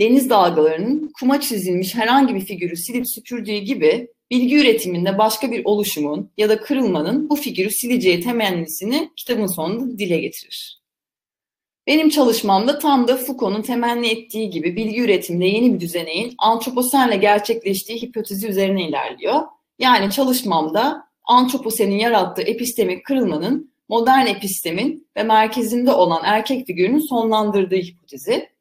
deniz 0.00 0.30
dalgalarının 0.30 1.12
kuma 1.20 1.40
çizilmiş 1.40 1.94
herhangi 1.94 2.34
bir 2.34 2.40
figürü 2.40 2.76
silip 2.76 3.08
süpürdüğü 3.08 3.58
gibi 3.58 4.08
bilgi 4.30 4.56
üretiminde 4.56 5.18
başka 5.18 5.50
bir 5.50 5.64
oluşumun 5.64 6.30
ya 6.36 6.48
da 6.48 6.60
kırılmanın 6.60 7.28
bu 7.28 7.36
figürü 7.36 7.70
sileceği 7.70 8.20
temennisini 8.20 9.10
kitabın 9.16 9.46
sonunda 9.46 9.98
dile 9.98 10.20
getirir. 10.20 10.84
Benim 11.86 12.08
çalışmamda 12.08 12.78
tam 12.78 13.08
da 13.08 13.16
Foucault'un 13.16 13.62
temenni 13.62 14.08
ettiği 14.08 14.50
gibi 14.50 14.76
bilgi 14.76 15.00
üretiminde 15.00 15.46
yeni 15.46 15.74
bir 15.74 15.80
düzeneğin 15.80 16.34
antroposenle 16.38 17.16
gerçekleştiği 17.16 18.02
hipotezi 18.02 18.48
üzerine 18.48 18.88
ilerliyor. 18.88 19.42
Yani 19.78 20.10
çalışmamda 20.10 21.08
antroposenin 21.24 21.98
yarattığı 21.98 22.42
epistemik 22.42 23.04
kırılmanın 23.04 23.74
modern 23.88 24.26
epistemin 24.26 25.08
ve 25.16 25.22
merkezinde 25.22 25.92
olan 25.92 26.20
erkek 26.24 26.66
figürünün 26.66 27.08
sonlandırdığı 27.08 27.76
hipotezi. 27.76 28.53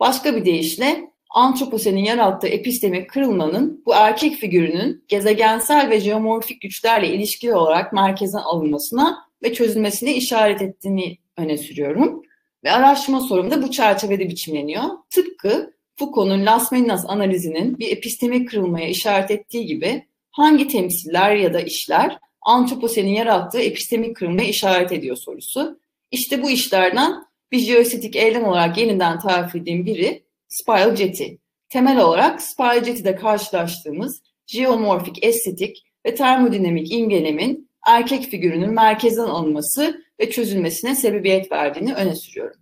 Başka 0.00 0.36
bir 0.36 0.44
deyişle 0.44 1.10
antroposenin 1.30 2.04
yarattığı 2.04 2.48
epistemik 2.48 3.10
kırılmanın 3.10 3.82
bu 3.86 3.94
erkek 3.94 4.34
figürünün 4.34 5.04
gezegensel 5.08 5.90
ve 5.90 6.00
jeomorfik 6.00 6.60
güçlerle 6.60 7.08
ilişkili 7.08 7.54
olarak 7.54 7.92
merkezden 7.92 8.38
alınmasına 8.38 9.28
ve 9.42 9.54
çözülmesine 9.54 10.14
işaret 10.14 10.62
ettiğini 10.62 11.18
öne 11.36 11.58
sürüyorum. 11.58 12.22
Ve 12.64 12.72
araştırma 12.72 13.20
sorum 13.20 13.50
da 13.50 13.62
bu 13.62 13.70
çerçevede 13.70 14.28
biçimleniyor. 14.28 14.84
Tıpkı 15.10 15.74
Foucault'un 15.96 16.46
Las 16.46 16.72
analizinin 17.08 17.78
bir 17.78 17.88
epistemik 17.88 18.48
kırılmaya 18.48 18.88
işaret 18.88 19.30
ettiği 19.30 19.66
gibi 19.66 20.06
hangi 20.30 20.68
temsiller 20.68 21.36
ya 21.36 21.54
da 21.54 21.60
işler 21.60 22.18
antroposenin 22.42 23.14
yarattığı 23.14 23.60
epistemik 23.60 24.16
kırılmaya 24.16 24.48
işaret 24.48 24.92
ediyor 24.92 25.16
sorusu. 25.16 25.80
İşte 26.10 26.42
bu 26.42 26.50
işlerden 26.50 27.27
bir 27.52 27.58
jeoestetik 27.58 28.16
eylem 28.16 28.44
olarak 28.44 28.78
yeniden 28.78 29.18
tarif 29.18 29.54
edeyim 29.54 29.86
biri 29.86 30.24
spiral 30.48 30.96
jetty. 30.96 31.24
Temel 31.68 32.00
olarak 32.00 32.42
spiral 32.42 32.84
jetty'de 32.84 33.16
karşılaştığımız 33.16 34.22
jeomorfik 34.46 35.24
estetik 35.24 35.84
ve 36.06 36.14
termodinamik 36.14 36.92
imgelemin 36.92 37.70
erkek 37.86 38.22
figürünün 38.22 38.74
merkezden 38.74 39.26
alınması 39.26 40.04
ve 40.20 40.30
çözülmesine 40.30 40.94
sebebiyet 40.94 41.52
verdiğini 41.52 41.94
öne 41.94 42.16
sürüyorum. 42.16 42.60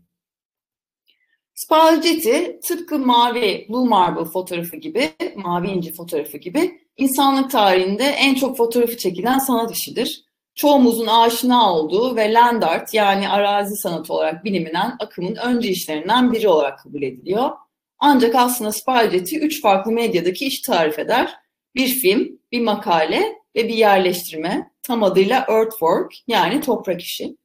Spiral 1.55 2.03
jetty 2.03 2.37
tıpkı 2.68 2.99
mavi 2.99 3.66
Blue 3.68 3.88
Marble 3.88 4.25
fotoğrafı 4.25 4.77
gibi, 4.77 5.11
mavi 5.37 5.68
inci 5.68 5.92
fotoğrafı 5.92 6.38
gibi 6.38 6.81
insanlık 6.96 7.51
tarihinde 7.51 8.05
en 8.05 8.35
çok 8.35 8.57
fotoğrafı 8.57 8.96
çekilen 8.96 9.38
sanat 9.38 9.72
işidir. 9.72 10.25
Çoğumuzun 10.56 11.06
aşina 11.06 11.74
olduğu 11.74 12.16
ve 12.16 12.32
land 12.32 12.62
art 12.62 12.94
yani 12.94 13.28
arazi 13.28 13.76
sanatı 13.76 14.12
olarak 14.12 14.44
bilinmeyen 14.44 14.96
akımın 15.00 15.34
önce 15.34 15.68
işlerinden 15.68 16.32
biri 16.32 16.48
olarak 16.48 16.78
kabul 16.78 17.02
ediliyor. 17.02 17.50
Ancak 17.98 18.34
aslında 18.34 18.72
Spalgetti 18.72 19.38
üç 19.38 19.62
farklı 19.62 19.92
medyadaki 19.92 20.46
iş 20.46 20.60
tarif 20.60 20.98
eder. 20.98 21.34
Bir 21.74 21.88
film, 21.88 22.38
bir 22.52 22.60
makale 22.60 23.22
ve 23.56 23.68
bir 23.68 23.74
yerleştirme. 23.74 24.70
Tam 24.82 25.02
adıyla 25.02 25.46
Earthwork 25.48 26.12
yani 26.26 26.60
toprak 26.60 27.02
işi. 27.02 27.36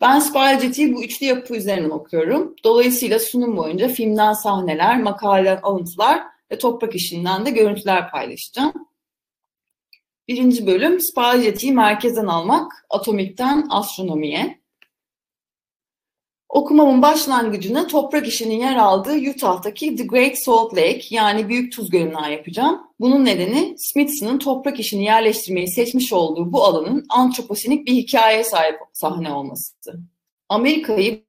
Ben 0.00 0.18
Spalgetti'yi 0.18 0.94
bu 0.94 1.04
üçlü 1.04 1.26
yapı 1.26 1.56
üzerinden 1.56 1.90
okuyorum. 1.90 2.54
Dolayısıyla 2.64 3.18
sunum 3.18 3.56
boyunca 3.56 3.88
filmden 3.88 4.32
sahneler, 4.32 5.02
makaleden 5.02 5.60
alıntılar 5.62 6.22
ve 6.50 6.58
toprak 6.58 6.94
işinden 6.94 7.46
de 7.46 7.50
görüntüler 7.50 8.10
paylaşacağım. 8.10 8.89
Birinci 10.30 10.66
bölüm 10.66 11.00
Spalgetti'yi 11.00 11.72
merkezden 11.72 12.26
almak, 12.26 12.86
atomikten 12.90 13.66
astronomiye. 13.70 14.60
Okumamın 16.48 17.02
başlangıcını 17.02 17.88
toprak 17.88 18.28
işinin 18.28 18.60
yer 18.60 18.76
aldığı 18.76 19.30
Utah'taki 19.30 19.96
The 19.96 20.04
Great 20.04 20.38
Salt 20.38 20.72
Lake 20.74 21.02
yani 21.10 21.48
Büyük 21.48 21.72
Tuz 21.72 21.90
Gölü'nden 21.90 22.28
yapacağım. 22.28 22.80
Bunun 23.00 23.24
nedeni 23.24 23.74
Smithson'ın 23.78 24.38
toprak 24.38 24.80
işini 24.80 25.04
yerleştirmeyi 25.04 25.68
seçmiş 25.68 26.12
olduğu 26.12 26.52
bu 26.52 26.64
alanın 26.64 27.06
antroposenik 27.08 27.86
bir 27.86 27.92
hikayeye 27.92 28.44
sahip 28.44 28.78
sahne 28.92 29.32
olması. 29.32 29.74
Amerika'yı 30.48 31.24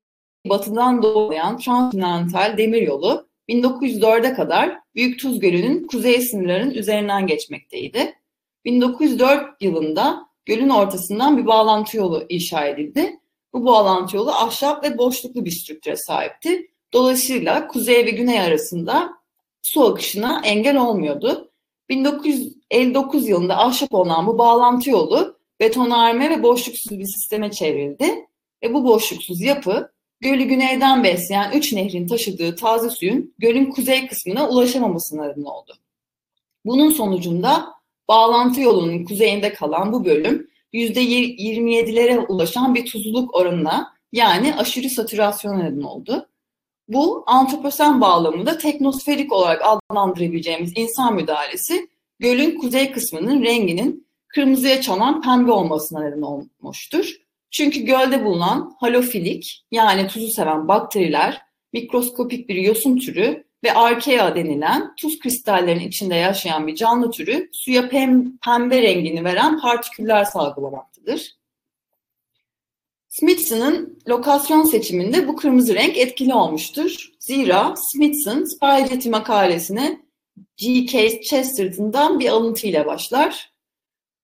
batıdan 0.49 1.03
doğulayan 1.03 1.57
transkontinental 1.57 2.57
demiryolu 2.57 3.29
1904'e 3.49 4.33
kadar 4.33 4.79
Büyük 4.95 5.19
Tuz 5.19 5.39
Gölü'nün 5.39 5.87
kuzey 5.87 6.21
sınırlarının 6.21 6.73
üzerinden 6.73 7.27
geçmekteydi. 7.27 8.20
1904 8.65 9.61
yılında 9.61 10.27
gölün 10.45 10.69
ortasından 10.69 11.37
bir 11.37 11.45
bağlantı 11.45 11.97
yolu 11.97 12.25
inşa 12.29 12.65
edildi 12.65 13.21
bu 13.53 13.65
bağlantı 13.65 14.17
yolu 14.17 14.31
ahşap 14.31 14.83
ve 14.83 14.97
boşluklu 14.97 15.45
bir 15.45 15.51
strüktüre 15.51 15.95
sahipti. 15.95 16.71
Dolayısıyla 16.93 17.67
kuzey 17.67 18.05
ve 18.05 18.09
güney 18.09 18.39
arasında 18.39 19.09
su 19.61 19.85
akışına 19.85 20.41
engel 20.45 20.77
olmuyordu. 20.77 21.51
1959 21.89 23.27
yılında 23.27 23.57
ahşap 23.57 23.93
olan 23.93 24.27
bu 24.27 24.37
bağlantı 24.37 24.89
yolu 24.89 25.37
betonarme 25.59 26.29
ve 26.29 26.43
boşluksuz 26.43 26.99
bir 26.99 27.05
sisteme 27.05 27.51
çevrildi. 27.51 28.27
Ve 28.63 28.73
bu 28.73 28.85
boşluksuz 28.85 29.41
yapı 29.41 29.91
gölü 30.19 30.43
güneyden 30.43 31.03
besleyen 31.03 31.51
üç 31.51 31.73
nehrin 31.73 32.07
taşıdığı 32.07 32.55
taze 32.55 32.89
suyun 32.89 33.33
gölün 33.37 33.71
kuzey 33.71 34.07
kısmına 34.07 34.49
ulaşamamasına 34.49 35.25
neden 35.25 35.43
oldu. 35.43 35.77
Bunun 36.65 36.89
sonucunda 36.89 37.73
bağlantı 38.11 38.61
yolunun 38.61 39.03
kuzeyinde 39.03 39.53
kalan 39.53 39.93
bu 39.93 40.05
bölüm 40.05 40.47
%27'lere 40.73 42.17
ulaşan 42.27 42.75
bir 42.75 42.85
tuzluluk 42.85 43.35
oranına 43.35 43.93
yani 44.11 44.55
aşırı 44.55 44.89
satürasyon 44.89 45.59
neden 45.59 45.81
oldu. 45.81 46.29
Bu 46.87 47.23
antroposen 47.27 48.01
bağlamında 48.01 48.57
teknosferik 48.57 49.33
olarak 49.33 49.61
adlandırabileceğimiz 49.65 50.73
insan 50.75 51.15
müdahalesi 51.15 51.89
gölün 52.19 52.59
kuzey 52.59 52.91
kısmının 52.91 53.43
renginin 53.43 54.07
kırmızıya 54.27 54.81
çalan 54.81 55.21
pembe 55.21 55.51
olmasına 55.51 56.03
neden 56.03 56.21
olmuştur. 56.21 57.15
Çünkü 57.51 57.81
gölde 57.81 58.25
bulunan 58.25 58.75
halofilik 58.79 59.65
yani 59.71 60.07
tuzu 60.07 60.27
seven 60.27 60.67
bakteriler 60.67 61.41
mikroskopik 61.73 62.49
bir 62.49 62.55
yosun 62.55 62.97
türü 62.97 63.43
ve 63.63 63.73
arkea 63.73 64.35
denilen 64.35 64.95
tuz 64.95 65.19
kristallerinin 65.19 65.87
içinde 65.87 66.15
yaşayan 66.15 66.67
bir 66.67 66.75
canlı 66.75 67.11
türü 67.11 67.49
suya 67.51 67.89
pem, 67.89 68.37
pembe 68.37 68.81
rengini 68.81 69.23
veren 69.23 69.59
partiküller 69.59 70.23
salgılamaktadır. 70.23 71.35
Smithson'ın 73.07 73.99
lokasyon 74.09 74.63
seçiminde 74.63 75.27
bu 75.27 75.35
kırmızı 75.35 75.75
renk 75.75 75.97
etkili 75.97 76.33
olmuştur. 76.33 77.11
Zira 77.19 77.73
Smithson 77.91 78.43
Spy 78.43 79.09
makalesine 79.09 80.01
G. 80.57 80.87
Chesterton'dan 81.23 82.19
bir 82.19 82.29
alıntı 82.29 82.67
ile 82.67 82.85
başlar. 82.85 83.51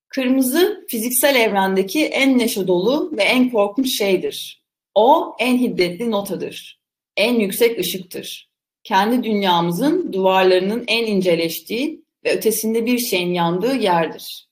Kırmızı 0.10 0.86
fiziksel 0.88 1.36
evrendeki 1.36 2.06
en 2.06 2.38
neşe 2.38 2.68
dolu 2.68 3.12
ve 3.18 3.24
en 3.24 3.52
korkunç 3.52 3.98
şeydir. 3.98 4.64
O 4.96 5.36
en 5.40 5.58
hiddetli 5.58 6.12
notadır. 6.12 6.82
En 7.18 7.34
yüksek 7.34 7.80
ışıktır 7.80 8.47
kendi 8.88 9.24
dünyamızın 9.24 10.14
duvarlarının 10.14 10.84
en 10.88 11.06
inceleştiği 11.06 12.04
ve 12.26 12.38
ötesinde 12.38 12.86
bir 12.86 12.98
şeyin 12.98 13.34
yandığı 13.34 13.76
yerdir. 13.76 14.48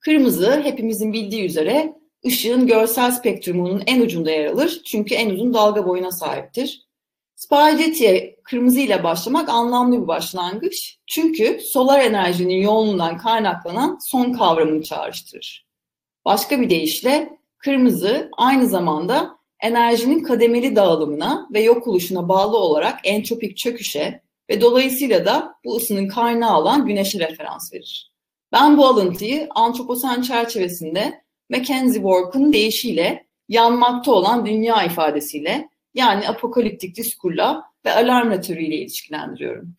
Kırmızı 0.00 0.60
hepimizin 0.62 1.12
bildiği 1.12 1.44
üzere 1.44 1.94
ışığın 2.26 2.66
görsel 2.66 3.10
spektrumunun 3.10 3.82
en 3.86 4.00
ucunda 4.00 4.30
yer 4.30 4.46
alır 4.46 4.82
çünkü 4.84 5.14
en 5.14 5.30
uzun 5.30 5.54
dalga 5.54 5.86
boyuna 5.86 6.12
sahiptir. 6.12 6.86
Spaghetti'ye 7.34 8.36
kırmızı 8.44 8.80
ile 8.80 9.04
başlamak 9.04 9.48
anlamlı 9.48 10.02
bir 10.02 10.08
başlangıç 10.08 10.98
çünkü 11.06 11.60
solar 11.60 12.00
enerjinin 12.00 12.62
yoğunluğundan 12.62 13.18
kaynaklanan 13.18 13.98
son 14.06 14.32
kavramını 14.32 14.82
çağrıştırır. 14.82 15.66
Başka 16.24 16.60
bir 16.60 16.70
deyişle 16.70 17.38
kırmızı 17.58 18.30
aynı 18.36 18.66
zamanda 18.66 19.39
enerjinin 19.62 20.22
kademeli 20.22 20.76
dağılımına 20.76 21.48
ve 21.52 21.60
yok 21.60 21.86
oluşuna 21.86 22.28
bağlı 22.28 22.56
olarak 22.58 23.00
entropik 23.04 23.56
çöküşe 23.56 24.22
ve 24.50 24.60
dolayısıyla 24.60 25.24
da 25.24 25.54
bu 25.64 25.76
ısının 25.76 26.08
kaynağı 26.08 26.58
olan 26.58 26.86
güneşe 26.86 27.18
referans 27.18 27.72
verir. 27.72 28.12
Ben 28.52 28.78
bu 28.78 28.86
alıntıyı 28.86 29.48
antroposen 29.54 30.22
çerçevesinde 30.22 31.22
Mackenzie 31.50 31.94
Work'un 31.94 32.52
deyişiyle 32.52 33.26
yanmakta 33.48 34.12
olan 34.12 34.46
dünya 34.46 34.84
ifadesiyle 34.84 35.68
yani 35.94 36.28
apokaliptik 36.28 36.96
diskurla 36.96 37.64
ve 37.84 37.92
alarm 37.92 38.32
ile 38.32 38.76
ilişkilendiriyorum. 38.76 39.76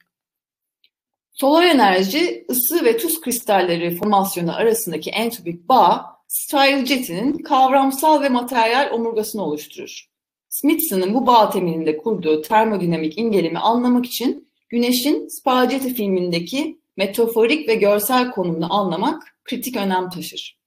Solar 1.32 1.63
enerji, 1.63 2.46
ısı 2.50 2.86
ve 2.86 2.98
tuz 2.98 3.22
kristalleri 3.22 3.96
formasyonu 3.96 4.56
arasındaki 4.56 5.10
entropik 5.10 5.70
bağ 5.70 6.20
Stylejet'in 6.32 7.34
kavramsal 7.34 8.22
ve 8.22 8.30
materyal 8.30 8.91
omurgasını 8.94 9.44
oluşturur. 9.44 10.10
Smithson'ın 10.50 11.13
bu 11.13 11.28
bağ 11.28 11.50
temelinde 11.50 11.98
kurduğu 11.98 12.41
termodinamik 12.41 13.17
imgelimi 13.17 13.60
anlamak 13.60 14.06
için 14.06 14.52
Güneş'in 14.70 15.28
Spaghetti 15.28 15.94
filmindeki 15.94 16.80
metaforik 16.98 17.70
ve 17.70 17.76
görsel 17.76 18.32
konumunu 18.32 18.74
anlamak 18.74 19.38
kritik 19.44 19.78
önem 19.78 20.10
taşır. 20.10 20.60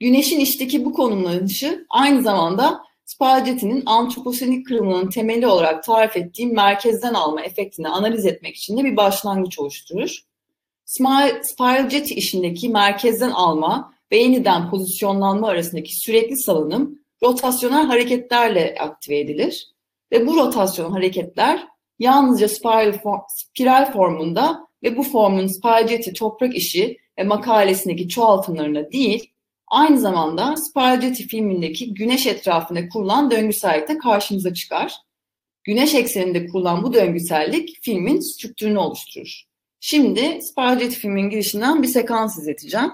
Güneş'in 0.00 0.40
içteki 0.40 0.84
bu 0.84 0.92
konumlanışı 0.92 1.86
aynı 1.90 2.22
zamanda 2.22 2.80
Spaghetti'nin 3.04 3.82
antroposenik 3.86 4.66
kırımının 4.66 5.10
temeli 5.10 5.46
olarak 5.46 5.84
tarif 5.84 6.16
ettiğim 6.16 6.54
merkezden 6.54 7.14
alma 7.14 7.40
efektini 7.42 7.88
analiz 7.88 8.26
etmek 8.26 8.56
için 8.56 8.78
de 8.78 8.84
bir 8.84 8.96
başlangıç 8.96 9.58
oluşturur. 9.58 10.18
Spaghetti 11.42 12.14
işindeki 12.14 12.68
merkezden 12.68 13.30
alma 13.30 13.99
ve 14.12 14.16
yeniden 14.16 14.70
pozisyonlanma 14.70 15.48
arasındaki 15.48 15.96
sürekli 15.96 16.36
salınım 16.36 16.98
rotasyonel 17.22 17.86
hareketlerle 17.86 18.76
aktive 18.80 19.18
edilir. 19.18 19.68
Ve 20.12 20.26
bu 20.26 20.36
rotasyon 20.36 20.90
hareketler 20.90 21.66
yalnızca 21.98 22.48
spiral, 22.48 22.92
form, 22.92 23.20
spiral 23.28 23.92
formunda 23.92 24.66
ve 24.82 24.96
bu 24.96 25.02
formun 25.02 25.46
spiralceti 25.46 26.12
toprak 26.12 26.56
işi 26.56 26.98
ve 27.18 27.24
makalesindeki 27.24 28.08
çoğaltımlarına 28.08 28.92
değil, 28.92 29.30
aynı 29.68 30.00
zamanda 30.00 30.56
spiralceti 30.56 31.26
filmindeki 31.26 31.94
güneş 31.94 32.26
etrafında 32.26 32.88
kurulan 32.88 33.30
döngüsellikte 33.30 33.98
karşımıza 33.98 34.54
çıkar. 34.54 34.94
Güneş 35.64 35.94
ekseninde 35.94 36.46
kurulan 36.46 36.82
bu 36.82 36.94
döngüsellik 36.94 37.78
filmin 37.82 38.20
strüktürünü 38.20 38.78
oluşturur. 38.78 39.42
Şimdi 39.80 40.38
spiralceti 40.42 40.94
filmin 40.94 41.30
girişinden 41.30 41.82
bir 41.82 41.88
sekans 41.88 42.38
izleteceğim. 42.38 42.90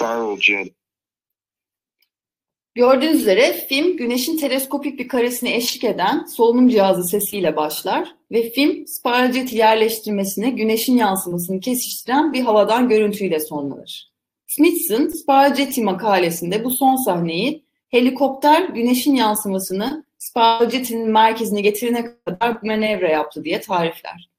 Spiral 0.00 0.36
jet. 0.40 0.74
Gördüğünüz 2.74 3.20
üzere 3.20 3.52
film 3.52 3.96
güneşin 3.96 4.36
teleskopik 4.36 4.98
bir 4.98 5.08
karesine 5.08 5.56
eşlik 5.56 5.84
eden 5.84 6.24
solunum 6.24 6.68
cihazı 6.68 7.04
sesiyle 7.04 7.56
başlar 7.56 8.14
ve 8.32 8.50
film 8.50 8.86
spiral 8.86 9.32
jet 9.32 9.52
yerleştirmesine 9.52 10.50
güneşin 10.50 10.96
yansımasını 10.96 11.60
kesiştiren 11.60 12.32
bir 12.32 12.40
havadan 12.40 12.88
görüntüyle 12.88 13.40
sonlanır. 13.40 14.12
Smithson, 14.46 15.08
spiral 15.08 15.54
jeti 15.54 15.82
makalesinde 15.82 16.64
bu 16.64 16.70
son 16.70 16.96
sahneyi 16.96 17.64
helikopter 17.88 18.68
güneşin 18.68 19.14
yansımasını 19.14 20.04
spiral 20.18 20.70
jetinin 20.70 21.10
merkezine 21.10 21.60
getirene 21.60 22.04
kadar 22.04 22.62
bir 22.62 22.68
manevra 22.68 23.08
yaptı 23.08 23.44
diye 23.44 23.60
tarifler. 23.60 24.30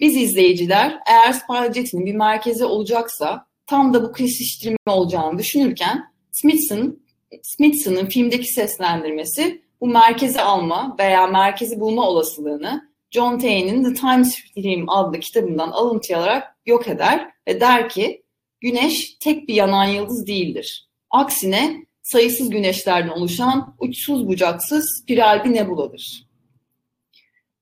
Biz 0.00 0.16
izleyiciler 0.16 0.98
eğer 1.06 1.32
spiral 1.32 1.72
jetinin 1.72 2.06
bir 2.06 2.14
merkezi 2.14 2.64
olacaksa 2.64 3.45
tam 3.66 3.94
da 3.94 4.02
bu 4.02 4.12
kesiştirme 4.12 4.76
olacağını 4.86 5.38
düşünürken 5.38 6.04
Smithson, 6.32 7.00
Smithson'ın 7.42 8.06
filmdeki 8.06 8.52
seslendirmesi 8.52 9.62
bu 9.80 9.86
merkezi 9.86 10.40
alma 10.40 10.96
veya 10.98 11.26
merkezi 11.26 11.80
bulma 11.80 12.08
olasılığını 12.08 12.90
John 13.10 13.38
Taine'in 13.38 13.84
The 13.84 13.94
Times 13.94 14.34
Stream 14.34 14.88
adlı 14.88 15.20
kitabından 15.20 15.70
alıntı 15.70 16.16
alarak 16.16 16.56
yok 16.66 16.88
eder 16.88 17.30
ve 17.48 17.60
der 17.60 17.88
ki 17.88 18.22
güneş 18.60 19.16
tek 19.20 19.48
bir 19.48 19.54
yanan 19.54 19.84
yıldız 19.84 20.26
değildir. 20.26 20.88
Aksine 21.10 21.86
sayısız 22.02 22.50
güneşlerden 22.50 23.08
oluşan 23.08 23.74
uçsuz 23.78 24.28
bucaksız 24.28 25.00
spiral 25.02 25.44
bir 25.44 25.54
nebuladır. 25.54 26.26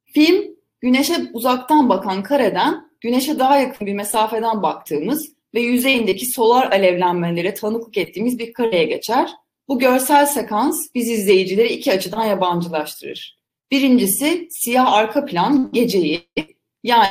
Film 0.05 0.45
güneşe 0.81 1.15
uzaktan 1.33 1.89
bakan 1.89 2.23
kareden 2.23 2.91
güneşe 3.01 3.39
daha 3.39 3.59
yakın 3.59 3.87
bir 3.87 3.95
mesafeden 3.95 4.63
baktığımız 4.63 5.34
ve 5.55 5.61
yüzeyindeki 5.61 6.27
solar 6.27 6.73
alevlenmelere 6.73 7.55
tanıklık 7.55 7.99
ettiğimiz 7.99 8.39
bir 8.39 8.53
kareye 8.53 8.85
geçer. 8.85 9.31
Bu 9.69 9.79
görsel 9.79 10.27
sekans 10.27 10.89
biz 10.95 11.09
izleyicileri 11.09 11.73
iki 11.73 11.93
açıdan 11.93 12.25
yabancılaştırır. 12.25 13.39
Birincisi 13.71 14.49
siyah 14.51 14.93
arka 14.93 15.25
plan 15.25 15.73
geceyi 15.73 16.29
yani 16.85 17.09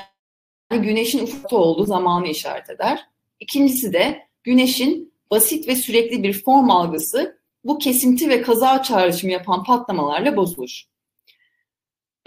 güneşin 0.70 1.20
ufukta 1.20 1.58
olduğu 1.58 1.86
zamanı 1.86 2.28
işaret 2.28 2.70
eder. 2.70 3.00
İkincisi 3.40 3.94
de 3.94 4.28
güneşin 4.44 5.14
basit 5.32 5.68
ve 5.68 5.76
sürekli 5.76 6.24
bir 6.24 6.34
form 6.34 6.70
algısı 6.70 7.44
bu 7.64 7.78
kesinti 7.78 8.30
ve 8.30 8.42
kaza 8.42 8.84
çağrışımı 8.84 9.34
yapan 9.34 9.64
patlamalarla 9.64 10.38
bozulur. 10.38 10.84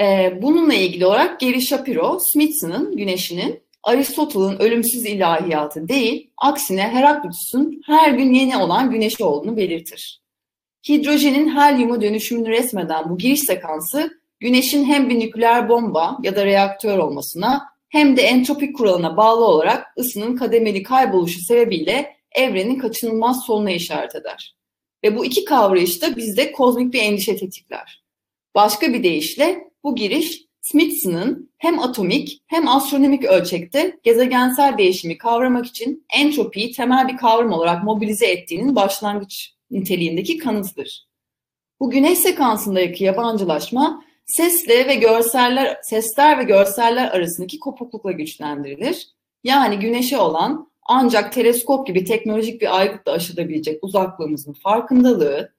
Ee, 0.01 0.39
bununla 0.43 0.75
ilgili 0.75 1.07
olarak 1.07 1.41
Gary 1.41 1.61
Shapiro, 1.61 2.19
Smithson'ın 2.33 2.97
güneşinin 2.97 3.66
Aristoteles'ın 3.87 4.59
ölümsüz 4.59 5.07
ilahiyatı 5.07 5.89
değil, 5.89 6.31
aksine 6.37 6.83
Heraklitus'un 6.83 7.83
her 7.87 8.11
gün 8.11 8.33
yeni 8.33 8.57
olan 8.57 8.91
güneşi 8.91 9.25
olduğunu 9.25 9.57
belirtir. 9.57 10.23
Hidrojenin 10.89 11.57
helyuma 11.57 12.01
dönüşümünü 12.01 12.49
resmeden 12.49 13.11
bu 13.11 13.19
giriş 13.19 13.41
sekansı, 13.41 14.21
güneşin 14.41 14.85
hem 14.85 15.09
bir 15.09 15.21
nükleer 15.21 15.69
bomba 15.69 16.19
ya 16.23 16.37
da 16.37 16.45
reaktör 16.45 16.99
olmasına 16.99 17.63
hem 17.89 18.17
de 18.17 18.23
entropik 18.23 18.77
kuralına 18.77 19.17
bağlı 19.17 19.45
olarak 19.45 19.87
ısının 19.99 20.37
kademeli 20.37 20.83
kayboluşu 20.83 21.41
sebebiyle 21.41 22.17
evrenin 22.33 22.79
kaçınılmaz 22.79 23.45
sonuna 23.45 23.71
işaret 23.71 24.15
eder. 24.15 24.57
Ve 25.05 25.17
bu 25.17 25.25
iki 25.25 25.45
kavrayış 25.45 26.03
da 26.03 26.17
bizde 26.17 26.53
kozmik 26.53 26.95
bir 26.95 27.03
endişe 27.03 27.37
tetikler. 27.37 28.05
Başka 28.55 28.93
bir 28.93 29.03
deyişle 29.03 29.71
bu 29.85 29.97
giriş 29.97 30.46
Smithson'ın 30.71 31.51
hem 31.59 31.79
atomik 31.79 32.43
hem 32.47 32.69
astronomik 32.69 33.25
ölçekte 33.25 33.99
gezegensel 34.03 34.79
değişimi 34.79 35.19
kavramak 35.19 35.67
için 35.67 36.07
entropiyi 36.17 36.73
temel 36.73 37.09
bir 37.09 37.17
kavram 37.17 37.53
olarak 37.53 37.85
mobilize 37.85 38.27
ettiğinin 38.27 38.77
başlangıç 38.77 39.55
niteliğindeki 39.71 40.39
kanıtıdır. 40.39 41.07
Bu 41.81 41.91
güneş 41.91 42.19
sekansındaki 42.19 43.05
yabancılaşma 43.05 44.05
sesle 44.25 44.87
ve 44.87 44.95
görseller, 44.95 45.79
sesler 45.83 46.39
ve 46.39 46.45
görseller 46.45 47.11
arasındaki 47.11 47.59
kopuklukla 47.59 48.13
güçlendirilir. 48.13 49.09
Yani 49.45 49.79
güneşe 49.79 50.19
olan 50.19 50.71
ancak 50.89 51.33
teleskop 51.33 51.87
gibi 51.87 52.05
teknolojik 52.05 52.61
bir 52.61 52.79
aygıtla 52.79 53.13
aşılabilecek 53.13 53.85
uzaklığımızın 53.85 54.53
farkındalığı 54.53 55.53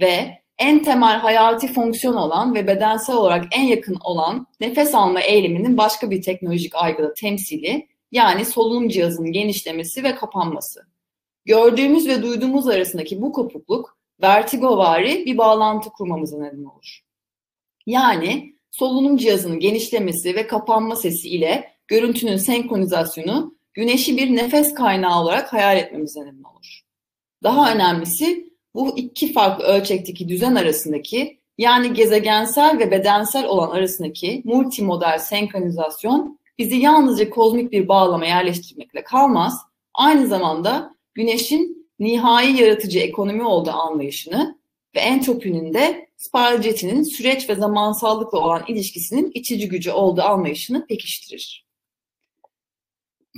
ve 0.00 0.41
en 0.62 0.82
temel 0.82 1.18
hayati 1.18 1.72
fonksiyon 1.72 2.14
olan 2.14 2.54
ve 2.54 2.66
bedensel 2.66 3.16
olarak 3.16 3.44
en 3.52 3.62
yakın 3.62 3.96
olan 4.04 4.46
nefes 4.60 4.94
alma 4.94 5.20
eyleminin 5.20 5.78
başka 5.78 6.10
bir 6.10 6.22
teknolojik 6.22 6.74
aygıda 6.74 7.14
temsili 7.14 7.88
yani 8.12 8.44
solunum 8.44 8.88
cihazının 8.88 9.32
genişlemesi 9.32 10.04
ve 10.04 10.14
kapanması. 10.14 10.80
Gördüğümüz 11.44 12.08
ve 12.08 12.22
duyduğumuz 12.22 12.68
arasındaki 12.68 13.22
bu 13.22 13.32
kopukluk 13.32 13.98
vertigovari 14.22 15.26
bir 15.26 15.38
bağlantı 15.38 15.90
kurmamıza 15.90 16.38
neden 16.38 16.64
olur. 16.64 17.00
Yani 17.86 18.56
solunum 18.70 19.16
cihazının 19.16 19.60
genişlemesi 19.60 20.34
ve 20.34 20.46
kapanma 20.46 20.96
sesi 20.96 21.28
ile 21.28 21.72
görüntünün 21.88 22.36
senkronizasyonu 22.36 23.54
güneşi 23.74 24.16
bir 24.16 24.36
nefes 24.36 24.74
kaynağı 24.74 25.22
olarak 25.22 25.52
hayal 25.52 25.76
etmemize 25.76 26.20
neden 26.20 26.42
olur. 26.42 26.80
Daha 27.42 27.74
önemlisi 27.74 28.51
bu 28.74 28.98
iki 28.98 29.32
farklı 29.32 29.64
ölçekteki 29.64 30.28
düzen 30.28 30.54
arasındaki 30.54 31.38
yani 31.58 31.94
gezegensel 31.94 32.78
ve 32.78 32.90
bedensel 32.90 33.46
olan 33.46 33.70
arasındaki 33.70 34.42
multimodal 34.44 35.18
senkronizasyon 35.18 36.38
bizi 36.58 36.76
yalnızca 36.76 37.30
kozmik 37.30 37.72
bir 37.72 37.88
bağlama 37.88 38.26
yerleştirmekle 38.26 39.04
kalmaz, 39.04 39.58
aynı 39.94 40.26
zamanda 40.26 40.94
güneşin 41.14 41.88
nihai 41.98 42.62
yaratıcı 42.62 42.98
ekonomi 42.98 43.44
olduğu 43.44 43.70
anlayışını 43.70 44.58
ve 44.96 45.00
entropinin 45.00 45.74
de 45.74 46.08
spiral 46.16 46.62
jetinin 46.62 47.02
süreç 47.02 47.48
ve 47.48 47.54
zamansallıkla 47.54 48.38
olan 48.38 48.62
ilişkisinin 48.68 49.30
içici 49.34 49.68
gücü 49.68 49.90
olduğu 49.90 50.22
anlayışını 50.22 50.86
pekiştirir. 50.86 51.66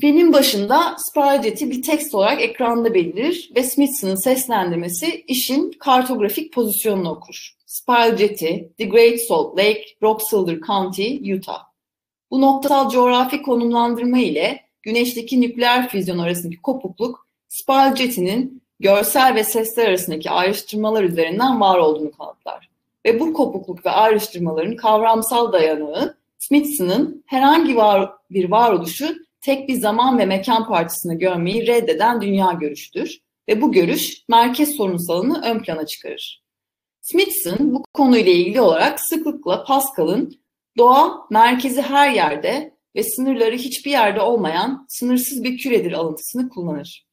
Filmin 0.01 0.33
başında 0.33 0.97
Spirajet'i 0.99 1.71
bir 1.71 1.83
tekst 1.83 2.15
olarak 2.15 2.43
ekranda 2.43 2.95
belirir 2.95 3.51
ve 3.57 3.63
Smithson'ın 3.63 4.15
seslendirmesi 4.15 5.25
işin 5.29 5.71
kartografik 5.71 6.53
pozisyonunu 6.53 7.11
okur. 7.11 7.55
Spirajet'i, 7.67 8.73
The 8.79 8.85
Great 8.85 9.21
Salt 9.21 9.59
Lake, 9.59 9.85
Rock 10.03 10.23
Silver 10.31 10.61
County, 10.67 11.35
Utah. 11.35 11.63
Bu 12.31 12.41
noktasal 12.41 12.91
coğrafi 12.91 13.43
konumlandırma 13.43 14.19
ile 14.19 14.61
güneşteki 14.83 15.41
nükleer 15.41 15.89
füzyon 15.89 16.19
arasındaki 16.19 16.63
kopukluk, 16.63 17.27
Spirajet'inin 17.49 18.63
görsel 18.81 19.35
ve 19.35 19.45
sesler 19.45 19.89
arasındaki 19.89 20.31
ayrıştırmalar 20.31 21.05
üzerinden 21.05 21.61
var 21.61 21.79
olduğunu 21.79 22.13
kanıtlar. 22.13 22.69
Ve 23.07 23.21
bu 23.21 23.33
kopukluk 23.33 23.87
ve 23.87 23.91
ayrıştırmaların 23.91 24.77
kavramsal 24.77 25.53
dayanığı 25.53 26.17
Smithson'ın 26.39 27.25
herhangi 27.27 27.77
var, 27.77 28.13
bir 28.31 28.51
varoluşu 28.51 29.24
tek 29.45 29.69
bir 29.69 29.75
zaman 29.75 30.19
ve 30.19 30.27
mekan 30.27 30.69
parçasını 30.69 31.15
görmeyi 31.15 31.67
reddeden 31.67 32.21
dünya 32.21 32.53
görüşüdür 32.53 33.21
ve 33.49 33.61
bu 33.63 33.73
görüş 33.73 34.25
merkez 34.29 34.77
sorunsalını 34.77 35.43
ön 35.45 35.63
plana 35.63 35.87
çıkarır. 35.87 36.45
Smithson 37.01 37.75
bu 37.75 37.85
konuyla 37.93 38.33
ilgili 38.33 38.61
olarak 38.61 39.01
sıklıkla 39.01 39.65
Pascal'ın 39.65 40.41
doğa 40.79 41.27
merkezi 41.31 41.83
her 41.83 42.11
yerde 42.11 42.77
ve 42.97 43.03
sınırları 43.03 43.57
hiçbir 43.57 43.91
yerde 43.91 44.21
olmayan 44.21 44.87
sınırsız 44.89 45.45
bir 45.45 45.59
küredir 45.59 45.93
alıntısını 45.93 46.49
kullanır. 46.49 47.07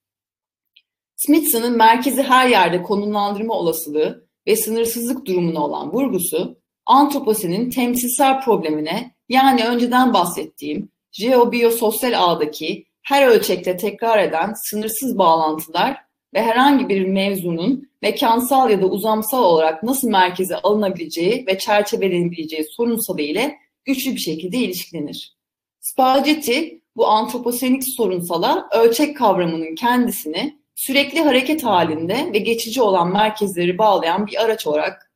Smithson'ın 1.15 1.77
merkezi 1.77 2.23
her 2.23 2.47
yerde 2.47 2.83
konumlandırma 2.83 3.53
olasılığı 3.53 4.27
ve 4.47 4.55
sınırsızlık 4.55 5.25
durumuna 5.25 5.65
olan 5.65 5.93
vurgusu, 5.93 6.57
antroposenin 6.85 7.69
temsilsel 7.69 8.41
problemine 8.41 9.15
yani 9.29 9.65
önceden 9.65 10.13
bahsettiğim 10.13 10.91
jeobiyososyal 11.11 12.13
ağdaki 12.15 12.85
her 13.01 13.27
ölçekte 13.27 13.77
tekrar 13.77 14.23
eden 14.23 14.53
sınırsız 14.53 15.17
bağlantılar 15.17 15.97
ve 16.33 16.41
herhangi 16.41 16.89
bir 16.89 17.05
mevzunun 17.05 17.89
mekansal 18.01 18.69
ya 18.69 18.81
da 18.81 18.85
uzamsal 18.85 19.43
olarak 19.43 19.83
nasıl 19.83 20.09
merkeze 20.09 20.55
alınabileceği 20.55 21.45
ve 21.47 21.57
çerçevelenebileceği 21.57 22.63
sorunsalı 22.63 23.21
ile 23.21 23.57
güçlü 23.85 24.11
bir 24.11 24.19
şekilde 24.19 24.57
ilişkilenir. 24.57 25.37
Spalletti 25.79 26.81
bu 26.95 27.07
antroposenik 27.07 27.83
sorunsala 27.83 28.69
ölçek 28.71 29.17
kavramının 29.17 29.75
kendisini 29.75 30.61
sürekli 30.75 31.21
hareket 31.21 31.63
halinde 31.63 32.33
ve 32.33 32.37
geçici 32.37 32.81
olan 32.81 33.13
merkezleri 33.13 33.77
bağlayan 33.77 34.27
bir 34.27 34.41
araç 34.41 34.67
olarak 34.67 35.11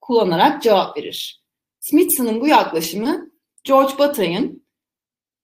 kullanarak 0.00 0.62
cevap 0.62 0.96
verir. 0.96 1.44
Smithson'ın 1.80 2.40
bu 2.40 2.46
yaklaşımı 2.46 3.30
George 3.64 3.98
Bataille'ın 3.98 4.64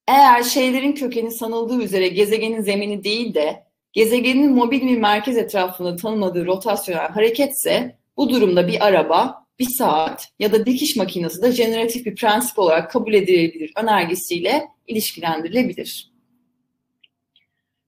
eğer 0.07 0.43
şeylerin 0.43 0.91
kökeni 0.91 1.31
sanıldığı 1.31 1.83
üzere 1.83 2.07
gezegenin 2.07 2.61
zemini 2.61 3.03
değil 3.03 3.33
de 3.33 3.63
gezegenin 3.93 4.51
mobil 4.51 4.81
bir 4.81 4.97
merkez 4.97 5.37
etrafında 5.37 5.95
tanımladığı 5.95 6.45
rotasyonel 6.45 7.09
hareketse 7.09 7.97
bu 8.17 8.29
durumda 8.29 8.67
bir 8.67 8.85
araba, 8.85 9.45
bir 9.59 9.69
saat 9.77 10.27
ya 10.39 10.51
da 10.51 10.65
dikiş 10.65 10.95
makinesi 10.95 11.41
de 11.41 11.51
jeneratif 11.51 12.05
bir 12.05 12.15
prensip 12.15 12.59
olarak 12.59 12.91
kabul 12.91 13.13
edilebilir 13.13 13.71
önergesiyle 13.75 14.67
ilişkilendirilebilir. 14.87 16.11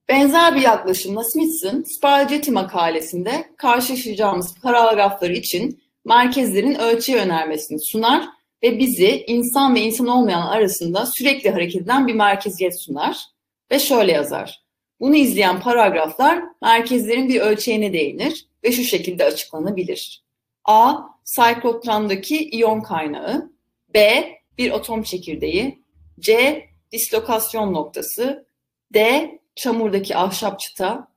Benzer 0.08 0.54
bir 0.54 0.60
yaklaşımla 0.60 1.24
Smithson, 1.24 1.82
Spalletti 1.82 2.50
makalesinde 2.50 3.44
karşılaşacağımız 3.56 4.54
paragrafları 4.62 5.32
için 5.32 5.82
merkezlerin 6.04 6.74
ölçüye 6.74 7.18
önermesini 7.18 7.80
sunar 7.80 8.28
ve 8.62 8.78
bizi 8.78 9.24
insan 9.26 9.74
ve 9.74 9.80
insan 9.80 10.06
olmayan 10.06 10.46
arasında 10.46 11.06
sürekli 11.06 11.50
hareket 11.50 11.82
eden 11.82 12.06
bir 12.06 12.14
merkeziyet 12.14 12.82
sunar 12.82 13.24
ve 13.70 13.78
şöyle 13.78 14.12
yazar. 14.12 14.62
Bunu 15.00 15.16
izleyen 15.16 15.60
paragraflar 15.60 16.42
merkezlerin 16.62 17.28
bir 17.28 17.40
ölçeğine 17.40 17.92
değinir 17.92 18.46
ve 18.64 18.72
şu 18.72 18.82
şekilde 18.82 19.24
açıklanabilir. 19.24 20.22
A. 20.64 20.94
Sayklotramdaki 21.24 22.48
iyon 22.48 22.80
kaynağı. 22.80 23.52
B. 23.94 24.28
Bir 24.58 24.70
atom 24.70 25.02
çekirdeği. 25.02 25.82
C. 26.20 26.64
Dislokasyon 26.92 27.72
noktası. 27.72 28.46
D. 28.94 29.30
Çamurdaki 29.56 30.16
ahşap 30.16 30.60
çıta. 30.60 31.08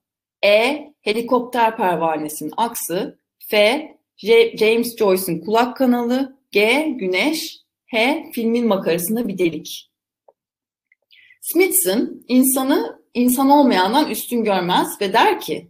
E. 0.46 0.84
Helikopter 1.02 1.78
pervanesinin 1.78 2.54
aksı. 2.58 3.20
F. 3.40 3.88
James 4.58 4.98
Joyce'un 4.98 5.40
kulak 5.40 5.78
kanalı. 5.78 6.38
G. 6.54 6.88
Güneş. 7.00 7.60
H. 7.86 8.24
Filmin 8.34 8.68
makarasında 8.68 9.28
bir 9.28 9.38
delik. 9.38 9.92
Smithson 11.42 12.24
insanı 12.28 13.02
insan 13.14 13.50
olmayandan 13.50 14.10
üstün 14.10 14.44
görmez 14.44 15.02
ve 15.02 15.14
der 15.14 15.42
ki 15.42 15.68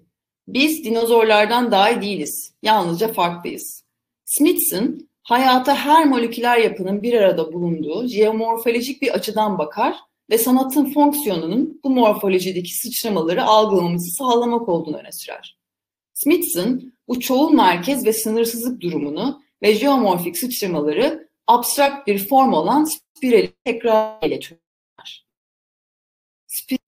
biz 0.48 0.86
dinozorlardan 0.86 1.72
daha 1.72 1.92
iyi 1.92 2.02
değiliz. 2.02 2.54
Yalnızca 2.64 3.14
farklıyız. 3.14 3.84
Smithson 4.26 5.10
hayata 5.24 5.76
her 5.76 6.06
moleküler 6.06 6.58
yapının 6.58 7.04
bir 7.04 7.14
arada 7.14 7.54
bulunduğu 7.54 8.08
jeomorfolojik 8.08 9.02
bir 9.02 9.14
açıdan 9.14 9.58
bakar 9.58 9.96
ve 10.30 10.38
sanatın 10.38 10.94
fonksiyonunun 10.94 11.80
bu 11.84 11.90
morfolojideki 11.90 12.78
sıçramaları 12.78 13.44
algılamamızı 13.44 14.16
sağlamak 14.18 14.70
olduğunu 14.70 14.98
öne 14.98 15.12
sürer. 15.12 15.58
Smithson 16.14 16.94
bu 17.08 17.20
çoğul 17.20 17.52
merkez 17.52 18.06
ve 18.06 18.14
sınırsızlık 18.14 18.82
durumunu 18.82 19.43
ve 19.64 19.76
jeomorfik 19.76 20.38
sıçramaları 20.38 21.30
abstrakt 21.48 22.08
bir 22.08 22.28
form 22.28 22.54
olan 22.54 22.84
spirali 22.84 23.54
tekrar 23.66 24.28
ile 24.28 24.40
çözer. 24.40 25.28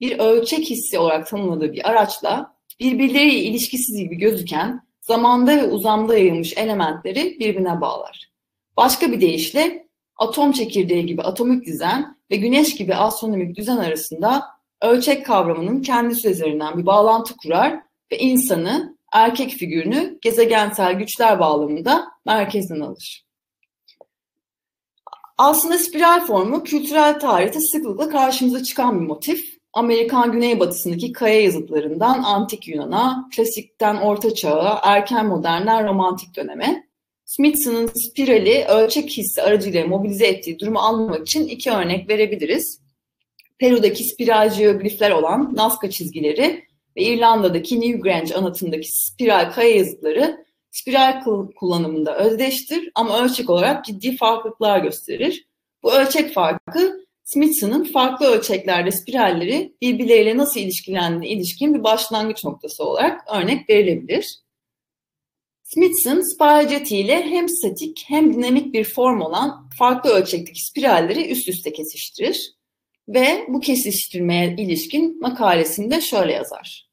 Bir 0.01 0.19
ölçek 0.19 0.69
hissi 0.69 0.99
olarak 0.99 1.27
tanımladığı 1.27 1.73
bir 1.73 1.89
araçla 1.89 2.55
birbirleriyle 2.79 3.39
ilişkisiz 3.39 3.97
gibi 3.97 4.15
gözüken 4.15 4.81
zamanda 5.01 5.57
ve 5.57 5.63
uzamda 5.63 6.17
yayılmış 6.17 6.57
elementleri 6.57 7.37
birbirine 7.39 7.81
bağlar. 7.81 8.31
Başka 8.77 9.11
bir 9.11 9.21
deyişle 9.21 9.87
atom 10.17 10.51
çekirdeği 10.51 11.05
gibi 11.05 11.21
atomik 11.21 11.65
düzen 11.65 12.17
ve 12.31 12.35
güneş 12.35 12.75
gibi 12.75 12.95
astronomik 12.95 13.55
düzen 13.55 13.77
arasında 13.77 14.43
ölçek 14.81 15.25
kavramının 15.25 15.81
kendisi 15.81 16.29
üzerinden 16.29 16.77
bir 16.77 16.85
bağlantı 16.85 17.37
kurar 17.37 17.79
ve 18.11 18.17
insanı, 18.17 18.94
erkek 19.15 19.51
figürünü 19.51 20.19
gezegensel 20.21 20.93
güçler 20.93 21.39
bağlamında 21.39 22.07
merkezden 22.25 22.79
alır. 22.79 23.25
Aslında 25.37 25.77
spiral 25.77 26.25
formu 26.25 26.63
kültürel 26.63 27.19
tarihte 27.19 27.59
sıklıkla 27.59 28.09
karşımıza 28.09 28.63
çıkan 28.63 29.01
bir 29.01 29.05
motif 29.05 29.55
Amerikan 29.73 30.31
güneybatısındaki 30.31 31.11
kaya 31.11 31.41
yazıtlarından 31.41 32.23
antik 32.23 32.67
Yunan'a, 32.67 33.29
klasikten 33.35 33.95
orta 33.95 34.33
çağa, 34.33 34.79
erken 34.83 35.25
modernden 35.25 35.87
romantik 35.87 36.35
döneme, 36.35 36.85
Smithson'ın 37.25 37.87
spirali 37.87 38.65
ölçek 38.65 39.09
hissi 39.09 39.41
aracıyla 39.41 39.87
mobilize 39.87 40.27
ettiği 40.27 40.59
durumu 40.59 40.79
anlamak 40.79 41.27
için 41.27 41.47
iki 41.47 41.71
örnek 41.71 42.09
verebiliriz. 42.09 42.81
Peru'daki 43.57 44.03
spiral 44.03 44.49
jeoglifler 44.49 45.11
olan 45.11 45.55
Nazca 45.55 45.89
çizgileri 45.89 46.63
ve 46.97 47.03
İrlanda'daki 47.03 47.81
New 47.81 47.99
Grange 47.99 48.35
anıtındaki 48.35 48.87
spiral 48.91 49.51
kaya 49.51 49.75
yazıtları 49.75 50.45
spiral 50.71 51.23
kullanımında 51.55 52.17
özdeştir 52.17 52.91
ama 52.95 53.23
ölçek 53.23 53.49
olarak 53.49 53.85
ciddi 53.85 54.17
farklılıklar 54.17 54.79
gösterir. 54.79 55.47
Bu 55.83 55.93
ölçek 55.93 56.33
farkı 56.33 57.05
Smithson'ın 57.23 57.83
farklı 57.83 58.25
ölçeklerde 58.25 58.91
spiralleri 58.91 59.75
birbirleriyle 59.81 60.37
nasıl 60.37 60.59
ilişkilendiğine 60.59 61.27
ilişkin 61.27 61.73
bir 61.73 61.83
başlangıç 61.83 62.43
noktası 62.43 62.83
olarak 62.83 63.21
örnek 63.35 63.69
verilebilir. 63.69 64.39
Smithson, 65.63 66.33
spiralceti 66.33 66.97
ile 66.97 67.23
hem 67.23 67.49
statik 67.49 68.03
hem 68.07 68.33
dinamik 68.33 68.73
bir 68.73 68.83
form 68.83 69.21
olan 69.21 69.69
farklı 69.79 70.09
ölçekteki 70.09 70.65
spiralleri 70.65 71.31
üst 71.31 71.49
üste 71.49 71.73
kesiştirir 71.73 72.55
ve 73.07 73.45
bu 73.47 73.59
kesiştirmeye 73.59 74.55
ilişkin 74.57 75.21
makalesinde 75.21 76.01
şöyle 76.01 76.33
yazar. 76.33 76.84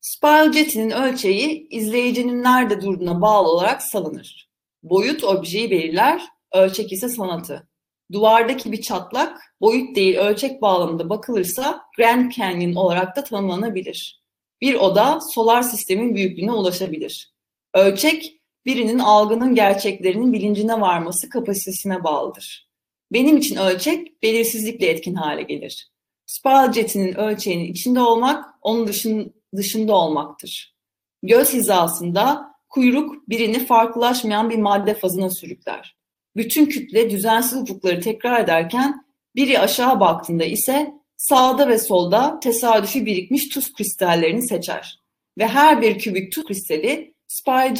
Spiral 0.00 0.52
jetinin 0.52 0.90
ölçeği 0.90 1.66
izleyicinin 1.70 2.42
nerede 2.42 2.80
durduğuna 2.80 3.20
bağlı 3.20 3.48
olarak 3.48 3.82
salınır. 3.82 4.50
Boyut 4.82 5.24
objeyi 5.24 5.70
belirler, 5.70 6.22
ölçek 6.52 6.92
ise 6.92 7.08
sanatı 7.08 7.70
duvardaki 8.12 8.72
bir 8.72 8.80
çatlak 8.80 9.54
boyut 9.60 9.96
değil 9.96 10.16
ölçek 10.16 10.62
bağlamında 10.62 11.10
bakılırsa 11.10 11.82
Grand 11.96 12.32
Canyon 12.32 12.74
olarak 12.74 13.16
da 13.16 13.24
tanımlanabilir. 13.24 14.22
Bir 14.60 14.74
oda 14.74 15.20
solar 15.20 15.62
sistemin 15.62 16.14
büyüklüğüne 16.14 16.52
ulaşabilir. 16.52 17.34
Ölçek 17.74 18.40
birinin 18.66 18.98
algının 18.98 19.54
gerçeklerinin 19.54 20.32
bilincine 20.32 20.80
varması 20.80 21.28
kapasitesine 21.28 22.04
bağlıdır. 22.04 22.70
Benim 23.12 23.36
için 23.36 23.56
ölçek 23.56 24.22
belirsizlikle 24.22 24.86
etkin 24.86 25.14
hale 25.14 25.42
gelir. 25.42 25.90
Spiral 26.26 26.72
ölçeğinin 27.16 27.72
içinde 27.72 28.00
olmak 28.00 28.44
onun 28.62 28.86
dışın, 28.86 29.34
dışında 29.56 29.94
olmaktır. 29.94 30.74
Göz 31.22 31.52
hizasında 31.52 32.50
kuyruk 32.68 33.28
birini 33.28 33.66
farklılaşmayan 33.66 34.50
bir 34.50 34.58
madde 34.58 34.94
fazına 34.94 35.30
sürükler. 35.30 35.96
Bütün 36.36 36.66
kütle 36.66 37.10
düzensiz 37.10 37.62
ufukları 37.62 38.00
tekrar 38.00 38.44
ederken 38.44 39.04
biri 39.36 39.58
aşağı 39.58 40.00
baktığında 40.00 40.44
ise 40.44 40.94
sağda 41.16 41.68
ve 41.68 41.78
solda 41.78 42.40
tesadüfi 42.40 43.06
birikmiş 43.06 43.48
tuz 43.48 43.72
kristallerini 43.72 44.42
seçer. 44.42 45.00
Ve 45.38 45.46
her 45.46 45.82
bir 45.82 45.98
kübik 45.98 46.32
tuz 46.32 46.44
kristali 46.44 47.14
Spy 47.26 47.74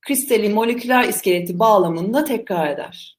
kristalin 0.00 0.54
moleküler 0.54 1.08
iskeleti 1.08 1.58
bağlamında 1.58 2.24
tekrar 2.24 2.70
eder. 2.70 3.18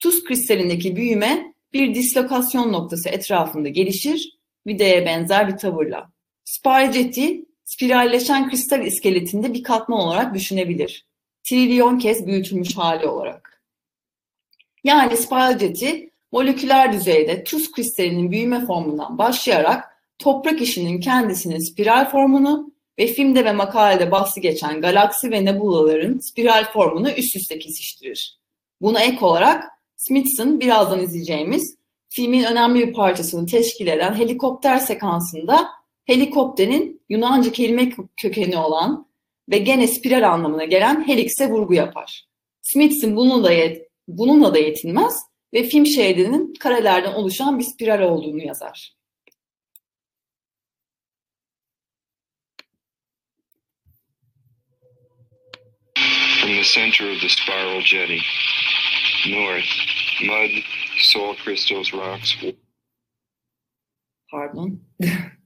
Tuz 0.00 0.24
kristalindeki 0.24 0.96
büyüme 0.96 1.54
bir 1.72 1.94
dislokasyon 1.94 2.72
noktası 2.72 3.08
etrafında 3.08 3.68
gelişir, 3.68 4.38
videye 4.66 5.06
benzer 5.06 5.48
bir 5.48 5.56
tavırla. 5.56 6.12
Spy 6.46 7.42
spiralleşen 7.64 8.50
kristal 8.50 8.86
iskeletinde 8.86 9.54
bir 9.54 9.62
katman 9.62 10.00
olarak 10.00 10.34
düşünebilir. 10.34 11.06
Trilyon 11.44 11.98
kez 11.98 12.26
büyütülmüş 12.26 12.76
hali 12.76 13.06
olarak. 13.06 13.62
Yani 14.84 15.16
spiralceti 15.16 16.10
moleküler 16.32 16.92
düzeyde 16.92 17.44
tuz 17.44 17.72
kristalinin 17.72 18.30
büyüme 18.30 18.66
formundan 18.66 19.18
başlayarak 19.18 19.84
toprak 20.18 20.60
işinin 20.60 21.00
kendisinin 21.00 21.58
spiral 21.58 22.10
formunu 22.10 22.72
ve 22.98 23.06
filmde 23.06 23.44
ve 23.44 23.52
makalede 23.52 24.10
bahsi 24.10 24.40
geçen 24.40 24.80
galaksi 24.80 25.30
ve 25.30 25.44
nebulaların 25.44 26.18
spiral 26.18 26.72
formunu 26.72 27.10
üst 27.10 27.36
üste 27.36 27.58
kesiştirir. 27.58 28.38
Buna 28.80 29.00
ek 29.00 29.24
olarak 29.24 29.64
Smithson 29.96 30.60
birazdan 30.60 31.00
izleyeceğimiz 31.00 31.76
filmin 32.08 32.44
önemli 32.44 32.88
bir 32.88 32.92
parçasını 32.92 33.46
teşkil 33.46 33.86
eden 33.86 34.14
helikopter 34.14 34.78
sekansında 34.78 35.68
helikopterin 36.06 37.02
Yunanca 37.08 37.52
kelime 37.52 37.92
kökeni 38.16 38.58
olan 38.58 39.06
ve 39.50 39.58
gene 39.58 39.88
spiral 39.88 40.32
anlamına 40.32 40.64
gelen 40.64 41.08
helikse 41.08 41.50
vurgu 41.50 41.74
yapar. 41.74 42.26
Smithson 42.62 43.16
bununla 43.16 43.44
da, 43.44 43.52
yet, 43.52 43.88
bununla 44.08 44.54
da 44.54 44.58
yetinmez 44.58 45.16
ve 45.54 45.62
film 45.62 45.86
şeridinin 45.86 46.54
karelerden 46.54 47.12
oluşan 47.12 47.58
bir 47.58 47.64
spiral 47.64 48.02
olduğunu 48.02 48.42
yazar. 48.42 48.96
From 56.40 56.54
the 56.54 56.62
center 56.62 57.10
of 57.10 57.20
the 57.20 57.28
spiral 57.28 57.80
jetty, 57.80 58.18
north, 59.30 59.66
mud, 60.22 60.62
soil 60.98 61.34
crystals, 61.44 61.92
rocks, 61.92 62.36
Pardon. 64.30 64.80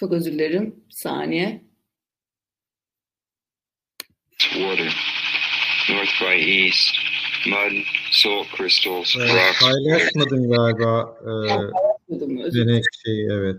Çok 0.00 0.12
özür 0.12 0.32
dilerim. 0.32 0.84
Bir 0.88 0.94
saniye. 0.94 1.64
water. 4.38 4.94
North 5.90 6.20
by 6.22 6.64
east, 6.66 6.88
mud, 7.46 7.84
salt 8.10 8.46
crystals, 8.56 9.16
Ee, 9.16 9.20
rocks. 9.20 9.60
paylaşmadın 9.60 10.50
galiba 10.50 11.18
e, 11.22 12.14
Dedim, 12.14 12.38
özür 12.38 12.66
denek 12.68 12.84
şeyi 13.04 13.28
evet. 13.32 13.56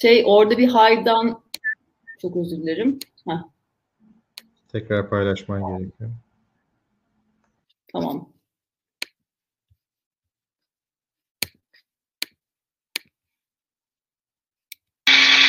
Şey 0.00 0.22
orada 0.26 0.58
bir 0.58 0.68
haydan 0.68 1.42
çok 2.22 2.36
özür 2.36 2.56
dilerim. 2.56 2.98
Heh, 3.28 3.42
Tekrar 4.72 5.10
paylaşman 5.10 5.78
gerekiyor. 5.78 6.10
tamam. 7.92 8.28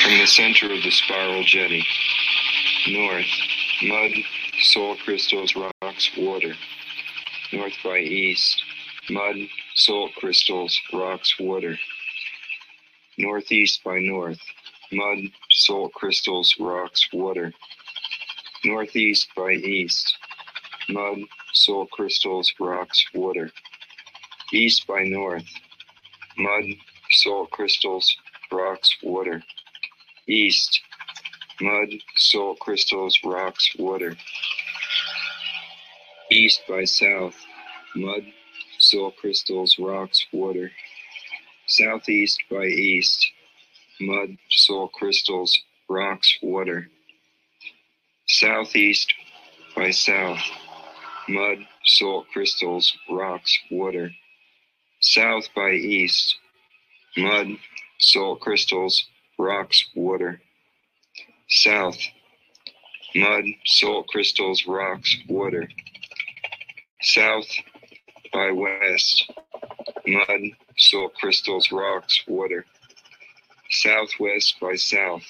From 0.07 0.19
the 0.19 0.25
center 0.25 0.71
of 0.71 0.81
the 0.83 0.89
spiral 0.89 1.43
jetty, 1.43 1.85
north, 2.87 3.25
mud, 3.83 4.11
salt 4.61 4.99
crystals, 4.99 5.53
rocks, 5.53 6.09
water. 6.17 6.53
North 7.51 7.73
by 7.83 7.97
east, 7.97 8.63
mud, 9.09 9.35
salt 9.75 10.11
crystals, 10.15 10.79
rocks, 10.93 11.37
water. 11.37 11.77
Northeast 13.17 13.83
by 13.83 13.99
north, 13.99 14.39
mud, 14.93 15.17
salt 15.51 15.91
crystals, 15.91 16.55
rocks, 16.57 17.09
water. 17.11 17.51
Northeast 18.63 19.27
by 19.35 19.51
east, 19.51 20.17
mud, 20.87 21.19
salt 21.51 21.91
crystals, 21.91 22.53
rocks, 22.61 23.05
water. 23.13 23.51
East 24.53 24.87
by 24.87 25.03
north, 25.03 25.49
mud, 26.37 26.63
salt 27.11 27.51
crystals, 27.51 28.15
rocks, 28.49 28.95
water. 29.03 29.43
East, 30.27 30.81
mud, 31.61 31.89
salt 32.17 32.59
crystals, 32.59 33.17
rocks, 33.23 33.69
water. 33.79 34.15
East 36.29 36.61
by 36.67 36.83
south, 36.83 37.35
mud, 37.95 38.23
salt 38.77 39.15
crystals, 39.15 39.77
rocks, 39.79 40.25
water. 40.33 40.69
Southeast 41.67 42.43
by 42.51 42.65
east, 42.65 43.25
mud, 44.01 44.37
salt 44.49 44.91
crystals, 44.91 45.57
rocks, 45.89 46.37
water. 46.41 46.89
Southeast 48.27 49.13
by 49.77 49.91
south, 49.91 50.39
mud, 51.29 51.59
salt 51.85 52.27
crystals, 52.33 52.97
rocks, 53.09 53.57
water. 53.71 54.11
South 54.99 55.47
by 55.55 55.71
east, 55.71 56.35
mud, 57.15 57.47
salt 57.99 58.41
crystals, 58.41 59.07
rocks, 59.37 59.83
water. 59.95 60.41
South, 61.49 61.97
mud, 63.15 63.45
salt 63.65 64.07
crystals, 64.07 64.65
rocks, 64.67 65.15
water. 65.27 65.67
South 67.01 67.47
by 68.33 68.51
west, 68.51 69.31
mud, 70.05 70.41
salt 70.77 71.13
crystals, 71.15 71.71
rocks, 71.71 72.23
water. 72.27 72.65
Southwest 73.69 74.55
by 74.61 74.75
south, 74.75 75.23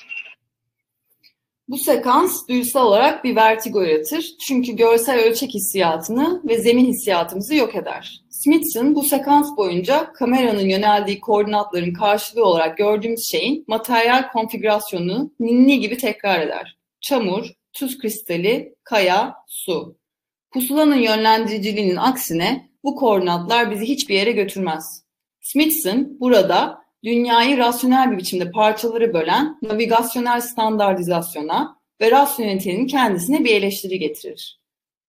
Bu 1.68 1.78
sekans 1.78 2.48
duysal 2.48 2.86
olarak 2.86 3.24
bir 3.24 3.36
vertigo 3.36 3.82
yaratır. 3.82 4.36
Çünkü 4.48 4.76
görsel 4.76 5.20
ölçek 5.20 5.54
hissiyatını 5.54 6.42
ve 6.48 6.58
zemin 6.58 6.86
hissiyatımızı 6.86 7.56
yok 7.56 7.76
eder. 7.76 8.22
Smithson 8.30 8.96
bu 8.96 9.04
sekans 9.04 9.58
boyunca 9.58 10.14
kameranın 10.14 10.70
yöneldiği 10.70 11.20
koordinatların 11.20 11.94
karşılığı 11.94 12.46
olarak 12.46 12.78
gördüğümüz 12.78 13.28
şeyin 13.32 13.66
materyal 13.68 14.32
konfigürasyonunu 14.32 15.32
ninni 15.40 15.80
gibi 15.80 15.98
tekrar 15.98 16.40
eder. 16.40 16.78
Çamur, 17.02 17.52
tuz 17.74 17.98
kristali, 17.98 18.76
kaya, 18.84 19.36
su. 19.48 19.98
Pusulanın 20.52 20.96
yönlendiriciliğinin 20.96 21.96
aksine 21.96 22.70
bu 22.84 22.96
koordinatlar 22.96 23.72
bizi 23.72 23.86
hiçbir 23.86 24.16
yere 24.16 24.32
götürmez. 24.32 25.04
Smithson 25.42 26.20
burada 26.20 26.82
dünyayı 27.04 27.58
rasyonel 27.58 28.12
bir 28.12 28.18
biçimde 28.18 28.52
parçalara 28.52 29.14
bölen 29.14 29.60
navigasyonel 29.62 30.42
standartizasyona 30.42 31.78
ve 32.02 32.12
rasyonelitenin 32.12 32.88
kendisine 32.88 33.44
bir 33.44 33.56
eleştiri 33.56 34.00
getirir. 34.00 34.60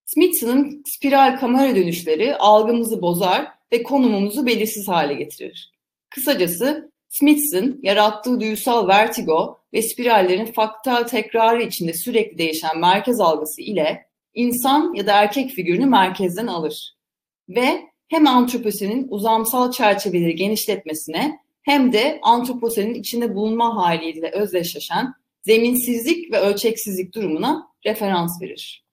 Smithson'ın 0.04 0.82
spiral 0.86 1.38
kamera 1.40 1.76
dönüşleri 1.76 2.36
algımızı 2.36 3.02
bozar 3.02 3.48
ve 3.72 3.82
konumumuzu 3.82 4.46
belirsiz 4.46 4.88
hale 4.88 5.14
getirir. 5.14 5.72
Kısacası 6.10 6.92
Smithson 7.08 7.78
yarattığı 7.82 8.40
duysal 8.40 8.88
vertigo 8.88 9.58
ve 9.72 9.82
spirallerin 9.82 10.46
faktal 10.46 11.02
tekrarı 11.02 11.62
içinde 11.62 11.92
sürekli 11.92 12.38
değişen 12.38 12.78
merkez 12.78 13.20
algısı 13.20 13.62
ile 13.62 14.06
insan 14.34 14.94
ya 14.94 15.06
da 15.06 15.12
erkek 15.12 15.50
figürünü 15.50 15.86
merkezden 15.86 16.46
alır. 16.46 16.96
Ve 17.48 17.80
hem 18.08 18.26
antroposenin 18.26 19.06
uzamsal 19.10 19.72
çerçeveleri 19.72 20.36
genişletmesine 20.36 21.38
hem 21.68 21.92
de 21.92 22.18
antroposenin 22.22 22.94
içinde 22.94 23.34
bulunma 23.34 23.76
haliyle 23.76 24.30
özdeşleşen 24.30 25.14
zeminsizlik 25.42 26.32
ve 26.32 26.40
ölçeksizlik 26.40 27.14
durumuna 27.14 27.68
referans 27.86 28.42
verir. 28.42 28.84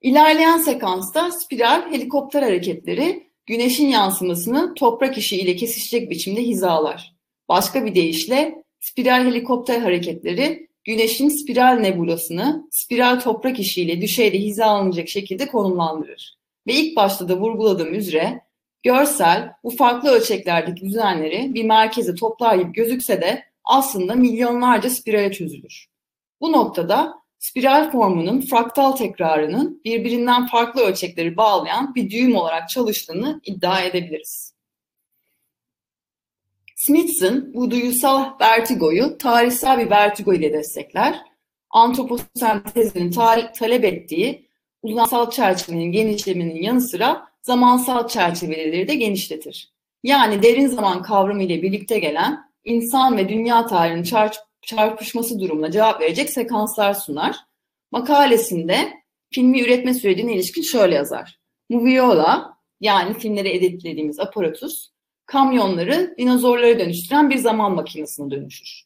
İlerleyen 0.00 0.58
sekansta 0.58 1.30
spiral 1.30 1.92
helikopter 1.92 2.42
hareketleri 2.42 3.30
güneşin 3.46 3.88
yansımasını 3.88 4.74
toprak 4.74 5.18
işi 5.18 5.36
ile 5.40 5.56
kesişecek 5.56 6.10
biçimde 6.10 6.42
hizalar. 6.42 7.14
Başka 7.48 7.86
bir 7.86 7.94
deyişle 7.94 8.64
spiral 8.80 9.24
helikopter 9.24 9.80
hareketleri 9.80 10.68
güneşin 10.84 11.28
spiral 11.28 11.78
nebulasını 11.78 12.68
spiral 12.70 13.20
toprak 13.20 13.60
işi 13.60 13.82
ile 13.82 14.00
düşeyde 14.00 14.38
hizalanacak 14.38 15.08
şekilde 15.08 15.46
konumlandırır. 15.46 16.38
Ve 16.66 16.72
ilk 16.72 16.96
başta 16.96 17.28
da 17.28 17.36
vurguladığım 17.36 17.94
üzere 17.94 18.49
görsel 18.82 19.52
bu 19.64 19.70
farklı 19.70 20.10
ölçeklerdeki 20.10 20.84
düzenleri 20.84 21.54
bir 21.54 21.64
merkeze 21.64 22.14
toplar 22.14 22.54
gibi 22.54 22.72
gözükse 22.72 23.20
de 23.20 23.44
aslında 23.64 24.14
milyonlarca 24.14 24.90
spirale 24.90 25.32
çözülür. 25.32 25.86
Bu 26.40 26.52
noktada 26.52 27.14
spiral 27.38 27.90
formunun 27.90 28.40
fraktal 28.40 28.92
tekrarının 28.92 29.80
birbirinden 29.84 30.46
farklı 30.46 30.80
ölçekleri 30.80 31.36
bağlayan 31.36 31.94
bir 31.94 32.10
düğüm 32.10 32.36
olarak 32.36 32.68
çalıştığını 32.68 33.40
iddia 33.44 33.80
edebiliriz. 33.80 34.54
Smithson 36.76 37.54
bu 37.54 37.70
duyusal 37.70 38.38
vertigoyu 38.40 39.18
tarihsel 39.18 39.78
bir 39.78 39.90
vertigo 39.90 40.32
ile 40.32 40.52
destekler. 40.52 41.20
Antroposentezinin 41.70 43.10
ta- 43.10 43.52
talep 43.52 43.84
ettiği 43.84 44.48
uzansal 44.82 45.30
çerçevenin 45.30 45.92
genişleminin 45.92 46.62
yanı 46.62 46.80
sıra 46.80 47.29
zamansal 47.42 48.08
çerçeveleri 48.08 48.88
de 48.88 48.94
genişletir. 48.94 49.72
Yani 50.02 50.42
derin 50.42 50.66
zaman 50.66 51.02
kavramı 51.02 51.42
ile 51.42 51.62
birlikte 51.62 51.98
gelen 51.98 52.50
insan 52.64 53.16
ve 53.16 53.28
dünya 53.28 53.66
tarihinin 53.66 54.02
çarp 54.02 54.34
çarpışması 54.62 55.40
durumuna 55.40 55.70
cevap 55.70 56.00
verecek 56.00 56.30
sekanslar 56.30 56.94
sunar. 56.94 57.36
Makalesinde 57.90 58.92
filmi 59.30 59.60
üretme 59.60 59.94
sürecine 59.94 60.34
ilişkin 60.34 60.62
şöyle 60.62 60.94
yazar. 60.94 61.40
Moviola 61.70 62.56
yani 62.80 63.14
filmleri 63.14 63.48
editlediğimiz 63.48 64.20
aparatus 64.20 64.90
kamyonları 65.26 66.14
dinozorlara 66.18 66.78
dönüştüren 66.78 67.30
bir 67.30 67.36
zaman 67.36 67.74
makinesine 67.74 68.30
dönüşür. 68.30 68.84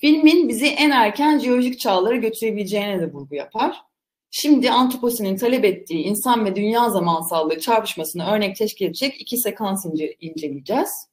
Filmin 0.00 0.48
bizi 0.48 0.66
en 0.66 0.90
erken 0.90 1.38
jeolojik 1.38 1.80
çağlara 1.80 2.16
götürebileceğine 2.16 3.00
de 3.00 3.12
vurgu 3.12 3.34
yapar. 3.34 3.82
Şimdi 4.30 4.70
antroposinin 4.70 5.36
talep 5.36 5.64
ettiği 5.64 6.04
insan 6.04 6.44
ve 6.44 6.56
dünya 6.56 6.90
zamansallığı 6.90 7.60
çarpışmasına 7.60 8.34
örnek 8.34 8.56
teşkil 8.56 8.86
edecek 8.86 9.20
iki 9.20 9.38
sekans 9.38 9.86
ince, 9.86 10.16
inceleyeceğiz. 10.20 11.10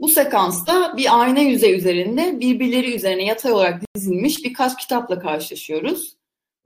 Bu 0.00 0.08
sekansta 0.08 0.96
bir 0.96 1.20
ayna 1.20 1.40
yüzey 1.40 1.74
üzerinde 1.74 2.40
birbirleri 2.40 2.94
üzerine 2.94 3.24
yatay 3.24 3.52
olarak 3.52 3.82
dizilmiş 3.94 4.44
birkaç 4.44 4.76
kitapla 4.76 5.18
karşılaşıyoruz. 5.18 6.16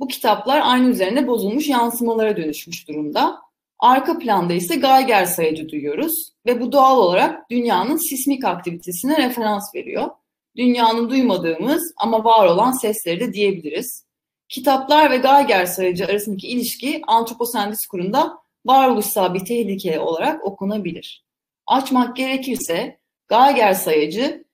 Bu 0.01 0.09
kitaplar 0.09 0.61
ayna 0.65 0.89
üzerine 0.89 1.27
bozulmuş 1.27 1.69
yansımalara 1.69 2.37
dönüşmüş 2.37 2.89
durumda. 2.89 3.41
Arka 3.79 4.19
planda 4.19 4.53
ise 4.53 4.77
Geiger 4.77 5.25
sayacı 5.25 5.69
duyuyoruz 5.69 6.33
ve 6.47 6.61
bu 6.61 6.73
doğal 6.73 6.99
olarak 6.99 7.51
dünyanın 7.51 8.11
sismik 8.11 8.45
aktivitesine 8.45 9.17
referans 9.29 9.75
veriyor. 9.75 10.11
dünyanın 10.57 11.11
duymadığımız 11.11 11.95
ama 11.97 12.25
var 12.25 12.47
olan 12.47 12.73
sesleri 12.73 13.21
de 13.21 13.33
diyebiliriz. 13.33 14.05
Kitaplar 14.49 15.11
ve 15.11 15.17
Geiger 15.17 15.67
sayacı 15.67 16.07
arasındaki 16.07 16.49
ilişki 16.49 17.03
antroposen 17.07 17.73
diskurunda 17.73 18.39
varoluşsal 18.67 19.35
bir 19.35 19.45
tehlike 19.45 20.01
olarak 20.01 20.45
okunabilir. 20.45 21.25
Açmak 21.67 22.17
gerekirse 22.17 22.99
Geiger 23.31 23.73
sayacı 23.73 24.45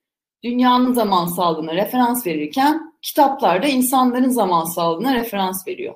dünyanın 0.42 0.92
zamansallığına 0.92 1.74
referans 1.74 2.26
verirken 2.26 2.94
kitaplarda 3.02 3.66
insanların 3.66 4.28
zamansallığına 4.28 5.14
referans 5.14 5.68
veriyor. 5.68 5.94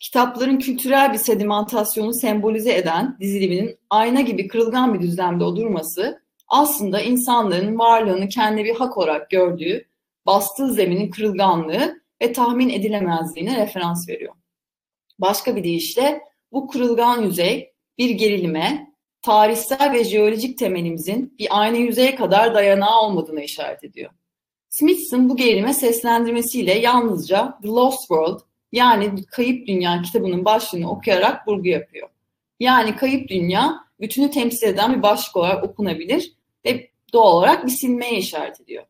Kitapların 0.00 0.58
kültürel 0.58 1.12
bir 1.12 1.18
sedimentasyonu 1.18 2.14
sembolize 2.14 2.74
eden 2.74 3.16
diziliminin 3.20 3.78
ayna 3.90 4.20
gibi 4.20 4.48
kırılgan 4.48 4.94
bir 4.94 5.00
düzlemde 5.00 5.44
oturması 5.44 6.22
aslında 6.48 7.00
insanların 7.00 7.78
varlığını 7.78 8.28
kendi 8.28 8.64
bir 8.64 8.74
hak 8.74 8.98
olarak 8.98 9.30
gördüğü 9.30 9.84
bastığı 10.26 10.72
zeminin 10.72 11.10
kırılganlığı 11.10 12.01
ve 12.22 12.32
tahmin 12.32 12.68
edilemezliğine 12.68 13.56
referans 13.56 14.08
veriyor. 14.08 14.34
Başka 15.18 15.56
bir 15.56 15.64
deyişle 15.64 16.20
bu 16.52 16.68
kırılgan 16.68 17.22
yüzey 17.22 17.72
bir 17.98 18.10
gerilime, 18.10 18.92
tarihsel 19.22 19.92
ve 19.92 20.04
jeolojik 20.04 20.58
temelimizin 20.58 21.34
bir 21.38 21.46
aynı 21.50 21.76
yüzeye 21.76 22.14
kadar 22.14 22.54
dayanağı 22.54 23.00
olmadığını 23.00 23.42
işaret 23.42 23.84
ediyor. 23.84 24.10
Smithson 24.68 25.28
bu 25.28 25.36
gerilime 25.36 25.74
seslendirmesiyle 25.74 26.78
yalnızca 26.78 27.58
The 27.62 27.68
Lost 27.68 28.00
World 28.00 28.40
yani 28.72 29.24
Kayıp 29.24 29.66
Dünya 29.66 30.02
kitabının 30.02 30.44
başlığını 30.44 30.90
okuyarak 30.90 31.48
vurgu 31.48 31.68
yapıyor. 31.68 32.08
Yani 32.60 32.96
Kayıp 32.96 33.28
Dünya 33.28 33.84
bütünü 34.00 34.30
temsil 34.30 34.66
eden 34.66 34.96
bir 34.96 35.02
başlık 35.02 35.36
olarak 35.36 35.64
okunabilir 35.64 36.32
ve 36.66 36.90
doğal 37.12 37.36
olarak 37.36 37.66
bir 37.66 37.70
silmeye 37.70 38.18
işaret 38.18 38.60
ediyor. 38.60 38.84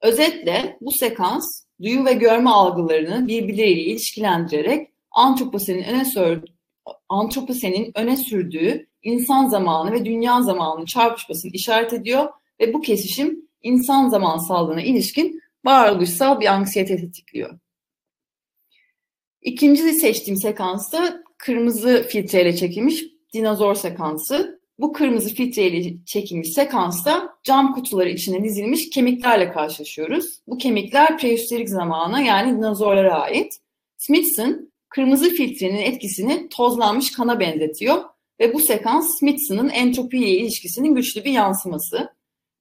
Özetle 0.00 0.78
bu 0.80 0.92
sekans 0.92 1.63
duyu 1.82 2.04
ve 2.04 2.12
görme 2.12 2.50
algılarını 2.50 3.28
birbirleriyle 3.28 3.80
ilişkilendirerek 3.80 4.88
antroposenin 5.10 5.82
öne, 5.82 6.04
sür, 6.04 6.42
antroposenin 7.08 7.92
öne 7.94 8.16
sürdüğü 8.16 8.86
insan 9.02 9.48
zamanı 9.48 9.92
ve 9.92 10.04
dünya 10.04 10.42
zamanının 10.42 10.84
çarpışmasını 10.84 11.50
işaret 11.52 11.92
ediyor 11.92 12.28
ve 12.60 12.72
bu 12.72 12.80
kesişim 12.80 13.48
insan 13.62 14.08
zaman 14.08 14.38
sağlığına 14.38 14.82
ilişkin 14.82 15.40
varoluşsal 15.64 16.40
bir 16.40 16.46
anksiyete 16.46 16.96
tetikliyor. 16.96 17.58
İkinci 19.42 19.92
seçtiğim 19.92 20.36
sekansta 20.36 21.22
kırmızı 21.38 22.06
filtreyle 22.08 22.56
çekilmiş 22.56 23.04
dinozor 23.34 23.74
sekansı. 23.74 24.60
Bu 24.78 24.92
kırmızı 24.92 25.34
filtreyle 25.34 26.04
çekilmiş 26.06 26.52
sekansta 26.52 27.38
cam 27.42 27.74
kutuları 27.74 28.08
içine 28.08 28.44
dizilmiş 28.44 28.90
kemiklerle 28.90 29.52
karşılaşıyoruz. 29.52 30.40
Bu 30.46 30.58
kemikler 30.58 31.18
prehistorik 31.18 31.68
zamana 31.68 32.20
yani 32.20 32.56
dinozorlara 32.56 33.20
ait. 33.20 33.52
Smithson 33.98 34.72
kırmızı 34.88 35.30
filtrenin 35.30 35.78
etkisini 35.78 36.48
tozlanmış 36.48 37.12
kana 37.12 37.40
benzetiyor 37.40 38.04
ve 38.40 38.54
bu 38.54 38.60
sekans 38.60 39.18
Smithson'ın 39.18 39.68
entropiyle 39.68 40.28
ilişkisinin 40.28 40.94
güçlü 40.94 41.24
bir 41.24 41.32
yansıması. 41.32 42.14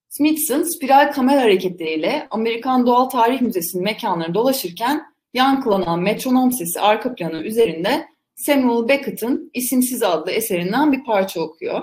Smithson 0.09 0.63
spiral 0.63 1.11
kamera 1.11 1.41
hareketleriyle 1.41 2.27
Amerikan 2.31 2.87
Doğal 2.87 3.05
Tarih 3.05 3.41
Müzesi'nin 3.41 3.83
mekanlarını 3.83 4.33
dolaşırken 4.33 5.03
yankılanan 5.33 5.99
metronom 6.01 6.51
sesi 6.51 6.79
arka 6.79 7.15
planı 7.15 7.43
üzerinde 7.43 8.07
Samuel 8.35 8.87
Beckett'ın 8.87 9.51
İsimsiz 9.53 10.03
adlı 10.03 10.31
eserinden 10.31 10.91
bir 10.91 11.03
parça 11.03 11.41
okuyor. 11.41 11.81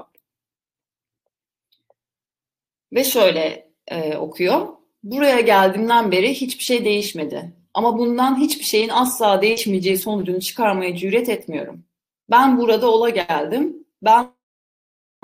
Ve 2.92 3.04
şöyle 3.04 3.70
e, 3.88 4.16
okuyor. 4.16 4.68
Buraya 5.02 5.40
geldiğimden 5.40 6.12
beri 6.12 6.34
hiçbir 6.34 6.64
şey 6.64 6.84
değişmedi. 6.84 7.52
Ama 7.74 7.98
bundan 7.98 8.40
hiçbir 8.40 8.64
şeyin 8.64 8.88
asla 8.88 9.42
değişmeyeceği 9.42 9.98
sonucunu 9.98 10.40
çıkarmaya 10.40 10.96
cüret 10.96 11.28
etmiyorum. 11.28 11.84
Ben 12.30 12.58
burada 12.58 12.90
ola 12.90 13.08
geldim. 13.08 13.86
Ben 14.02 14.28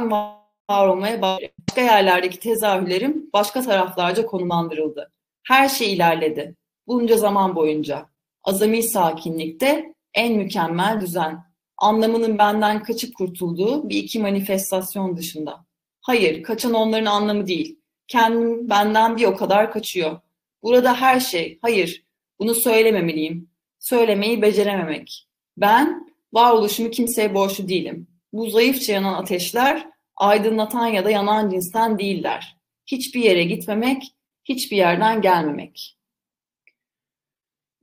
var 0.01 0.89
olmaya 0.89 1.23
başladım. 1.23 1.55
Başka 1.69 1.81
yerlerdeki 1.81 2.41
tezahürlerim 2.41 3.31
başka 3.33 3.63
taraflarca 3.63 4.27
konumlandırıldı. 4.27 5.13
Her 5.47 5.69
şey 5.69 5.93
ilerledi. 5.93 6.57
Bunca 6.87 7.17
zaman 7.17 7.57
boyunca. 7.57 8.07
Azami 8.45 8.83
sakinlikte 8.83 9.95
en 10.15 10.33
mükemmel 10.33 11.01
düzen. 11.01 11.47
Anlamının 11.79 12.39
benden 12.39 12.83
kaçıp 12.83 13.15
kurtulduğu 13.15 13.89
bir 13.89 13.97
iki 13.97 14.19
manifestasyon 14.19 15.17
dışında. 15.17 15.66
Hayır, 16.07 16.43
kaçan 16.43 16.75
onların 16.75 17.07
anlamı 17.07 17.47
değil. 17.47 17.79
Kendim 18.09 18.71
benden 18.71 19.17
bir 19.17 19.25
o 19.25 19.37
kadar 19.37 19.73
kaçıyor. 19.73 20.21
Burada 20.63 21.01
her 21.01 21.21
şey, 21.21 21.59
hayır, 21.63 22.05
bunu 22.39 22.55
söylememeliyim. 22.55 23.51
Söylemeyi 23.79 24.43
becerememek. 24.43 25.29
Ben 25.57 26.13
varoluşumu 26.33 26.91
kimseye 26.91 27.35
borçlu 27.35 27.69
değilim. 27.69 28.07
Bu 28.33 28.51
zayıfça 28.51 28.93
yanan 28.93 29.15
ateşler 29.15 29.89
aydınlatan 30.17 30.87
ya 30.87 31.05
da 31.05 31.11
yanan 31.11 31.51
cinsten 31.51 31.99
değiller. 31.99 32.57
Hiçbir 32.87 33.21
yere 33.21 33.45
gitmemek, 33.45 34.03
hiçbir 34.45 34.77
yerden 34.77 35.23
gelmemek. 35.23 35.99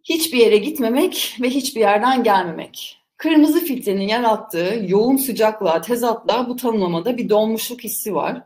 Hiçbir 0.03 0.37
yere 0.37 0.57
gitmemek 0.57 1.37
ve 1.41 1.49
hiçbir 1.49 1.81
yerden 1.81 2.23
gelmemek. 2.23 3.02
Kırmızı 3.23 3.59
filtrenin 3.59 4.07
yarattığı 4.07 4.85
yoğun 4.87 5.17
sıcaklığa 5.17 5.81
tezatla 5.81 6.49
bu 6.49 6.55
tanımlamada 6.55 7.17
bir 7.17 7.29
donmuşluk 7.29 7.83
hissi 7.83 8.15
var. 8.15 8.43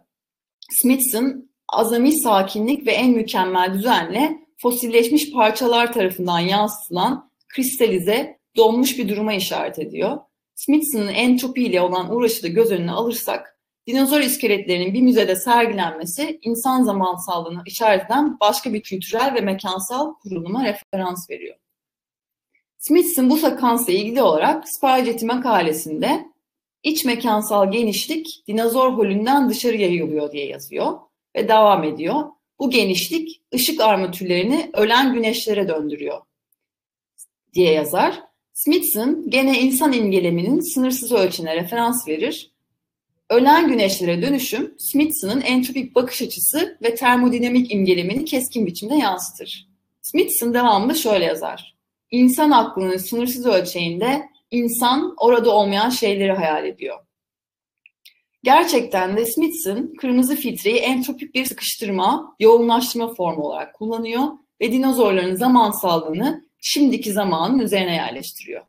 Smithson, 0.69 1.49
azami 1.73 2.19
sakinlik 2.19 2.87
ve 2.87 2.91
en 2.91 3.11
mükemmel 3.11 3.73
düzenle 3.73 4.37
fosilleşmiş 4.57 5.31
parçalar 5.31 5.93
tarafından 5.93 6.39
yansıtılan 6.39 7.31
kristalize, 7.47 8.39
donmuş 8.55 8.97
bir 8.97 9.09
duruma 9.09 9.33
işaret 9.33 9.79
ediyor. 9.79 10.17
Smithson'ın 10.55 11.07
entropi 11.07 11.63
ile 11.63 11.81
olan 11.81 12.15
uğraşı 12.15 12.43
da 12.43 12.47
göz 12.47 12.71
önüne 12.71 12.91
alırsak, 12.91 13.59
dinozor 13.87 14.19
iskeletlerinin 14.19 14.93
bir 14.93 15.01
müzede 15.01 15.35
sergilenmesi 15.35 16.39
insan 16.41 16.83
zamansallığını 16.83 17.61
işaret 17.65 18.05
eden 18.05 18.39
başka 18.39 18.73
bir 18.73 18.81
kültürel 18.81 19.33
ve 19.35 19.41
mekansal 19.41 20.13
kuruluma 20.13 20.65
referans 20.65 21.29
veriyor. 21.29 21.55
Smithson 22.87 23.29
bu 23.29 23.37
sekansla 23.37 23.93
ilgili 23.93 24.21
olarak 24.21 24.69
Spaghetti 24.69 25.25
makalesinde 25.25 26.25
iç 26.83 27.05
mekansal 27.05 27.71
genişlik 27.71 28.43
dinozor 28.47 28.93
holünden 28.93 29.49
dışarı 29.49 29.77
yayılıyor 29.77 30.31
diye 30.31 30.47
yazıyor 30.47 30.99
ve 31.35 31.47
devam 31.47 31.83
ediyor. 31.83 32.23
Bu 32.59 32.69
genişlik 32.69 33.41
ışık 33.53 33.81
armatürlerini 33.81 34.69
ölen 34.73 35.13
güneşlere 35.13 35.67
döndürüyor 35.67 36.21
diye 37.53 37.73
yazar. 37.73 38.23
Smithson 38.53 39.29
gene 39.29 39.59
insan 39.59 39.93
imgeleminin 39.93 40.73
sınırsız 40.73 41.11
ölçüne 41.11 41.55
referans 41.55 42.07
verir. 42.07 42.51
Ölen 43.29 43.67
güneşlere 43.67 44.21
dönüşüm 44.21 44.75
Smithson'ın 44.77 45.41
entropik 45.41 45.95
bakış 45.95 46.21
açısı 46.21 46.77
ve 46.83 46.95
termodinamik 46.95 47.71
imgelemini 47.71 48.25
keskin 48.25 48.65
biçimde 48.65 48.95
yansıtır. 48.95 49.67
Smithson 50.01 50.53
devamlı 50.53 50.95
şöyle 50.95 51.25
yazar. 51.25 51.76
İnsan 52.11 52.51
aklının 52.51 52.97
sınırsız 52.97 53.45
ölçeğinde 53.45 54.29
insan 54.51 55.13
orada 55.17 55.51
olmayan 55.51 55.89
şeyleri 55.89 56.31
hayal 56.31 56.65
ediyor. 56.65 56.99
Gerçekten 58.43 59.17
de 59.17 59.25
Smithson 59.25 59.93
kırmızı 59.99 60.35
filtreyi 60.35 60.77
entropik 60.77 61.35
bir 61.35 61.45
sıkıştırma, 61.45 62.35
yoğunlaştırma 62.39 63.13
formu 63.13 63.43
olarak 63.43 63.73
kullanıyor 63.73 64.23
ve 64.61 64.71
dinozorların 64.71 65.35
zamansallığını 65.35 66.45
şimdiki 66.61 67.13
zamanın 67.13 67.59
üzerine 67.59 67.95
yerleştiriyor. 67.95 68.65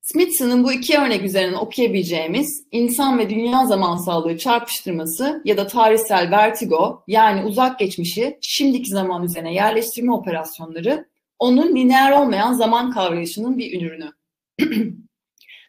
Smithson'ın 0.00 0.64
bu 0.64 0.72
iki 0.72 0.98
örnek 0.98 1.24
üzerinden 1.24 1.58
okuyabileceğimiz 1.58 2.66
insan 2.72 3.18
ve 3.18 3.30
dünya 3.30 3.66
zamansallığı 3.66 4.38
çarpıştırması 4.38 5.42
ya 5.44 5.56
da 5.56 5.66
tarihsel 5.66 6.30
vertigo 6.30 7.02
yani 7.06 7.44
uzak 7.44 7.78
geçmişi 7.78 8.38
şimdiki 8.40 8.90
zaman 8.90 9.24
üzerine 9.24 9.54
yerleştirme 9.54 10.12
operasyonları 10.12 11.08
onun 11.38 11.76
lineer 11.76 12.12
olmayan 12.12 12.52
zaman 12.52 12.90
kavrayışının 12.90 13.58
bir 13.58 13.80
ürünü. 13.80 14.12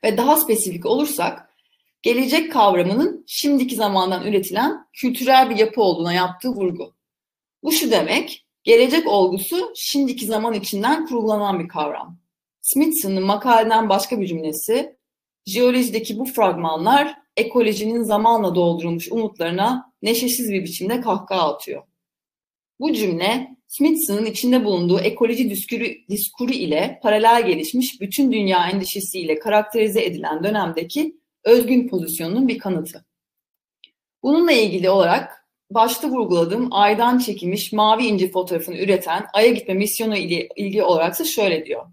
ve 0.03 0.17
daha 0.17 0.37
spesifik 0.37 0.85
olursak 0.85 1.49
gelecek 2.01 2.51
kavramının 2.51 3.23
şimdiki 3.27 3.75
zamandan 3.75 4.27
üretilen 4.27 4.87
kültürel 4.93 5.49
bir 5.49 5.55
yapı 5.55 5.81
olduğuna 5.81 6.13
yaptığı 6.13 6.49
vurgu. 6.49 6.93
Bu 7.63 7.71
şu 7.71 7.91
demek, 7.91 8.45
Gelecek 8.63 9.07
olgusu 9.07 9.71
şimdiki 9.75 10.25
zaman 10.25 10.53
içinden 10.53 11.05
kurulanan 11.05 11.59
bir 11.59 11.67
kavram. 11.67 12.17
Smithson'ın 12.61 13.23
makaleden 13.23 13.89
başka 13.89 14.21
bir 14.21 14.27
cümlesi, 14.27 14.97
jeolojideki 15.45 16.19
bu 16.19 16.25
fragmanlar 16.25 17.17
ekolojinin 17.37 18.03
zamanla 18.03 18.55
doldurulmuş 18.55 19.11
umutlarına 19.11 19.93
neşesiz 20.01 20.51
bir 20.51 20.63
biçimde 20.63 21.01
kahkaha 21.01 21.53
atıyor. 21.53 21.83
Bu 22.79 22.93
cümle 22.93 23.55
Smithson'ın 23.69 24.25
içinde 24.25 24.65
bulunduğu 24.65 24.99
ekoloji 24.99 25.49
diskuru, 25.49 25.83
diskuru 26.09 26.51
ile 26.51 26.99
paralel 27.03 27.45
gelişmiş 27.45 28.01
bütün 28.01 28.31
dünya 28.31 28.69
endişesiyle 28.69 29.39
karakterize 29.39 30.05
edilen 30.05 30.43
dönemdeki 30.43 31.15
özgün 31.43 31.87
pozisyonunun 31.87 32.47
bir 32.47 32.59
kanıtı. 32.59 33.05
Bununla 34.23 34.51
ilgili 34.51 34.89
olarak 34.89 35.45
başta 35.71 36.09
vurguladığım 36.09 36.67
aydan 36.71 37.19
çekilmiş 37.19 37.73
mavi 37.73 38.05
inci 38.05 38.31
fotoğrafını 38.31 38.77
üreten 38.77 39.25
Ay'a 39.33 39.51
gitme 39.51 39.73
misyonu 39.73 40.17
ile 40.17 40.47
ilgili 40.55 40.83
olaraksa 40.83 41.25
şöyle 41.25 41.65
diyor. 41.65 41.85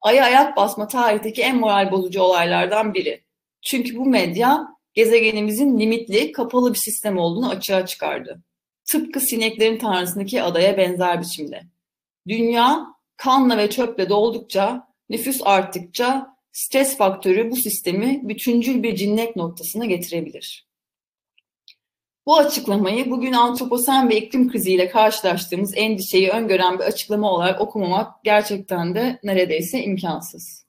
Ay'a 0.00 0.24
ayak 0.24 0.56
basma 0.56 0.88
tarihteki 0.88 1.42
en 1.42 1.56
moral 1.56 1.90
bozucu 1.90 2.22
olaylardan 2.22 2.94
biri. 2.94 3.24
Çünkü 3.62 3.96
bu 3.96 4.04
medya 4.04 4.68
gezegenimizin 4.94 5.78
limitli, 5.78 6.32
kapalı 6.32 6.74
bir 6.74 6.78
sistem 6.78 7.18
olduğunu 7.18 7.50
açığa 7.50 7.86
çıkardı. 7.86 8.42
Tıpkı 8.92 9.20
sineklerin 9.20 9.78
tanrısındaki 9.78 10.42
adaya 10.42 10.76
benzer 10.76 11.20
biçimde. 11.20 11.62
Dünya 12.28 12.86
kanla 13.16 13.58
ve 13.58 13.70
çöple 13.70 14.08
doldukça, 14.08 14.88
nüfus 15.08 15.40
arttıkça 15.44 16.36
stres 16.52 16.96
faktörü 16.96 17.50
bu 17.50 17.56
sistemi 17.56 18.20
bütüncül 18.28 18.82
bir 18.82 18.96
cinnet 18.96 19.36
noktasına 19.36 19.84
getirebilir. 19.84 20.68
Bu 22.26 22.36
açıklamayı 22.36 23.10
bugün 23.10 23.32
antroposen 23.32 24.08
ve 24.08 24.16
iklim 24.16 24.50
kriziyle 24.50 24.88
karşılaştığımız 24.88 25.76
endişeyi 25.76 26.30
öngören 26.30 26.78
bir 26.78 26.84
açıklama 26.84 27.32
olarak 27.32 27.60
okumamak 27.60 28.24
gerçekten 28.24 28.94
de 28.94 29.18
neredeyse 29.22 29.84
imkansız. 29.84 30.61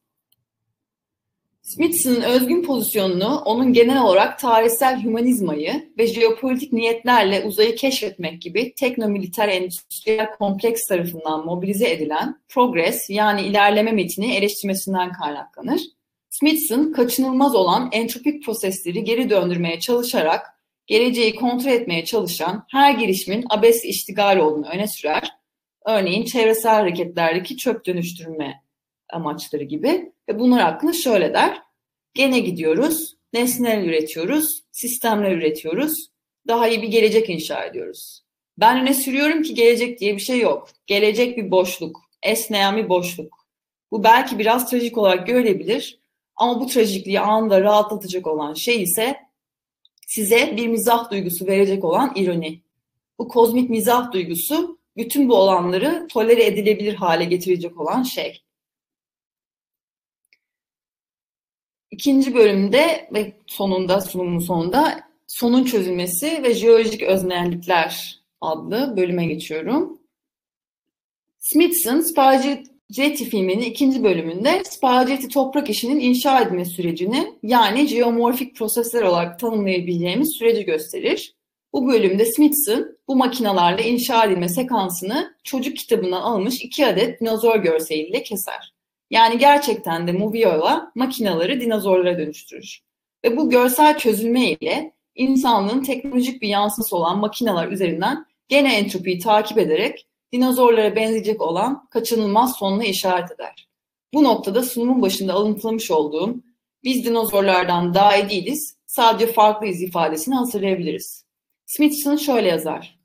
Smithson'ın 1.63 2.21
özgün 2.21 2.63
pozisyonunu 2.63 3.41
onun 3.45 3.73
genel 3.73 4.03
olarak 4.03 4.39
tarihsel 4.39 5.03
hümanizmayı 5.03 5.91
ve 5.97 6.07
jeopolitik 6.07 6.73
niyetlerle 6.73 7.43
uzayı 7.45 7.75
keşfetmek 7.75 8.41
gibi 8.41 8.73
teknomiliter 8.75 9.47
endüstriyel 9.47 10.31
kompleks 10.31 10.87
tarafından 10.87 11.45
mobilize 11.45 11.89
edilen 11.89 12.41
progress 12.49 13.09
yani 13.09 13.41
ilerleme 13.41 13.91
metini 13.91 14.35
eleştirmesinden 14.35 15.11
kaynaklanır. 15.11 15.81
Smithson 16.29 16.91
kaçınılmaz 16.91 17.55
olan 17.55 17.89
entropik 17.91 18.45
prosesleri 18.45 19.03
geri 19.03 19.29
döndürmeye 19.29 19.79
çalışarak 19.79 20.45
geleceği 20.87 21.35
kontrol 21.35 21.71
etmeye 21.71 22.05
çalışan 22.05 22.65
her 22.71 22.93
girişimin 22.93 23.45
abes 23.49 23.85
iştigal 23.85 24.37
olduğunu 24.37 24.67
öne 24.67 24.87
sürer. 24.87 25.31
Örneğin 25.85 26.25
çevresel 26.25 26.73
hareketlerdeki 26.73 27.57
çöp 27.57 27.85
dönüştürme 27.85 28.62
amaçları 29.13 29.63
gibi 29.63 30.11
ve 30.29 30.39
bunlar 30.39 30.61
hakkında 30.61 30.93
şöyle 30.93 31.33
der. 31.33 31.61
Gene 32.13 32.39
gidiyoruz, 32.39 33.15
nesneler 33.33 33.83
üretiyoruz, 33.83 34.63
sistemler 34.71 35.31
üretiyoruz, 35.31 36.09
daha 36.47 36.67
iyi 36.67 36.81
bir 36.81 36.87
gelecek 36.87 37.29
inşa 37.29 37.65
ediyoruz. 37.65 38.23
Ben 38.57 38.81
öne 38.81 38.93
sürüyorum 38.93 39.43
ki 39.43 39.53
gelecek 39.53 39.99
diye 39.99 40.15
bir 40.15 40.21
şey 40.21 40.39
yok. 40.39 40.69
Gelecek 40.87 41.37
bir 41.37 41.51
boşluk, 41.51 42.01
esneyen 42.23 42.77
bir 42.77 42.89
boşluk. 42.89 43.47
Bu 43.91 44.03
belki 44.03 44.39
biraz 44.39 44.69
trajik 44.69 44.97
olarak 44.97 45.27
görülebilir 45.27 45.99
ama 46.35 46.61
bu 46.61 46.67
trajikliği 46.67 47.19
anında 47.19 47.61
rahatlatacak 47.61 48.27
olan 48.27 48.53
şey 48.53 48.83
ise 48.83 49.17
size 50.07 50.57
bir 50.57 50.67
mizah 50.67 51.11
duygusu 51.11 51.47
verecek 51.47 51.83
olan 51.83 52.13
ironi. 52.15 52.61
Bu 53.19 53.27
kozmik 53.27 53.69
mizah 53.69 54.11
duygusu 54.11 54.79
bütün 54.97 55.29
bu 55.29 55.35
olanları 55.35 56.07
tolere 56.09 56.45
edilebilir 56.45 56.95
hale 56.95 57.25
getirecek 57.25 57.79
olan 57.79 58.03
şey. 58.03 58.42
İkinci 61.93 62.35
bölümde 62.35 63.09
ve 63.13 63.33
sonunda 63.47 64.01
sunumun 64.01 64.39
sonunda 64.39 64.99
sonun 65.27 65.63
çözülmesi 65.63 66.43
ve 66.43 66.53
jeolojik 66.53 67.03
öznellikler 67.03 68.19
adlı 68.41 68.97
bölüme 68.97 69.25
geçiyorum. 69.25 69.99
Smithson 71.39 71.99
Spaghetti 71.99 73.25
filminin 73.25 73.61
ikinci 73.61 74.03
bölümünde 74.03 74.63
Spaghetti 74.65 75.27
toprak 75.27 75.69
işinin 75.69 75.99
inşa 75.99 76.41
edilme 76.41 76.65
sürecini 76.65 77.33
yani 77.43 77.87
geomorfik 77.87 78.55
prosesler 78.55 79.01
olarak 79.01 79.39
tanımlayabileceğimiz 79.39 80.35
süreci 80.37 80.65
gösterir. 80.65 81.35
Bu 81.73 81.87
bölümde 81.87 82.25
Smithson 82.25 82.97
bu 83.07 83.15
makinalarla 83.15 83.81
inşa 83.81 84.25
edilme 84.25 84.49
sekansını 84.49 85.35
çocuk 85.43 85.77
kitabından 85.77 86.21
almış 86.21 86.61
iki 86.61 86.85
adet 86.87 87.21
dinozor 87.21 87.55
görseliyle 87.55 88.23
keser. 88.23 88.72
Yani 89.13 89.37
gerçekten 89.37 90.07
de 90.07 90.11
Moviola 90.11 90.91
makinaları 90.95 91.61
dinozorlara 91.61 92.17
dönüştürür. 92.17 92.79
Ve 93.25 93.37
bu 93.37 93.49
görsel 93.49 93.97
çözülme 93.97 94.51
ile 94.51 94.93
insanlığın 95.15 95.83
teknolojik 95.83 96.41
bir 96.41 96.47
yansısı 96.47 96.95
olan 96.95 97.19
makineler 97.19 97.67
üzerinden 97.67 98.25
gene 98.47 98.77
entropiyi 98.77 99.19
takip 99.19 99.57
ederek 99.57 100.07
dinozorlara 100.31 100.95
benzeyecek 100.95 101.41
olan 101.41 101.87
kaçınılmaz 101.89 102.55
sonuna 102.55 102.83
işaret 102.83 103.31
eder. 103.31 103.67
Bu 104.13 104.23
noktada 104.23 104.63
sunumun 104.63 105.01
başında 105.01 105.33
alıntılamış 105.33 105.91
olduğum 105.91 106.35
biz 106.83 107.05
dinozorlardan 107.05 107.93
daha 107.93 108.17
iyi 108.17 108.29
değiliz, 108.29 108.77
sadece 108.85 109.33
farklıyız 109.33 109.81
ifadesini 109.81 110.35
hatırlayabiliriz. 110.35 111.25
Smithson 111.65 112.15
şöyle 112.15 112.47
yazar. 112.47 112.99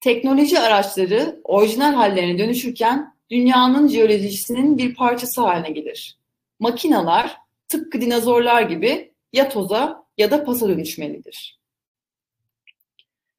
Teknoloji 0.00 0.58
araçları 0.58 1.40
orijinal 1.44 1.94
hallerine 1.94 2.38
dönüşürken 2.38 3.11
dünyanın 3.32 3.88
jeolojisinin 3.88 4.78
bir 4.78 4.94
parçası 4.94 5.40
haline 5.40 5.70
gelir. 5.70 6.18
Makinalar 6.60 7.36
tıpkı 7.68 8.00
dinozorlar 8.00 8.62
gibi 8.62 9.12
ya 9.32 9.48
toza 9.48 10.04
ya 10.18 10.30
da 10.30 10.44
pasa 10.44 10.68
dönüşmelidir. 10.68 11.60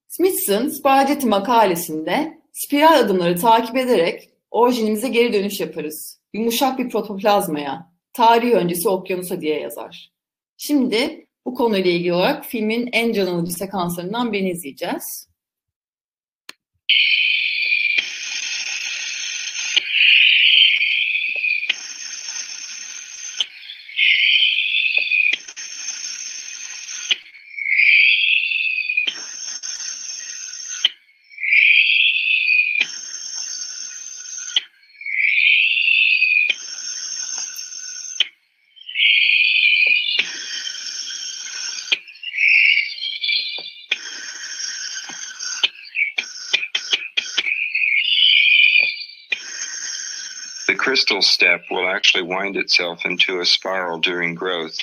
Smithson, 0.07 0.69
Spaghetti 0.69 1.27
makalesinde 1.27 2.41
spiral 2.51 2.99
adımları 2.99 3.35
takip 3.35 3.77
ederek 3.77 4.29
orijinimize 4.51 5.07
geri 5.07 5.33
dönüş 5.33 5.59
yaparız. 5.59 6.19
Yumuşak 6.33 6.79
bir 6.79 6.89
protoplazmaya, 6.89 7.91
tarih 8.13 8.51
öncesi 8.51 8.89
okyanusa 8.89 9.41
diye 9.41 9.59
yazar. 9.59 10.11
Şimdi 10.57 11.27
bu 11.45 11.53
konuyla 11.53 11.91
ilgili 11.91 12.13
olarak 12.13 12.45
filmin 12.45 12.89
en 12.91 13.13
can 13.13 13.27
alıcı 13.27 13.53
sekanslarından 13.53 14.33
birini 14.33 14.51
izleyeceğiz. 14.51 15.29
Crystal 51.13 51.21
step 51.21 51.61
will 51.69 51.87
actually 51.87 52.23
wind 52.23 52.55
itself 52.55 53.05
into 53.05 53.39
a 53.39 53.45
spiral 53.45 53.99
during 53.99 54.35
growth. 54.35 54.77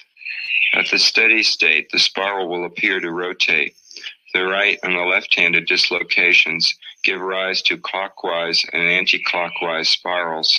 At 0.74 0.86
the 0.90 0.98
steady 0.98 1.42
state, 1.42 1.88
the 1.90 1.98
spiral 1.98 2.48
will 2.48 2.66
appear 2.66 3.00
to 3.00 3.10
rotate. 3.10 3.74
The 4.32 4.44
right 4.44 4.78
and 4.84 4.94
the 4.94 5.06
left-handed 5.14 5.66
dislocations 5.66 6.72
give 7.02 7.20
rise 7.20 7.62
to 7.62 7.76
clockwise 7.76 8.64
and 8.72 8.82
anti-clockwise 8.82 9.88
spirals. 9.88 10.58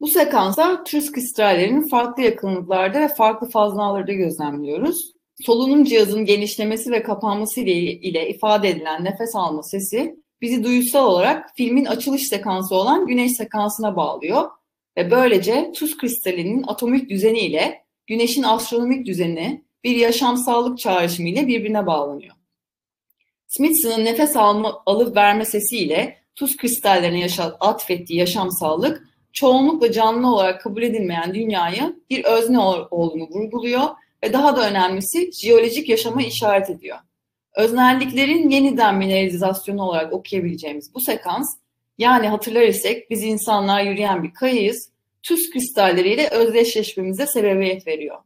Bu 0.00 0.08
sekansta 0.08 0.84
tüs 0.84 1.12
kristallerinin 1.12 1.88
farklı 1.88 2.22
yakınlıklarda 2.22 3.00
ve 3.00 3.08
farklı 3.08 3.50
fazlalarda 3.50 4.12
gözlemliyoruz. 4.12 5.12
Solunum 5.46 5.84
cihazının 5.84 6.24
genişlemesi 6.24 6.90
ve 6.90 7.02
kapanması 7.02 7.60
ile, 7.60 7.72
ile 7.92 8.28
ifade 8.28 8.68
edilen 8.68 9.04
nefes 9.04 9.34
alma 9.34 9.62
sesi 9.62 10.16
bizi 10.42 10.64
duysal 10.64 11.06
olarak 11.06 11.50
filmin 11.56 11.84
açılış 11.84 12.28
sekansı 12.28 12.74
olan 12.74 13.06
güneş 13.06 13.32
sekansına 13.32 13.96
bağlıyor 13.96 14.50
ve 14.96 15.10
böylece 15.10 15.72
tuz 15.72 15.96
kristalinin 15.96 16.64
atomik 16.66 17.10
düzeni 17.10 17.40
ile 17.40 17.84
güneşin 18.06 18.42
astronomik 18.42 19.06
düzeni 19.06 19.64
bir 19.84 19.96
yaşamsallık 19.96 20.78
çağrışımı 20.78 21.28
ile 21.28 21.46
birbirine 21.46 21.86
bağlanıyor. 21.86 22.34
Smithson'ın 23.46 24.04
nefes 24.04 24.36
alma, 24.36 24.82
alıp 24.86 25.16
verme 25.16 25.44
sesiyle 25.44 26.18
tuz 26.34 26.56
kristallerine 26.56 27.20
yaşa, 27.20 27.56
atfettiği 27.60 28.18
yaşamsallık 28.18 29.08
çoğunlukla 29.32 29.92
canlı 29.92 30.34
olarak 30.34 30.60
kabul 30.60 30.82
edilmeyen 30.82 31.34
dünyayı 31.34 31.96
bir 32.10 32.24
özne 32.24 32.58
olduğunu 32.90 33.28
vurguluyor 33.28 33.88
ve 34.24 34.32
daha 34.32 34.56
da 34.56 34.70
önemlisi 34.70 35.30
jeolojik 35.32 35.88
yaşama 35.88 36.22
işaret 36.22 36.70
ediyor. 36.70 36.98
Öznelliklerin 37.56 38.50
yeniden 38.50 38.96
mineralizasyonu 38.96 39.82
olarak 39.82 40.12
okuyabileceğimiz 40.12 40.94
bu 40.94 41.00
sekans, 41.00 41.56
yani 41.98 42.28
hatırlar 42.28 42.62
isek 42.62 43.10
biz 43.10 43.22
insanlar 43.22 43.82
yürüyen 43.82 44.22
bir 44.22 44.34
kayayız, 44.34 44.90
tuz 45.22 45.50
kristalleriyle 45.50 46.28
özdeşleşmemize 46.28 47.26
sebebiyet 47.26 47.86
veriyor. 47.86 48.16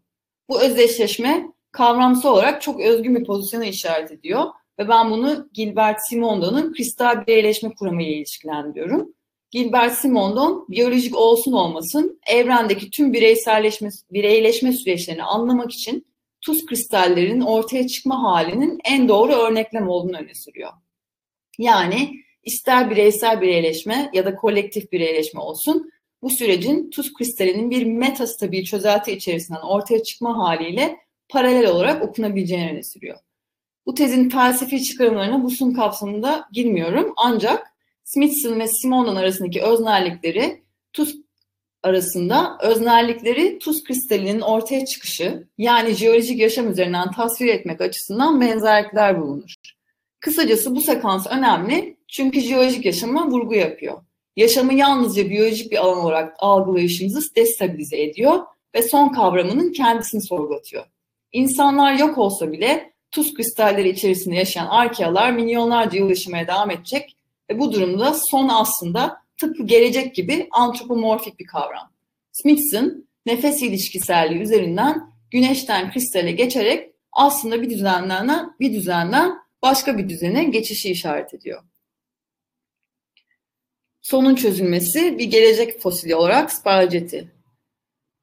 Bu 0.48 0.62
özdeşleşme 0.62 1.48
kavramsal 1.72 2.32
olarak 2.32 2.62
çok 2.62 2.80
özgün 2.80 3.16
bir 3.16 3.24
pozisyona 3.24 3.64
işaret 3.64 4.12
ediyor 4.12 4.44
ve 4.78 4.88
ben 4.88 5.10
bunu 5.10 5.48
Gilbert 5.52 5.98
Simondon'un 6.08 6.72
kristal 6.72 7.26
bireyleşme 7.26 7.74
kuramı 7.74 8.02
ile 8.02 8.12
ilişkilendiriyorum. 8.12 9.14
Gilbert 9.50 9.92
Simondon 9.92 10.66
biyolojik 10.68 11.16
olsun 11.16 11.52
olmasın 11.52 12.20
evrendeki 12.26 12.90
tüm 12.90 13.12
bireyselleşme, 13.12 13.88
bireyleşme 14.10 14.72
süreçlerini 14.72 15.22
anlamak 15.22 15.72
için 15.72 16.06
tuz 16.44 16.66
kristallerinin 16.66 17.40
ortaya 17.40 17.86
çıkma 17.86 18.22
halinin 18.22 18.80
en 18.84 19.08
doğru 19.08 19.32
örneklem 19.32 19.88
olduğunu 19.88 20.16
öne 20.16 20.34
sürüyor. 20.34 20.72
Yani 21.58 22.14
ister 22.42 22.90
bireysel 22.90 23.40
bireyleşme 23.40 24.10
ya 24.14 24.24
da 24.24 24.36
kolektif 24.36 24.92
bireyleşme 24.92 25.40
olsun, 25.40 25.90
bu 26.22 26.30
sürecin 26.30 26.90
tuz 26.90 27.12
kristalinin 27.14 27.70
bir 27.70 27.86
metastabil 27.86 28.64
çözelti 28.64 29.12
içerisinden 29.12 29.60
ortaya 29.60 30.02
çıkma 30.02 30.38
haliyle 30.38 30.96
paralel 31.28 31.66
olarak 31.66 32.02
okunabileceğini 32.02 32.70
öne 32.70 32.82
sürüyor. 32.82 33.18
Bu 33.86 33.94
tezin 33.94 34.28
felsefi 34.28 34.84
çıkarımlarına 34.84 35.42
bu 35.44 35.50
sun 35.50 35.74
kapsamında 35.74 36.48
girmiyorum 36.52 37.12
ancak 37.16 37.74
Smithson 38.04 38.60
ve 38.60 38.68
Simonon 38.68 39.16
arasındaki 39.16 39.62
öznellikleri 39.62 40.62
tuz 40.92 41.23
arasında 41.84 42.58
öznellikleri 42.62 43.58
tuz 43.58 43.84
kristalinin 43.84 44.40
ortaya 44.40 44.86
çıkışı 44.86 45.48
yani 45.58 45.94
jeolojik 45.94 46.38
yaşam 46.38 46.70
üzerinden 46.70 47.10
tasvir 47.10 47.48
etmek 47.48 47.80
açısından 47.80 48.40
benzerlikler 48.40 49.20
bulunur. 49.20 49.54
Kısacası 50.20 50.76
bu 50.76 50.80
sekans 50.80 51.26
önemli 51.26 51.96
çünkü 52.08 52.40
jeolojik 52.40 52.84
yaşama 52.84 53.30
vurgu 53.30 53.54
yapıyor. 53.54 54.02
Yaşamı 54.36 54.74
yalnızca 54.74 55.30
biyolojik 55.30 55.72
bir 55.72 55.76
alan 55.76 55.98
olarak 55.98 56.36
algılayışımızı 56.38 57.34
destabilize 57.36 58.02
ediyor 58.02 58.40
ve 58.74 58.82
son 58.82 59.08
kavramının 59.08 59.72
kendisini 59.72 60.22
sorgulatıyor. 60.22 60.84
İnsanlar 61.32 61.92
yok 61.92 62.18
olsa 62.18 62.52
bile 62.52 62.92
tuz 63.10 63.34
kristalleri 63.34 63.88
içerisinde 63.88 64.34
yaşayan 64.34 64.66
arkealar 64.66 65.32
milyonlarca 65.32 65.98
yıl 65.98 66.08
yaşamaya 66.08 66.46
devam 66.46 66.70
edecek 66.70 67.16
ve 67.50 67.58
bu 67.58 67.72
durumda 67.72 68.14
son 68.30 68.48
aslında 68.48 69.23
tıpkı 69.40 69.66
gelecek 69.66 70.14
gibi 70.14 70.48
antropomorfik 70.50 71.38
bir 71.38 71.46
kavram. 71.46 71.92
Smithson 72.32 73.08
nefes 73.26 73.62
ilişkiselliği 73.62 74.40
üzerinden 74.40 75.14
güneşten 75.30 75.92
kristale 75.92 76.32
geçerek 76.32 76.90
aslında 77.12 77.62
bir 77.62 77.70
düzenden 77.70 78.54
bir 78.60 78.72
düzenden 78.74 79.38
başka 79.62 79.98
bir 79.98 80.08
düzene 80.08 80.44
geçişi 80.44 80.90
işaret 80.90 81.34
ediyor. 81.34 81.62
Sonun 84.00 84.34
çözülmesi 84.34 85.18
bir 85.18 85.24
gelecek 85.24 85.80
fosili 85.80 86.14
olarak 86.14 86.52
Spargeti. 86.52 87.32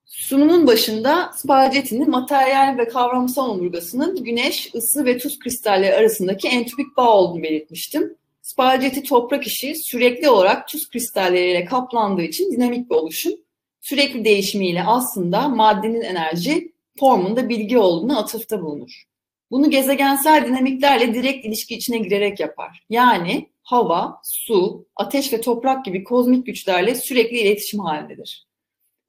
Sunumun 0.06 0.68
başında 0.68 1.32
Spargeti'nin 1.36 2.10
materyal 2.10 2.78
ve 2.78 2.88
kavramsal 2.88 3.50
omurgasının 3.50 4.24
güneş, 4.24 4.76
ısı 4.76 5.06
ve 5.06 5.18
tuz 5.18 5.40
kristalleri 5.40 5.96
arasındaki 5.96 6.48
entropik 6.48 6.98
bağ 6.98 7.18
olduğunu 7.18 7.44
belirtmiştim. 7.44 8.18
Spalgeti 8.42 9.04
toprak 9.04 9.48
işi 9.48 9.76
sürekli 9.76 10.30
olarak 10.30 10.68
tuz 10.68 10.90
kristalleriyle 10.90 11.66
kaplandığı 11.66 12.22
için 12.22 12.52
dinamik 12.52 12.90
bir 12.90 12.96
oluşum. 12.96 13.34
Sürekli 13.82 14.26
değişimiyle 14.26 14.84
aslında 14.84 15.48
maddenin 15.48 16.02
enerji 16.02 16.74
formunda 17.00 17.50
bilgi 17.50 17.78
olduğunu 17.78 18.20
atıfta 18.20 18.62
bulunur. 18.62 19.04
Bunu 19.52 19.70
gezegensel 19.70 20.46
dinamiklerle 20.48 21.14
direkt 21.14 21.46
ilişki 21.46 21.76
içine 21.76 21.98
girerek 21.98 22.40
yapar. 22.40 22.86
Yani 22.90 23.50
hava, 23.64 24.22
su, 24.24 24.86
ateş 24.96 25.34
ve 25.34 25.42
toprak 25.42 25.86
gibi 25.86 26.04
kozmik 26.04 26.46
güçlerle 26.46 26.96
sürekli 26.96 27.40
iletişim 27.40 27.80
halindedir. 27.80 28.48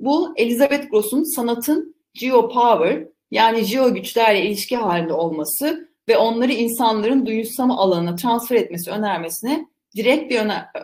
Bu 0.01 0.35
Elizabeth 0.37 0.91
Gross'un 0.91 1.23
sanatın 1.23 1.97
geopower 2.15 3.09
yani 3.31 3.67
geo 3.67 3.95
güçlerle 3.95 4.47
ilişki 4.47 4.77
halinde 4.77 5.13
olması 5.13 5.92
ve 6.09 6.17
onları 6.17 6.53
insanların 6.53 7.27
duyusal 7.27 7.71
alanına 7.71 8.17
transfer 8.17 8.57
etmesi 8.57 8.91
önermesine 8.91 9.67
direkt 9.97 10.31
bir 10.31 10.41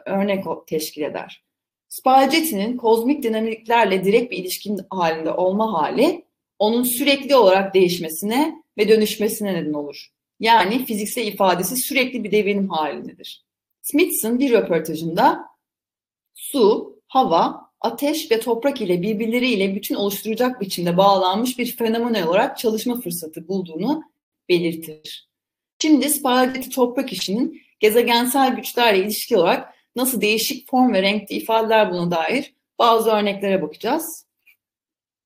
örnek 0.06 0.44
teşkil 0.66 1.02
eder. 1.02 1.44
Spalgetti'nin 1.88 2.76
kozmik 2.76 3.22
dinamiklerle 3.22 4.04
direkt 4.04 4.32
bir 4.32 4.36
ilişkin 4.36 4.80
halinde 4.90 5.30
olma 5.30 5.72
hali, 5.72 6.24
onun 6.58 6.82
sürekli 6.82 7.36
olarak 7.36 7.74
değişmesine 7.74 8.62
ve 8.78 8.88
dönüşmesine 8.88 9.54
neden 9.54 9.72
olur. 9.72 10.08
Yani 10.40 10.84
fiziksel 10.84 11.26
ifadesi 11.26 11.76
sürekli 11.76 12.24
bir 12.24 12.30
devinim 12.30 12.68
halindedir. 12.68 13.44
Smithson 13.82 14.38
bir 14.38 14.52
röportajında 14.52 15.44
su, 16.34 16.96
hava, 17.06 17.70
ateş 17.80 18.30
ve 18.30 18.40
toprak 18.40 18.80
ile 18.80 19.02
birbirleriyle 19.02 19.74
bütün 19.74 19.94
oluşturacak 19.94 20.60
biçimde 20.60 20.96
bağlanmış 20.96 21.58
bir 21.58 21.76
fenomen 21.76 22.22
olarak 22.22 22.58
çalışma 22.58 23.00
fırsatı 23.00 23.48
bulduğunu 23.48 24.02
belirtir. 24.48 25.28
Şimdi 25.82 26.10
spagetti 26.10 26.70
toprak 26.70 27.12
işinin 27.12 27.62
gezegensel 27.80 28.56
güçlerle 28.56 28.98
ilişki 28.98 29.36
olarak 29.36 29.74
nasıl 29.96 30.20
değişik 30.20 30.70
form 30.70 30.92
ve 30.92 31.02
renkli 31.02 31.34
ifadeler 31.34 31.92
buna 31.92 32.10
dair 32.10 32.54
bazı 32.78 33.10
örneklere 33.10 33.62
bakacağız. 33.62 34.28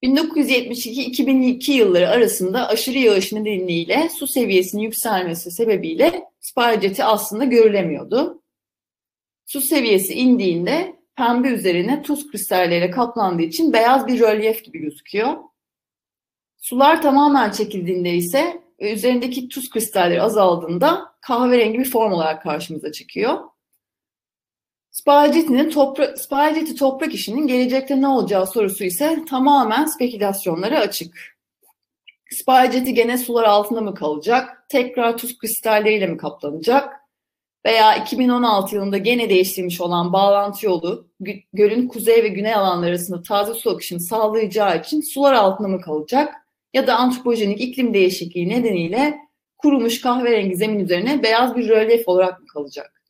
1972-2002 0.03 1.73
yılları 1.73 2.09
arasında 2.09 2.69
aşırı 2.69 2.99
yağış 2.99 3.33
nedeniyle 3.33 4.09
su 4.09 4.27
seviyesinin 4.27 4.83
yükselmesi 4.83 5.51
sebebiyle 5.51 6.25
spagetti 6.41 7.05
aslında 7.05 7.45
görülemiyordu. 7.45 8.43
Su 9.47 9.61
seviyesi 9.61 10.15
indiğinde 10.15 10.97
pembe 11.17 11.49
üzerine 11.49 12.03
tuz 12.03 12.31
kristalleriyle 12.31 12.91
kaplandığı 12.91 13.43
için 13.43 13.73
beyaz 13.73 14.07
bir 14.07 14.21
rölyef 14.21 14.65
gibi 14.65 14.79
gözüküyor. 14.79 15.37
Sular 16.57 17.03
tamamen 17.03 17.51
çekildiğinde 17.51 18.15
ise 18.15 18.62
ve 18.83 18.93
üzerindeki 18.93 19.49
tuz 19.49 19.71
kristalleri 19.71 20.23
azaldığında 20.23 21.13
kahverengi 21.21 21.79
bir 21.79 21.91
form 21.91 22.13
olarak 22.13 22.43
karşımıza 22.43 22.93
çıkıyor. 22.93 23.39
Spalgetti'nin 24.91 25.71
topra 25.71 26.17
Spalgetti 26.17 26.75
toprak 26.75 27.15
işinin 27.15 27.47
gelecekte 27.47 28.01
ne 28.01 28.09
olacağı 28.09 28.47
sorusu 28.47 28.85
ise 28.85 29.25
tamamen 29.31 29.87
spekülasyonlara 29.87 30.79
açık. 30.81 31.39
Spalgetti 32.31 32.95
gene 32.95 33.19
sular 33.19 33.45
altında 33.45 33.81
mı 33.81 33.95
kalacak? 33.95 34.65
Tekrar 34.69 35.17
tuz 35.17 35.39
kristalleriyle 35.39 36.07
mi 36.07 36.17
kaplanacak? 36.17 37.03
Veya 37.67 37.97
2016 37.97 38.75
yılında 38.75 38.99
gene 38.99 39.29
değiştirilmiş 39.29 39.81
olan 39.81 40.13
bağlantı 40.13 40.67
yolu 40.67 41.09
gölün 41.53 41.89
kuzey 41.89 42.25
ve 42.25 42.29
güney 42.29 42.55
alanları 42.55 42.91
arasında 42.91 43.23
taze 43.23 43.55
su 43.55 43.71
akışını 43.71 44.01
sağlayacağı 44.01 44.81
için 44.81 45.01
sular 45.01 45.33
altında 45.33 45.69
mı 45.69 45.81
kalacak? 45.81 46.42
Ya 46.75 46.87
da 46.87 46.97
antropojenik 46.97 47.61
iklim 47.61 47.95
değişikliği 47.95 48.49
nedeniyle 48.49 49.19
kurumuş 49.59 50.01
kahverengi 50.01 50.57
zemin 50.57 50.85
üzerine 50.85 51.23
beyaz 51.23 51.57
bir 51.57 51.69
rölyef 51.69 52.09
olarak 52.09 52.41
mı 52.41 52.47
kalacak? 52.47 53.03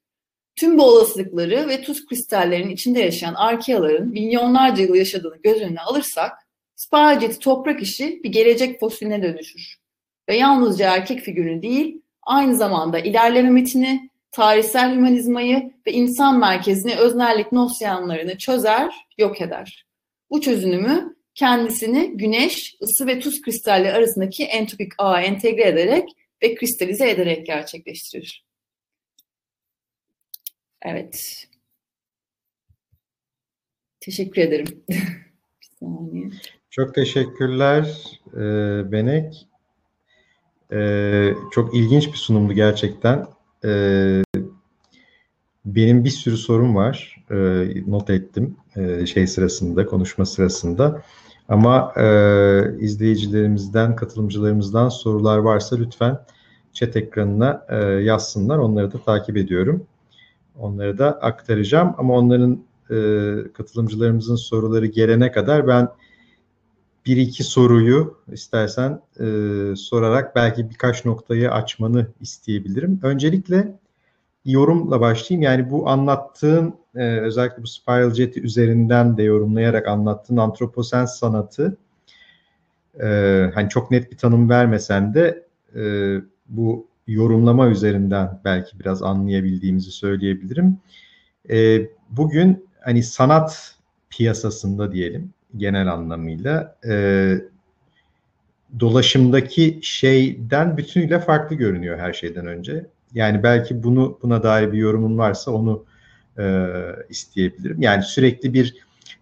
Tüm 0.56 0.78
bu 0.78 0.82
olasılıkları 0.82 1.68
ve 1.68 1.82
tuz 1.82 2.06
kristallerinin 2.06 2.70
içinde 2.70 3.00
yaşayan 3.00 3.34
arkeaların 3.34 4.08
milyonlarca 4.08 4.82
yıl 4.82 4.94
yaşadığını 4.94 5.36
göz 5.42 5.60
önüne 5.60 5.80
alırsak, 5.80 6.32
Spargeti 6.74 7.38
toprak 7.38 7.82
işi 7.82 8.20
bir 8.24 8.32
gelecek 8.32 8.80
fosiline 8.80 9.22
dönüşür. 9.22 9.76
Ve 10.28 10.36
yalnızca 10.36 10.94
erkek 10.94 11.20
figürünü 11.20 11.62
değil, 11.62 12.02
aynı 12.22 12.56
zamanda 12.56 12.98
ilerleme 12.98 13.50
metini, 13.50 14.10
tarihsel 14.30 14.94
hümanizmayı 14.94 15.72
ve 15.86 15.92
insan 15.92 16.38
merkezini 16.38 16.96
öznellik 16.96 17.52
nosyanlarını 17.52 18.38
çözer, 18.38 18.94
yok 19.18 19.40
eder. 19.40 19.86
Bu 20.30 20.40
çözünümü 20.40 21.16
kendisini 21.34 22.16
güneş, 22.16 22.76
ısı 22.82 23.06
ve 23.06 23.20
tuz 23.20 23.42
kristalleri 23.42 23.92
arasındaki 23.92 24.44
entropik 24.44 24.92
ağa 24.98 25.20
entegre 25.20 25.68
ederek 25.68 26.08
ve 26.42 26.54
kristalize 26.54 27.10
ederek 27.10 27.46
gerçekleştirir. 27.46 28.44
Evet. 30.82 31.46
Teşekkür 34.00 34.42
ederim. 34.42 34.84
Çok 36.70 36.94
teşekkürler 36.94 38.04
e, 38.34 38.42
Benek. 38.92 39.48
E, 40.72 41.34
çok 41.52 41.74
ilginç 41.74 42.06
bir 42.08 42.16
sunumdu 42.16 42.52
gerçekten. 42.52 43.26
E, 43.64 43.70
benim 45.64 46.04
bir 46.04 46.10
sürü 46.10 46.36
sorum 46.36 46.76
var. 46.76 47.24
E, 47.30 47.36
not 47.86 48.10
ettim 48.10 48.56
e, 48.76 49.06
şey 49.06 49.26
sırasında, 49.26 49.86
konuşma 49.86 50.26
sırasında. 50.26 51.02
Ama 51.48 51.92
e, 51.96 52.06
izleyicilerimizden, 52.78 53.96
katılımcılarımızdan 53.96 54.88
sorular 54.88 55.38
varsa 55.38 55.76
lütfen 55.76 56.18
chat 56.72 56.96
ekranına 56.96 57.66
e, 57.68 57.76
yazsınlar. 57.86 58.58
Onları 58.58 58.92
da 58.92 58.98
takip 58.98 59.36
ediyorum. 59.36 59.86
Onları 60.58 60.98
da 60.98 61.10
aktaracağım. 61.10 61.94
Ama 61.98 62.14
onların 62.14 62.64
e, 62.90 62.96
katılımcılarımızın 63.52 64.36
soruları 64.36 64.86
gelene 64.86 65.32
kadar 65.32 65.68
ben 65.68 65.88
bir 67.06 67.16
iki 67.16 67.44
soruyu 67.44 68.18
istersen 68.32 69.00
e, 69.20 69.26
sorarak 69.76 70.36
belki 70.36 70.70
birkaç 70.70 71.04
noktayı 71.04 71.52
açmanı 71.52 72.06
isteyebilirim. 72.20 73.00
Öncelikle 73.02 73.78
yorumla 74.44 75.00
başlayayım. 75.00 75.42
Yani 75.42 75.70
bu 75.70 75.88
anlattığın 75.88 76.74
e, 76.96 77.20
özellikle 77.20 77.62
bu 77.62 77.66
Spiral 77.66 78.14
Jet'i 78.14 78.42
üzerinden 78.42 79.16
de 79.16 79.22
yorumlayarak 79.22 79.88
anlattığın 79.88 80.36
antroposen 80.36 81.04
sanatı 81.04 81.76
e, 83.00 83.06
hani 83.54 83.68
çok 83.68 83.90
net 83.90 84.12
bir 84.12 84.16
tanım 84.16 84.50
vermesen 84.50 85.14
de 85.14 85.46
e, 85.76 85.82
bu 86.48 86.86
yorumlama 87.06 87.68
üzerinden 87.68 88.40
belki 88.44 88.80
biraz 88.80 89.02
anlayabildiğimizi 89.02 89.90
söyleyebilirim. 89.90 90.78
E, 91.50 91.86
bugün 92.10 92.66
hani 92.80 93.02
sanat 93.02 93.76
piyasasında 94.10 94.92
diyelim 94.92 95.30
genel 95.56 95.92
anlamıyla 95.92 96.76
e, 96.88 97.34
dolaşımdaki 98.80 99.80
şeyden 99.82 100.76
bütünüyle 100.76 101.20
farklı 101.20 101.56
görünüyor 101.56 101.98
her 101.98 102.12
şeyden 102.12 102.46
önce. 102.46 102.86
Yani 103.14 103.42
belki 103.42 103.82
bunu 103.82 104.18
buna 104.22 104.42
dair 104.42 104.72
bir 104.72 104.78
yorumun 104.78 105.18
varsa 105.18 105.50
onu 105.50 105.84
e, 106.38 106.66
isteyebilirim. 107.08 107.82
Yani 107.82 108.02
sürekli 108.02 108.54
bir 108.54 108.74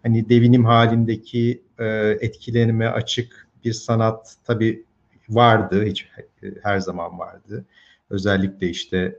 hani 0.03 0.29
devinim 0.29 0.65
halindeki 0.65 1.63
e, 1.79 1.87
etkilenime 2.21 2.89
açık 2.89 3.47
bir 3.65 3.73
sanat 3.73 4.37
tabii 4.45 4.85
vardı, 5.29 5.85
hiç 5.85 6.09
her 6.63 6.79
zaman 6.79 7.19
vardı. 7.19 7.65
Özellikle 8.11 8.69
işte 8.69 9.19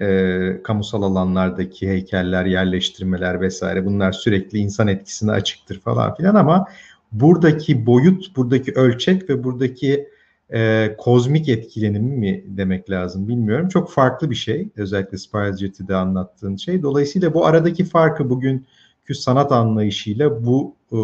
e, 0.00 0.62
kamusal 0.64 1.02
alanlardaki 1.02 1.88
heykeller, 1.88 2.44
yerleştirmeler 2.44 3.40
vesaire 3.40 3.84
bunlar 3.84 4.12
sürekli 4.12 4.58
insan 4.58 4.88
etkisine 4.88 5.30
açıktır 5.30 5.80
falan 5.80 6.14
filan 6.14 6.34
ama 6.34 6.66
buradaki 7.12 7.86
boyut, 7.86 8.36
buradaki 8.36 8.72
ölçek 8.72 9.30
ve 9.30 9.44
buradaki 9.44 10.08
e, 10.52 10.94
kozmik 10.98 11.48
etkilenimi 11.48 12.16
mi 12.16 12.44
demek 12.46 12.90
lazım 12.90 13.28
bilmiyorum. 13.28 13.68
Çok 13.68 13.90
farklı 13.90 14.30
bir 14.30 14.34
şey. 14.34 14.68
Özellikle 14.76 15.18
Spiral 15.18 16.00
anlattığın 16.00 16.56
şey. 16.56 16.82
Dolayısıyla 16.82 17.34
bu 17.34 17.46
aradaki 17.46 17.84
farkı 17.84 18.30
bugünkü 18.30 19.14
sanat 19.14 19.52
anlayışıyla 19.52 20.44
bu 20.46 20.74
e, 20.92 20.98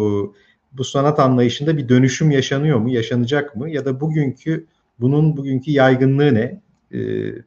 bu 0.77 0.83
sanat 0.83 1.19
anlayışında 1.19 1.77
bir 1.77 1.89
dönüşüm 1.89 2.31
yaşanıyor 2.31 2.79
mu, 2.79 2.89
yaşanacak 2.89 3.55
mı? 3.55 3.69
Ya 3.69 3.85
da 3.85 4.01
bugünkü 4.01 4.65
bunun 4.99 5.37
bugünkü 5.37 5.71
yaygınlığı 5.71 6.33
ne? 6.33 6.61
E, 6.93 6.99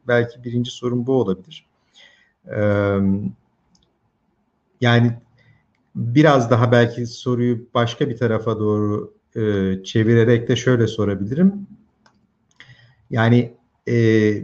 belki 0.07 0.43
birinci 0.43 0.71
sorun 0.71 1.07
bu 1.07 1.13
olabilir. 1.13 1.65
E, 2.47 2.59
yani 4.81 5.11
biraz 5.95 6.51
daha 6.51 6.71
belki 6.71 7.05
soruyu 7.07 7.67
başka 7.73 8.09
bir 8.09 8.17
tarafa 8.17 8.59
doğru 8.59 9.13
e, 9.35 9.41
çevirerek 9.83 10.47
de 10.47 10.55
şöyle 10.55 10.87
sorabilirim. 10.87 11.67
Yani 13.09 13.53
e, 13.87 13.93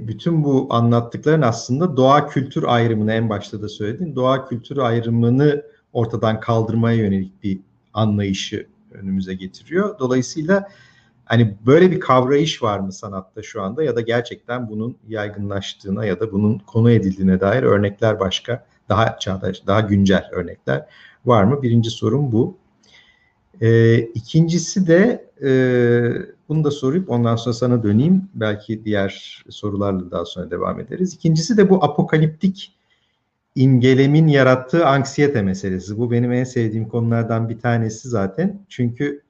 bütün 0.07 0.43
bu 0.43 0.68
anlattıkların 0.70 1.41
aslında 1.41 1.97
doğa 1.97 2.28
kültür 2.28 2.63
ayrımını 2.63 3.13
en 3.13 3.30
başta 3.30 3.61
da 3.61 3.70
söyledin. 3.70 4.16
Doğa 4.16 4.47
kültür 4.47 4.78
ayrımını 4.78 5.63
ortadan 5.93 6.39
kaldırmaya 6.39 6.97
yönelik 6.97 7.43
bir 7.43 7.59
anlayışı 7.93 8.68
önümüze 8.91 9.34
getiriyor. 9.34 9.99
Dolayısıyla 9.99 10.68
hani 11.26 11.55
böyle 11.66 11.91
bir 11.91 11.99
kavrayış 11.99 12.63
var 12.63 12.80
mı 12.80 12.93
sanatta 12.93 13.43
şu 13.43 13.61
anda 13.61 13.84
ya 13.84 13.95
da 13.95 14.01
gerçekten 14.01 14.70
bunun 14.70 14.97
yaygınlaştığına 15.07 16.05
ya 16.05 16.20
da 16.20 16.32
bunun 16.32 16.59
konu 16.59 16.91
edildiğine 16.91 17.39
dair 17.39 17.63
örnekler 17.63 18.20
başka 18.20 18.66
daha 18.89 19.20
çağdaş, 19.20 19.68
daha 19.68 19.82
güncel 19.82 20.30
örnekler 20.32 20.86
var 21.26 21.43
mı? 21.43 21.61
Birinci 21.61 21.89
sorum 21.89 22.32
bu. 22.32 22.57
E, 23.61 23.97
ikincisi 23.99 24.88
de 24.88 25.30
e, 25.43 25.51
bunu 26.49 26.63
da 26.63 26.71
sorayım 26.71 27.05
ondan 27.07 27.35
sonra 27.35 27.53
sana 27.53 27.83
döneyim. 27.83 28.29
Belki 28.33 28.85
diğer 28.85 29.43
sorularla 29.49 30.11
daha 30.11 30.25
sonra 30.25 30.51
devam 30.51 30.79
ederiz. 30.79 31.13
İkincisi 31.13 31.57
de 31.57 31.69
bu 31.69 31.83
apokaliptik 31.83 32.75
imgelemin 33.55 34.27
yarattığı 34.27 34.85
anksiyete 34.85 35.41
meselesi. 35.41 35.97
Bu 35.97 36.11
benim 36.11 36.31
en 36.31 36.43
sevdiğim 36.43 36.87
konulardan 36.87 37.49
bir 37.49 37.59
tanesi 37.59 38.09
zaten. 38.09 38.65
Çünkü 38.69 39.21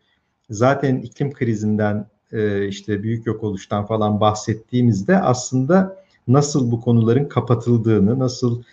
zaten 0.49 0.97
iklim 0.97 1.34
krizinden 1.34 2.07
e, 2.32 2.68
işte 2.68 3.03
büyük 3.03 3.26
yok 3.26 3.43
oluştan 3.43 3.86
falan 3.86 4.20
bahsettiğimizde 4.20 5.20
aslında 5.20 6.03
nasıl 6.28 6.72
bu 6.72 6.82
konuların 6.82 7.26
kapatıldığını, 7.26 8.20
nasıl 8.20 8.63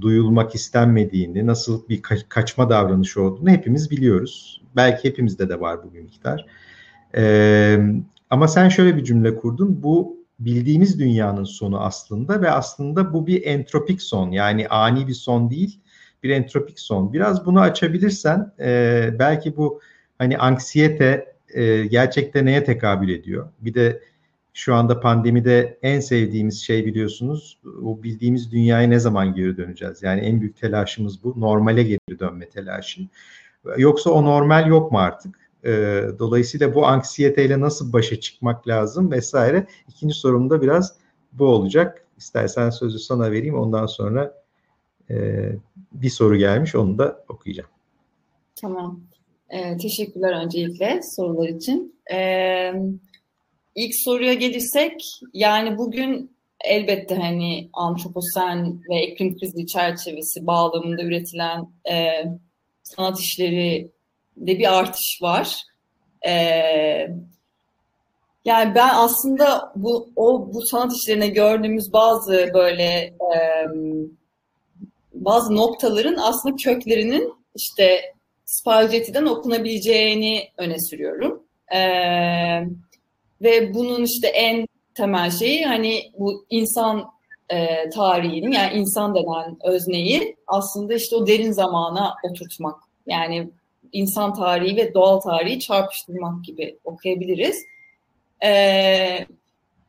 duyulmak 0.00 0.54
istenmediğini, 0.54 1.46
nasıl 1.46 1.88
bir 1.88 2.02
kaçma 2.28 2.70
davranışı 2.70 3.22
olduğunu 3.22 3.50
hepimiz 3.50 3.90
biliyoruz. 3.90 4.62
Belki 4.76 5.08
hepimizde 5.08 5.48
de 5.48 5.60
var 5.60 5.84
bu 5.84 5.94
bir 5.94 6.00
miktar. 6.00 6.46
Ee, 7.16 7.78
ama 8.30 8.48
sen 8.48 8.68
şöyle 8.68 8.96
bir 8.96 9.04
cümle 9.04 9.36
kurdun. 9.36 9.82
Bu 9.82 10.16
bildiğimiz 10.38 11.00
dünyanın 11.00 11.44
sonu 11.44 11.80
aslında 11.80 12.42
ve 12.42 12.50
aslında 12.50 13.12
bu 13.12 13.26
bir 13.26 13.46
entropik 13.46 14.02
son. 14.02 14.30
Yani 14.30 14.68
ani 14.68 15.08
bir 15.08 15.14
son 15.14 15.50
değil, 15.50 15.80
bir 16.22 16.30
entropik 16.30 16.80
son. 16.80 17.12
Biraz 17.12 17.46
bunu 17.46 17.60
açabilirsen 17.60 18.52
e, 18.60 19.10
belki 19.18 19.56
bu 19.56 19.80
hani 20.18 20.38
anksiyete 20.38 21.34
e, 21.54 21.86
gerçekte 21.86 22.44
neye 22.44 22.64
tekabül 22.64 23.08
ediyor? 23.08 23.48
Bir 23.60 23.74
de 23.74 24.02
şu 24.54 24.74
anda 24.74 25.00
pandemide 25.00 25.78
en 25.82 26.00
sevdiğimiz 26.00 26.62
şey 26.62 26.86
biliyorsunuz 26.86 27.58
o 27.84 28.02
bildiğimiz 28.02 28.52
dünyaya 28.52 28.88
ne 28.88 28.98
zaman 28.98 29.34
geri 29.34 29.56
döneceğiz? 29.56 30.02
Yani 30.02 30.20
en 30.20 30.40
büyük 30.40 30.56
telaşımız 30.56 31.24
bu. 31.24 31.40
Normale 31.40 31.82
geri 31.82 32.18
dönme 32.18 32.48
telaşı. 32.48 33.00
Yoksa 33.76 34.10
o 34.10 34.24
normal 34.24 34.66
yok 34.66 34.92
mu 34.92 34.98
artık? 34.98 35.45
Ee, 35.66 36.04
dolayısıyla 36.18 36.74
bu 36.74 36.86
anksiyeteyle 36.86 37.60
nasıl 37.60 37.92
başa 37.92 38.20
çıkmak 38.20 38.68
lazım 38.68 39.10
vesaire. 39.10 39.66
İkinci 39.88 40.14
sorum 40.14 40.50
da 40.50 40.62
biraz 40.62 40.94
bu 41.32 41.46
olacak. 41.46 42.06
İstersen 42.16 42.70
sözü 42.70 42.98
sana 42.98 43.30
vereyim 43.30 43.58
ondan 43.58 43.86
sonra 43.86 44.42
e, 45.10 45.16
bir 45.92 46.10
soru 46.10 46.36
gelmiş 46.36 46.74
onu 46.74 46.98
da 46.98 47.24
okuyacağım. 47.28 47.70
Tamam. 48.60 49.00
Ee, 49.50 49.76
teşekkürler 49.76 50.44
öncelikle 50.44 51.00
sorular 51.16 51.48
için. 51.48 51.94
Ee, 52.12 52.72
ilk 53.74 53.94
soruya 53.94 54.34
gelirsek 54.34 55.00
yani 55.32 55.78
bugün 55.78 56.36
elbette 56.64 57.14
hani 57.14 57.68
antroposen 57.72 58.82
ve 58.90 59.06
iklim 59.06 59.38
krizi 59.38 59.66
çerçevesi 59.66 60.46
bağlamında 60.46 61.02
üretilen 61.02 61.68
e, 61.90 62.24
sanat 62.82 63.20
işleri 63.20 63.95
de 64.36 64.58
bir 64.58 64.78
artış 64.78 65.18
var. 65.22 65.62
E, 66.28 66.32
yani 68.44 68.74
ben 68.74 68.90
aslında 68.94 69.72
bu 69.76 70.10
o 70.16 70.54
bu 70.54 70.62
sanat 70.62 70.92
işlerine 70.92 71.28
gördüğümüz 71.28 71.92
bazı 71.92 72.50
böyle 72.54 73.14
bazı 75.14 75.56
noktaların 75.56 76.16
aslında 76.16 76.56
köklerinin 76.56 77.34
işte 77.54 78.00
Spalgetti'den 78.44 79.24
okunabileceğini 79.26 80.48
öne 80.56 80.78
sürüyorum. 80.80 81.42
Ve 83.42 83.74
bunun 83.74 84.04
işte 84.04 84.28
en 84.28 84.66
temel 84.94 85.30
şeyi 85.30 85.64
hani 85.64 86.12
bu 86.18 86.46
insan 86.50 87.10
e, 87.50 87.88
tarihinin 87.90 88.52
yani 88.52 88.74
insan 88.74 89.14
denen 89.14 89.56
özneyi 89.64 90.36
aslında 90.46 90.94
işte 90.94 91.16
o 91.16 91.26
derin 91.26 91.52
zamana 91.52 92.14
oturtmak. 92.30 92.80
Yani 93.06 93.50
insan 93.92 94.34
tarihi 94.34 94.76
ve 94.76 94.94
doğal 94.94 95.20
tarihi 95.20 95.60
çarpıştırmak 95.60 96.44
gibi 96.44 96.78
okuyabiliriz. 96.84 97.64
E, 98.44 99.26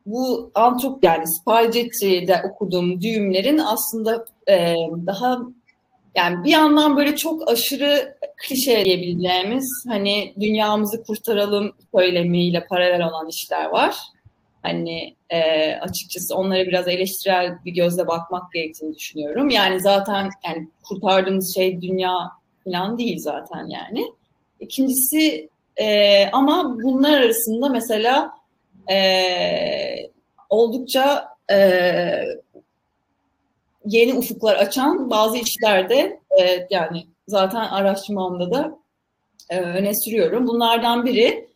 bu 0.06 0.52
antrop 0.56 1.04
yani 1.04 1.28
Spalgetti'de 1.28 2.42
okuduğum 2.52 3.02
düğümlerin 3.02 3.58
aslında 3.58 4.26
e, 4.50 4.76
daha 5.06 5.40
yani 6.16 6.44
bir 6.44 6.52
yandan 6.52 6.98
böyle 6.98 7.16
çok 7.16 7.52
aşırı 7.52 8.18
klişe 8.38 8.86
diyebileceğimiz 8.86 9.86
hani 9.88 10.34
dünyamızı 10.40 11.04
kurtaralım 11.04 11.72
söylemiyle 11.96 12.66
paralel 12.70 13.08
olan 13.08 13.28
işler 13.28 13.66
var. 13.66 13.96
Hani 14.64 15.16
e, 15.30 15.72
açıkçası 15.76 16.36
onlara 16.36 16.66
biraz 16.66 16.88
eleştirel 16.88 17.58
bir 17.66 17.72
gözle 17.72 18.08
bakmak 18.08 18.52
gerektiğini 18.52 18.96
düşünüyorum. 18.96 19.50
Yani 19.50 19.80
zaten 19.80 20.30
yani 20.46 20.70
kurtardığımız 20.84 21.56
şey 21.56 21.82
dünya 21.82 22.32
falan 22.72 22.98
değil 22.98 23.20
zaten 23.20 23.68
yani. 23.68 24.12
İkincisi 24.60 25.50
e, 25.78 26.28
ama 26.32 26.78
bunlar 26.84 27.22
arasında 27.22 27.70
mesela 27.70 28.32
e, 28.92 30.10
oldukça 30.50 31.28
e, 31.52 31.58
yeni 33.86 34.14
ufuklar 34.14 34.56
açan 34.56 35.10
bazı 35.10 35.38
işlerde 35.38 36.20
e, 36.42 36.68
yani 36.70 37.08
zaten 37.28 37.60
araştırmamda 37.62 38.52
da 38.52 38.78
e, 39.50 39.60
öne 39.60 39.94
sürüyorum. 39.96 40.48
Bunlardan 40.48 41.06
biri 41.06 41.48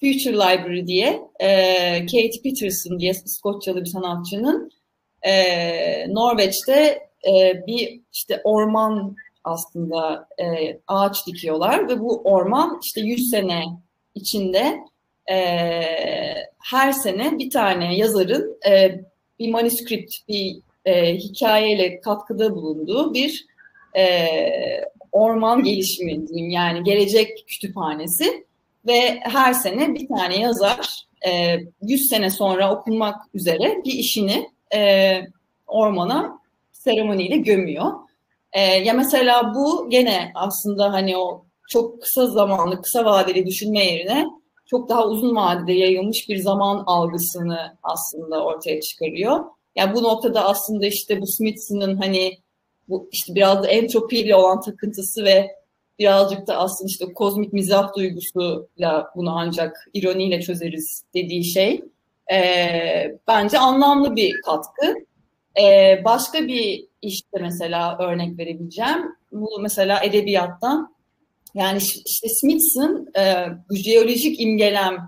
Future 0.00 0.34
Library 0.34 0.86
diye 0.86 1.20
e, 1.40 1.48
Kate 2.06 2.42
Peterson 2.42 2.98
diye 2.98 3.12
İskoçyalı 3.24 3.80
bir 3.80 3.86
sanatçının 3.86 4.70
e, 5.22 6.14
Norveç'te 6.14 7.08
e, 7.28 7.66
bir 7.66 8.00
işte 8.12 8.40
orman 8.44 9.16
aslında 9.50 10.28
e, 10.38 10.78
ağaç 10.86 11.26
dikiyorlar 11.26 11.88
ve 11.88 12.00
bu 12.00 12.22
orman 12.24 12.80
işte 12.82 13.00
100 13.00 13.30
sene 13.30 13.62
içinde 14.14 14.78
e, 15.30 15.36
her 16.58 16.92
sene 16.92 17.38
bir 17.38 17.50
tane 17.50 17.96
yazarın 17.96 18.58
e, 18.68 19.00
bir 19.38 19.50
manuskript, 19.50 20.14
bir 20.28 20.56
e, 20.84 21.14
hikayeyle 21.14 22.00
katkıda 22.00 22.54
bulunduğu 22.54 23.14
bir 23.14 23.46
e, 23.96 24.28
orman 25.12 25.64
gelişimi 25.64 26.28
diyeyim 26.28 26.50
yani 26.50 26.84
gelecek 26.84 27.44
kütüphanesi 27.46 28.46
ve 28.86 29.20
her 29.22 29.52
sene 29.52 29.94
bir 29.94 30.08
tane 30.08 30.40
yazar 30.40 31.06
e, 31.28 31.56
100 31.82 32.08
sene 32.08 32.30
sonra 32.30 32.74
okunmak 32.74 33.16
üzere 33.34 33.82
bir 33.84 33.92
işini 33.92 34.50
e, 34.74 35.20
ormana 35.66 36.38
seremoniyle 36.72 37.36
gömüyor. 37.36 37.92
E, 38.52 38.60
ya 38.60 38.92
mesela 38.92 39.54
bu 39.54 39.90
gene 39.90 40.32
aslında 40.34 40.92
hani 40.92 41.16
o 41.16 41.44
çok 41.68 42.02
kısa 42.02 42.26
zamanlı, 42.26 42.82
kısa 42.82 43.04
vadeli 43.04 43.46
düşünme 43.46 43.84
yerine 43.84 44.26
çok 44.66 44.88
daha 44.88 45.06
uzun 45.06 45.36
vadede 45.36 45.72
yayılmış 45.72 46.28
bir 46.28 46.36
zaman 46.36 46.84
algısını 46.86 47.76
aslında 47.82 48.44
ortaya 48.44 48.80
çıkarıyor. 48.80 49.44
Yani 49.76 49.94
bu 49.94 50.02
noktada 50.02 50.44
aslında 50.44 50.86
işte 50.86 51.20
bu 51.20 51.26
Smithson'ın 51.26 51.96
hani 51.96 52.38
bu 52.88 53.08
işte 53.12 53.34
biraz 53.34 53.62
da 53.62 53.68
entropiyle 53.68 54.36
olan 54.36 54.60
takıntısı 54.60 55.24
ve 55.24 55.50
birazcık 55.98 56.46
da 56.46 56.56
aslında 56.56 56.88
işte 56.88 57.12
kozmik 57.12 57.52
mizah 57.52 57.96
duygusuyla 57.96 59.10
bunu 59.16 59.38
ancak 59.38 59.88
ironiyle 59.94 60.40
çözeriz 60.40 61.02
dediği 61.14 61.44
şey 61.44 61.84
e, 62.32 62.38
bence 63.28 63.58
anlamlı 63.58 64.16
bir 64.16 64.34
katkı. 64.44 64.94
E, 65.62 65.98
başka 66.04 66.46
bir 66.46 66.89
işte 67.02 67.38
mesela 67.40 67.98
örnek 67.98 68.38
verebileceğim. 68.38 69.16
Bu 69.32 69.60
mesela 69.60 70.04
edebiyattan 70.04 70.94
yani 71.54 71.78
işte 72.06 72.28
Smithson 72.28 73.08
e, 73.18 73.46
jeolojik 73.76 74.40
imgelemle 74.40 75.00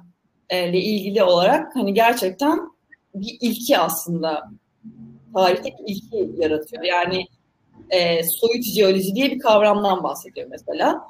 ilgili 0.73 1.23
olarak 1.23 1.77
hani 1.77 1.95
gerçekten 1.95 2.61
bir 3.15 3.39
ilki 3.41 3.79
aslında 3.79 4.51
tarihte 5.35 5.65
bir 5.65 5.95
ilki 5.95 6.43
yaratıyor. 6.43 6.83
Yani 6.83 7.27
e, 7.91 8.23
soyut 8.23 8.65
jeoloji 8.65 9.15
diye 9.15 9.31
bir 9.31 9.39
kavramdan 9.39 10.03
bahsediyor 10.03 10.47
mesela 10.51 11.01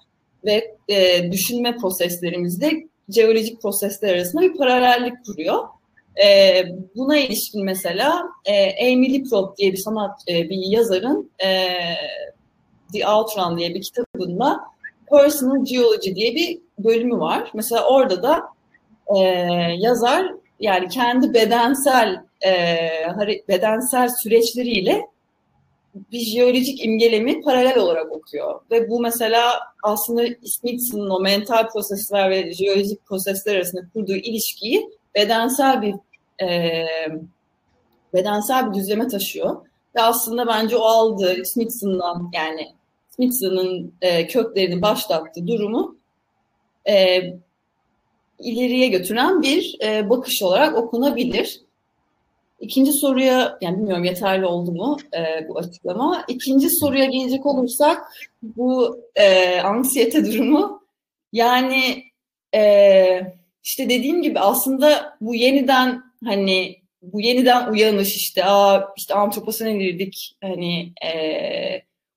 ve 0.45 0.77
e, 0.89 1.33
düşünme 1.33 1.77
proseslerimizde 1.77 2.89
jeolojik 3.09 3.63
prosesler 3.63 4.15
arasında 4.15 4.43
bir 4.43 4.57
paralellik 4.57 5.25
kuruyor. 5.27 5.65
E, 6.25 6.65
buna 6.97 7.19
ilişkin 7.19 7.65
mesela 7.65 8.23
e, 8.45 8.87
Amy 8.93 9.15
Liprop 9.15 9.59
diye 9.59 9.73
bir 9.73 9.77
sanat 9.77 10.21
e, 10.29 10.51
bir 10.51 10.57
yazarın 10.57 11.31
e, 11.45 11.79
The 12.93 13.09
Outrun 13.09 13.59
diye 13.59 13.75
bir 13.75 13.83
kitabında 13.83 14.61
Personal 15.11 15.65
Geology 15.65 16.15
diye 16.15 16.35
bir 16.35 16.59
bölümü 16.79 17.19
var. 17.19 17.51
Mesela 17.55 17.89
orada 17.89 18.23
da 18.23 18.43
e, 19.17 19.19
yazar 19.79 20.33
yani 20.61 20.89
kendi 20.89 21.35
bedensel 21.35 22.25
e, 22.47 22.55
bedensel 23.49 24.09
süreçleriyle 24.09 25.07
bir 25.95 26.19
jeolojik 26.19 26.85
imgelemi 26.85 27.43
paralel 27.43 27.79
olarak 27.79 28.13
okuyor. 28.13 28.61
Ve 28.71 28.89
bu 28.89 29.01
mesela 29.01 29.53
aslında 29.83 30.23
Smithson'ın 30.45 31.11
o 31.11 31.21
mental 31.21 31.69
prosesler 31.69 32.31
ve 32.31 32.53
jeolojik 32.53 33.07
prosesler 33.07 33.57
arasında 33.57 33.83
kurduğu 33.93 34.17
ilişkiyi 34.17 34.91
bedensel 35.15 35.83
bir 35.83 35.95
e, 36.47 36.87
bedensel 38.15 38.71
bir 38.71 38.75
düzleme 38.75 39.09
taşıyor. 39.09 39.67
Ve 39.97 40.03
aslında 40.03 40.47
bence 40.47 40.77
o 40.77 40.83
aldığı 40.83 41.45
Smithson'dan 41.45 42.31
yani 42.33 42.75
Smithson'ın 43.11 43.95
e, 44.03 44.27
köklerini 44.27 44.83
başlattığı 44.83 45.47
durumu 45.47 45.97
e, 46.89 47.21
ileriye 48.39 48.89
götüren 48.89 49.43
bir 49.43 49.79
e, 49.85 50.11
bakış 50.11 50.43
olarak 50.43 50.77
okunabilir. 50.77 51.61
İkinci 52.61 52.93
soruya, 52.93 53.59
yani 53.61 53.79
bilmiyorum 53.79 54.05
yeterli 54.05 54.47
oldu 54.47 54.73
mu 54.73 54.97
e, 55.17 55.49
bu 55.49 55.59
açıklama. 55.59 56.25
İkinci 56.29 56.71
soruya 56.71 57.05
gelecek 57.05 57.47
olursak 57.47 58.03
bu 58.43 59.01
e, 59.15 59.61
anksiyete 59.61 60.33
durumu 60.33 60.83
yani 61.33 62.05
e, 62.55 62.63
işte 63.65 63.89
dediğim 63.89 64.23
gibi 64.23 64.41
aslında 64.41 65.17
bu 65.21 65.35
yeniden 65.35 66.03
hani 66.25 66.83
bu 67.03 67.21
yeniden 67.21 67.73
uyanış 67.73 68.17
işte 68.17 68.45
aa 68.45 68.95
işte 68.97 69.15
antroposene 69.15 69.73
girdik. 69.73 70.37
hani 70.43 70.93
e, 71.05 71.13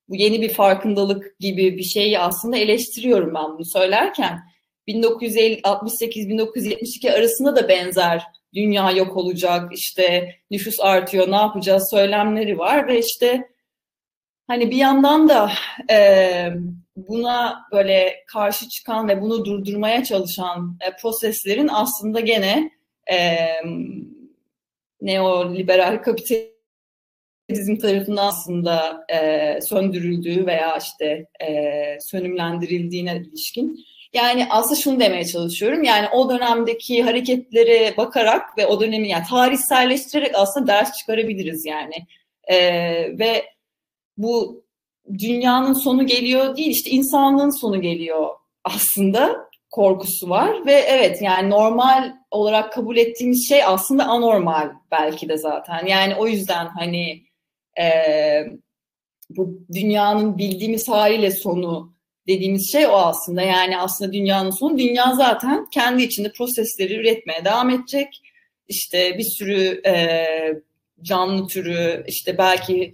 bu 0.10 0.16
yeni 0.16 0.42
bir 0.42 0.50
farkındalık 0.50 1.40
gibi 1.40 1.78
bir 1.78 1.84
şeyi 1.84 2.20
aslında 2.20 2.58
eleştiriyorum 2.58 3.34
ben 3.34 3.54
bunu 3.54 3.66
söylerken. 3.66 4.40
1968-1972 4.88 7.12
arasında 7.12 7.56
da 7.56 7.70
benzer 7.70 8.24
dünya 8.54 8.92
yok 8.92 9.18
olacak, 9.18 9.72
işte 9.74 10.36
nüfus 10.52 10.80
artıyor, 10.80 11.32
ne 11.32 11.36
yapacağız 11.36 11.88
söylemleri 11.92 12.58
var 12.58 12.88
ve 12.88 13.00
işte 13.00 13.50
hani 14.48 14.72
bir 14.72 14.78
yandan 14.78 15.30
da 15.30 15.52
e, 15.90 16.50
buna 16.96 17.66
böyle 17.72 18.24
karşı 18.28 18.70
çıkan 18.70 19.08
ve 19.08 19.22
bunu 19.22 19.46
durdurmaya 19.46 20.04
çalışan 20.04 20.78
e, 20.82 20.96
proseslerin 20.96 21.70
aslında 21.72 22.20
gene 22.20 22.72
e, 23.12 23.38
neoliberal 25.02 26.02
kapitalizm 26.04 27.78
tarafından 27.82 28.28
aslında 28.28 29.06
e, 29.14 29.60
söndürüldüğü 29.62 30.46
veya 30.46 30.78
işte 30.78 31.28
e, 31.42 31.98
sönümlendirildiğine 32.02 33.18
ilişkin 33.18 33.86
yani 34.16 34.48
aslında 34.50 34.82
şunu 34.82 35.00
demeye 35.00 35.26
çalışıyorum. 35.26 35.84
Yani 35.84 36.08
o 36.10 36.30
dönemdeki 36.30 37.04
hareketlere 37.04 37.98
bakarak 37.98 38.58
ve 38.58 38.68
o 38.68 38.82
dönemi 38.82 39.10
yani 39.10 39.24
tarihselleştirerek 39.30 40.32
aslında 40.36 40.68
ders 40.68 40.98
çıkarabiliriz 40.98 41.66
yani. 41.66 42.08
Ee, 42.48 43.20
ve 43.20 43.46
bu 44.18 44.65
dünyanın 45.20 45.74
sonu 45.74 46.06
geliyor 46.06 46.58
değil 46.58 46.70
işte 46.70 46.90
insanlığın 46.90 47.62
sonu 47.62 47.82
geliyor 47.82 48.30
aslında 48.64 49.50
korkusu 49.72 50.30
var 50.30 50.66
ve 50.66 50.74
evet 50.74 51.22
yani 51.22 51.50
normal 51.50 52.14
olarak 52.32 52.74
kabul 52.74 52.98
ettiğimiz 52.98 53.50
şey 53.50 53.64
aslında 53.64 54.06
anormal 54.06 54.70
belki 54.92 55.30
de 55.30 55.38
zaten 55.38 55.86
yani 55.86 56.16
o 56.16 56.28
yüzden 56.28 56.68
hani 56.68 57.24
e, 57.80 57.86
bu 59.30 59.60
dünyanın 59.74 60.38
bildiğimiz 60.38 60.90
haliyle 60.90 61.32
sonu 61.32 61.96
dediğimiz 62.28 62.72
şey 62.72 62.88
o 62.88 62.92
aslında. 62.92 63.42
Yani 63.42 63.78
aslında 63.78 64.14
dünyanın 64.14 64.50
sonu. 64.50 64.78
Dünya 64.78 65.14
zaten 65.16 65.66
kendi 65.74 66.04
içinde 66.04 66.32
prosesleri 66.32 66.96
üretmeye 66.96 67.46
devam 67.46 67.70
edecek. 67.70 68.22
İşte 68.68 69.18
bir 69.18 69.24
sürü 69.24 69.82
e, 69.86 70.26
canlı 71.02 71.48
türü, 71.48 72.04
işte 72.08 72.38
belki 72.38 72.94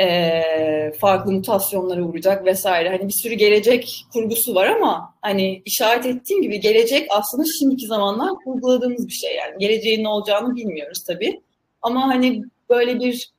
e, 0.00 0.92
farklı 1.00 1.32
mutasyonlara 1.32 2.02
uğrayacak 2.02 2.44
vesaire. 2.44 2.88
Hani 2.88 3.08
bir 3.08 3.12
sürü 3.12 3.34
gelecek 3.34 4.04
kurgusu 4.12 4.54
var 4.54 4.66
ama 4.66 5.14
hani 5.22 5.62
işaret 5.64 6.06
ettiğim 6.06 6.42
gibi 6.42 6.60
gelecek 6.60 7.06
aslında 7.10 7.44
şimdiki 7.58 7.86
zamanlar 7.86 8.30
kurguladığımız 8.44 9.08
bir 9.08 9.12
şey. 9.12 9.36
Yani 9.36 9.58
geleceğin 9.58 10.04
ne 10.04 10.08
olacağını 10.08 10.56
bilmiyoruz 10.56 11.04
tabii. 11.04 11.40
Ama 11.82 12.08
hani 12.08 12.42
böyle 12.70 13.00
bir 13.00 13.30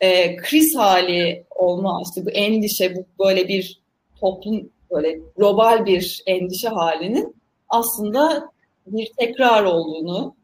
e, 0.00 0.36
kriz 0.36 0.76
hali 0.76 1.44
olma, 1.54 2.02
işte 2.06 2.26
bu 2.26 2.30
endişe, 2.30 2.96
bu 2.96 3.24
böyle 3.24 3.48
bir 3.48 3.80
toplum 4.20 4.70
böyle 4.90 5.18
global 5.36 5.86
bir 5.86 6.22
endişe 6.26 6.68
halinin 6.68 7.36
aslında 7.68 8.50
bir 8.86 9.10
tekrar 9.18 9.64
olduğunu 9.64 10.36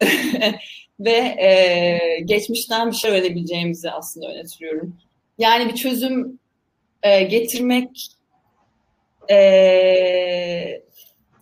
ve 1.01 1.17
e, 1.17 1.99
geçmişten 2.25 2.91
bir 2.91 2.97
şey 2.97 3.11
öğrenebileceğimizi 3.11 3.91
aslında 3.91 4.33
öğretiyorum. 4.33 4.97
Yani 5.41 5.69
bir 5.69 5.75
çözüm 5.75 6.39
e, 7.03 7.23
getirmek 7.23 8.07
e, 9.31 9.37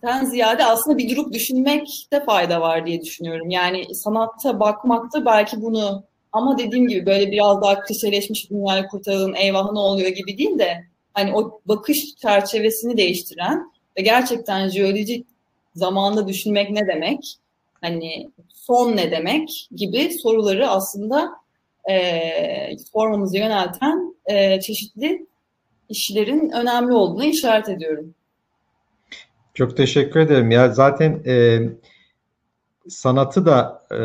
ten 0.01 0.25
ziyade 0.25 0.65
aslında 0.65 0.97
bir 0.97 1.15
durup 1.15 1.33
düşünmekte 1.33 2.23
fayda 2.25 2.61
var 2.61 2.85
diye 2.85 3.01
düşünüyorum. 3.01 3.49
Yani 3.49 3.95
sanatta 3.95 4.59
bakmakta 4.59 5.25
belki 5.25 5.61
bunu 5.61 6.03
ama 6.31 6.57
dediğim 6.57 6.87
gibi 6.87 7.05
böyle 7.05 7.31
biraz 7.31 7.61
daha 7.61 7.81
klişeleşmiş 7.81 8.49
dünyayı 8.49 8.87
kurtaralım 8.87 9.35
eyvah 9.35 9.71
ne 9.71 9.79
oluyor 9.79 10.09
gibi 10.09 10.37
değil 10.37 10.59
de 10.59 10.85
hani 11.13 11.35
o 11.35 11.61
bakış 11.65 12.15
çerçevesini 12.15 12.97
değiştiren 12.97 13.71
ve 13.97 14.01
gerçekten 14.01 14.69
jeolojik 14.69 15.27
zamanda 15.75 16.27
düşünmek 16.27 16.69
ne 16.69 16.87
demek, 16.87 17.35
hani 17.81 18.29
son 18.53 18.95
ne 18.97 19.11
demek 19.11 19.67
gibi 19.75 20.11
soruları 20.13 20.69
aslında 20.69 21.31
e, 21.89 22.77
sormamızı 22.93 23.37
yönelten 23.37 24.15
e, 24.25 24.61
çeşitli 24.61 25.27
işlerin 25.89 26.49
önemli 26.49 26.93
olduğunu 26.93 27.23
işaret 27.23 27.69
ediyorum. 27.69 28.13
Çok 29.53 29.77
teşekkür 29.77 30.19
ederim. 30.19 30.51
Ya 30.51 30.69
zaten 30.69 31.23
e, 31.25 31.59
sanatı 32.87 33.45
da 33.45 33.81
e, 33.91 33.95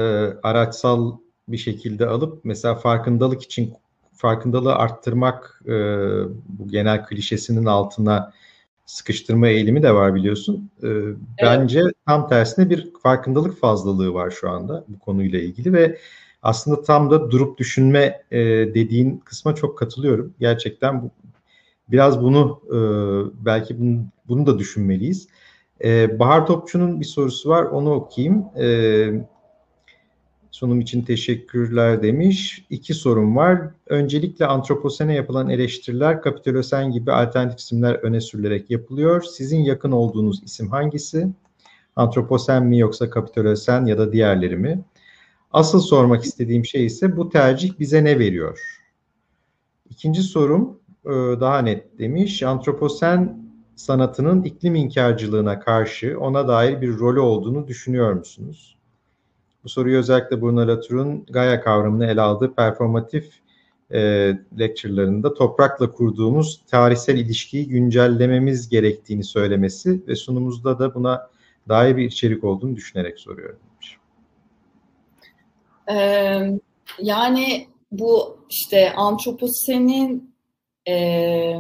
araçsal 0.43 1.13
bir 1.49 1.57
şekilde 1.57 2.07
alıp 2.07 2.45
mesela 2.45 2.75
farkındalık 2.75 3.43
için 3.43 3.75
farkındalığı 4.13 4.75
arttırmak 4.75 5.63
e, 5.67 5.73
bu 6.49 6.69
genel 6.69 7.07
klişesinin 7.07 7.67
altına 7.67 8.33
sıkıştırma 8.87 9.49
eğilimi 9.49 9.83
de 9.83 9.95
var 9.95 10.15
biliyorsun. 10.15 10.71
E, 10.83 10.87
evet. 10.89 11.17
Bence 11.43 11.83
tam 12.07 12.29
tersine 12.29 12.71
bir 12.71 12.93
farkındalık 13.03 13.61
fazlalığı 13.61 14.15
var 14.15 14.31
şu 14.31 14.51
anda 14.51 14.85
bu 14.89 14.99
konuyla 14.99 15.39
ilgili 15.39 15.73
ve 15.73 15.99
aslında 16.45 16.83
tam 16.83 17.11
da 17.11 17.31
durup 17.31 17.59
düşünme 17.59 18.23
e, 18.31 18.39
dediğin 18.75 19.19
kısma 19.19 19.55
çok 19.55 19.79
katılıyorum. 19.79 20.35
Gerçekten 20.41 21.03
bu, 21.03 21.11
biraz 21.89 22.23
bunu 22.23 22.61
e, 22.69 22.79
belki 23.45 23.81
bunu, 23.81 24.05
bunu 24.29 24.47
da 24.47 24.59
düşünmeliyiz. 24.59 25.29
E, 25.85 26.19
Bahar 26.19 26.47
Topçu'nun 26.47 27.01
bir 27.01 27.05
sorusu 27.05 27.49
var 27.49 27.65
onu 27.65 27.93
okuyayım. 27.93 28.45
E, 28.59 28.67
Sunum 30.55 30.81
için 30.81 31.03
teşekkürler 31.03 32.03
demiş. 32.03 32.67
İki 32.71 32.95
sorum 32.95 33.37
var. 33.37 33.61
Öncelikle 33.87 34.47
antroposene 34.47 35.15
yapılan 35.15 35.51
eleştiriler 35.51 36.23
kapitolosen 36.23 36.91
gibi 36.91 37.13
alternatif 37.13 37.59
isimler 37.59 37.95
öne 37.95 38.21
sürülerek 38.21 38.71
yapılıyor. 38.71 39.23
Sizin 39.23 39.61
yakın 39.61 39.93
olduğunuz 39.93 40.43
isim 40.43 40.71
hangisi? 40.71 41.29
Antroposen 41.97 42.67
mi 42.67 42.79
yoksa 42.79 43.11
Kapitolosen 43.11 43.85
ya 43.87 43.99
da 43.99 44.13
diğerleri 44.13 44.57
mi? 44.57 44.85
Asıl 45.55 45.81
sormak 45.81 46.25
istediğim 46.25 46.65
şey 46.65 46.87
ise 46.87 47.17
bu 47.17 47.29
tercih 47.29 47.79
bize 47.79 48.05
ne 48.05 48.19
veriyor? 48.19 48.61
İkinci 49.91 50.23
sorum 50.23 50.81
e, 51.07 51.11
daha 51.41 51.59
net 51.59 51.99
demiş. 51.99 52.43
Antroposen 52.43 53.39
sanatının 53.75 54.43
iklim 54.43 54.75
inkarcılığına 54.75 55.61
karşı 55.61 56.21
ona 56.21 56.49
dair 56.49 56.81
bir 56.81 56.99
rolü 56.99 57.21
olduğunu 57.21 57.69
düşünüyor 57.69 58.13
musunuz? 58.13 58.77
Bu 59.65 59.69
soruyu 59.69 59.99
özellikle 59.99 60.43
Bruno 60.43 60.69
Latour'un 60.69 61.27
Gaia 61.31 61.61
kavramını 61.61 62.07
ele 62.07 62.21
aldığı 62.21 62.55
performatif 62.55 63.25
e, 63.91 64.01
lecture'larında 64.59 65.35
toprakla 65.35 65.91
kurduğumuz 65.91 66.61
tarihsel 66.71 67.19
ilişkiyi 67.19 67.69
güncellememiz 67.69 68.69
gerektiğini 68.69 69.25
söylemesi 69.25 70.03
ve 70.09 70.17
sunumumuzda 70.17 70.79
da 70.79 70.95
buna 70.95 71.31
dair 71.69 71.97
bir 71.97 72.05
içerik 72.05 72.45
olduğunu 72.45 72.77
düşünerek 72.77 73.19
soruyorum. 73.19 73.59
Ee, 75.91 76.41
yani 76.99 77.69
bu 77.93 78.39
işte 78.51 78.93
antroposenin 78.93 80.35
e, 80.89 81.55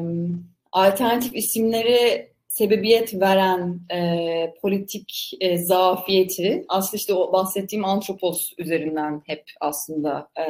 alternatif 0.73 1.35
isimleri 1.37 2.35
sebebiyet 2.49 3.21
veren 3.21 3.81
e, 3.93 4.55
politik 4.63 5.31
e, 5.41 5.59
zafiyeti 5.59 6.65
aslında 6.69 6.97
işte 6.97 7.15
o 7.15 7.33
bahsettiğim 7.33 7.85
antropos 7.85 8.53
üzerinden 8.59 9.23
hep 9.27 9.45
aslında 9.61 10.29
e, 10.39 10.45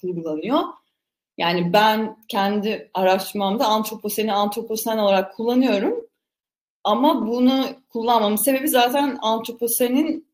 kurgulanıyor. 0.00 0.60
Yani 1.38 1.72
ben 1.72 2.16
kendi 2.28 2.90
araştırmamda 2.94 3.66
antroposeni 3.66 4.32
antroposen 4.32 4.98
olarak 4.98 5.34
kullanıyorum. 5.34 6.06
Ama 6.84 7.26
bunu 7.26 7.64
kullanmamın 7.88 8.36
sebebi 8.36 8.68
zaten 8.68 9.18
antroposenin 9.22 10.25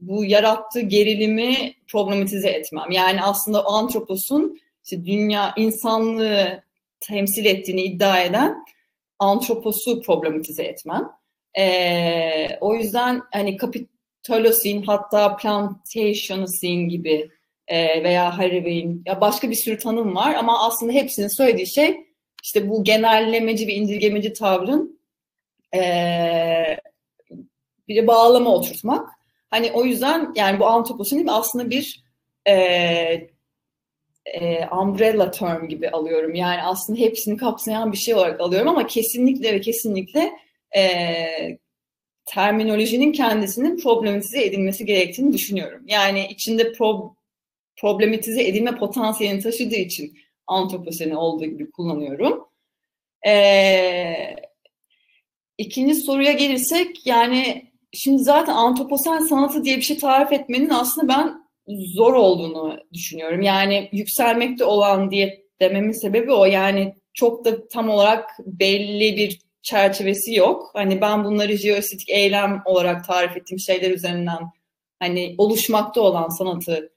bu 0.00 0.24
yarattığı 0.24 0.80
gerilimi 0.80 1.74
problematize 1.88 2.48
etmem. 2.48 2.90
Yani 2.90 3.22
aslında 3.22 3.62
o 3.62 3.72
antroposun 3.72 4.58
işte 4.84 5.04
dünya 5.04 5.54
insanlığı 5.56 6.62
temsil 7.00 7.44
ettiğini 7.44 7.82
iddia 7.82 8.20
eden 8.20 8.64
antroposu 9.18 10.00
problematize 10.00 10.62
etmem. 10.62 11.08
E, 11.58 12.58
o 12.60 12.74
yüzden 12.74 13.22
hani 13.32 13.56
kapitolosin 13.56 14.82
hatta 14.82 15.36
plantationosin 15.36 16.88
gibi 16.88 17.30
e, 17.68 18.04
veya 18.04 18.38
Harvey'in 18.38 19.02
ya 19.06 19.20
başka 19.20 19.50
bir 19.50 19.54
sürü 19.54 19.78
tanım 19.78 20.14
var 20.14 20.34
ama 20.34 20.66
aslında 20.66 20.92
hepsinin 20.92 21.28
söylediği 21.28 21.66
şey 21.66 21.96
işte 22.42 22.68
bu 22.68 22.84
genellemeci 22.84 23.66
ve 23.66 23.72
indirgemeci 23.72 24.32
tavrın 24.32 25.00
e, 25.74 25.80
bir 27.88 28.06
bağlama 28.06 28.54
oturtmak. 28.54 29.08
Hani 29.54 29.72
o 29.72 29.84
yüzden 29.84 30.32
yani 30.36 30.60
bu 30.60 30.66
antroposin 30.66 31.26
aslında 31.26 31.70
bir 31.70 32.04
e, 32.46 32.54
e, 34.26 34.66
umbrella 34.66 35.30
term 35.30 35.68
gibi 35.68 35.90
alıyorum. 35.90 36.34
Yani 36.34 36.62
aslında 36.62 37.00
hepsini 37.00 37.36
kapsayan 37.36 37.92
bir 37.92 37.96
şey 37.96 38.14
olarak 38.14 38.40
alıyorum 38.40 38.68
ama 38.68 38.86
kesinlikle 38.86 39.52
ve 39.52 39.60
kesinlikle 39.60 40.32
e, 40.76 41.28
terminolojinin 42.26 43.12
kendisinin 43.12 43.76
problematize 43.76 44.44
edilmesi 44.44 44.86
gerektiğini 44.86 45.32
düşünüyorum. 45.32 45.82
Yani 45.86 46.26
içinde 46.30 46.72
pro, 46.72 47.16
problematize 47.80 48.42
edilme 48.42 48.78
potansiyelini 48.78 49.42
taşıdığı 49.42 49.74
için 49.76 50.18
antroposeni 50.46 51.16
olduğu 51.16 51.44
gibi 51.44 51.70
kullanıyorum. 51.70 52.48
Ee, 53.26 54.36
ikinci 55.58 55.94
soruya 55.94 56.32
gelirsek 56.32 57.06
yani 57.06 57.73
şimdi 57.94 58.22
zaten 58.22 58.54
antroposen 58.54 59.18
sanatı 59.18 59.64
diye 59.64 59.76
bir 59.76 59.82
şey 59.82 59.98
tarif 59.98 60.32
etmenin 60.32 60.70
aslında 60.70 61.08
ben 61.08 61.44
zor 61.68 62.14
olduğunu 62.14 62.78
düşünüyorum. 62.92 63.42
Yani 63.42 63.88
yükselmekte 63.92 64.64
olan 64.64 65.10
diye 65.10 65.44
dememin 65.60 65.92
sebebi 65.92 66.32
o. 66.32 66.44
Yani 66.44 66.94
çok 67.14 67.44
da 67.44 67.68
tam 67.68 67.88
olarak 67.88 68.30
belli 68.46 69.16
bir 69.16 69.38
çerçevesi 69.62 70.34
yok. 70.34 70.70
Hani 70.74 71.00
ben 71.00 71.24
bunları 71.24 71.56
jeoestetik 71.56 72.08
eylem 72.08 72.62
olarak 72.64 73.06
tarif 73.06 73.36
ettiğim 73.36 73.58
şeyler 73.58 73.90
üzerinden 73.90 74.50
hani 74.98 75.34
oluşmakta 75.38 76.00
olan 76.00 76.28
sanatı 76.28 76.92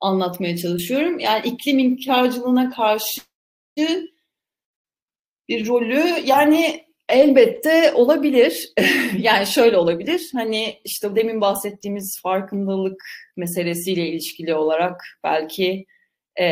anlatmaya 0.00 0.56
çalışıyorum. 0.56 1.18
Yani 1.18 1.46
iklim 1.46 1.78
inkarcılığına 1.78 2.70
karşı 2.70 3.20
bir 5.48 5.66
rolü 5.66 6.04
yani 6.24 6.84
elbette 7.12 7.92
olabilir. 7.94 8.72
yani 9.18 9.46
şöyle 9.46 9.76
olabilir. 9.76 10.30
Hani 10.32 10.80
işte 10.84 11.16
demin 11.16 11.40
bahsettiğimiz 11.40 12.20
farkındalık 12.22 13.04
meselesiyle 13.36 14.08
ilişkili 14.08 14.54
olarak 14.54 15.04
belki 15.24 15.86
e, 16.40 16.46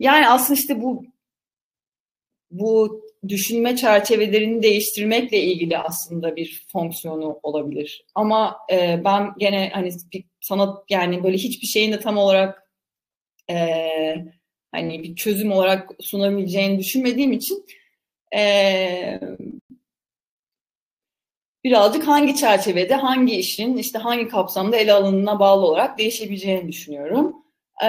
yani 0.00 0.28
aslında 0.28 0.60
işte 0.60 0.82
bu 0.82 1.04
bu 2.50 3.02
düşünme 3.28 3.76
çerçevelerini 3.76 4.62
değiştirmekle 4.62 5.40
ilgili 5.40 5.78
aslında 5.78 6.36
bir 6.36 6.66
fonksiyonu 6.72 7.40
olabilir. 7.42 8.04
Ama 8.14 8.56
e, 8.72 9.00
ben 9.04 9.30
gene 9.38 9.70
hani 9.74 9.90
bir 10.12 10.24
sanat 10.40 10.84
yani 10.90 11.24
böyle 11.24 11.36
hiçbir 11.36 11.66
şeyin 11.66 11.92
de 11.92 12.00
tam 12.00 12.18
olarak 12.18 12.70
e, 13.50 13.56
hani 14.72 15.02
bir 15.02 15.16
çözüm 15.16 15.52
olarak 15.52 15.90
sunabileceğini 16.00 16.78
düşünmediğim 16.78 17.32
için 17.32 17.66
e, 18.34 19.20
birazcık 21.64 22.08
hangi 22.08 22.36
çerçevede, 22.36 22.94
hangi 22.94 23.36
işin, 23.36 23.76
işte 23.76 23.98
hangi 23.98 24.28
kapsamda 24.28 24.76
ele 24.76 24.92
alınına 24.92 25.40
bağlı 25.40 25.66
olarak 25.66 25.98
değişebileceğini 25.98 26.68
düşünüyorum. 26.68 27.36
E, 27.84 27.88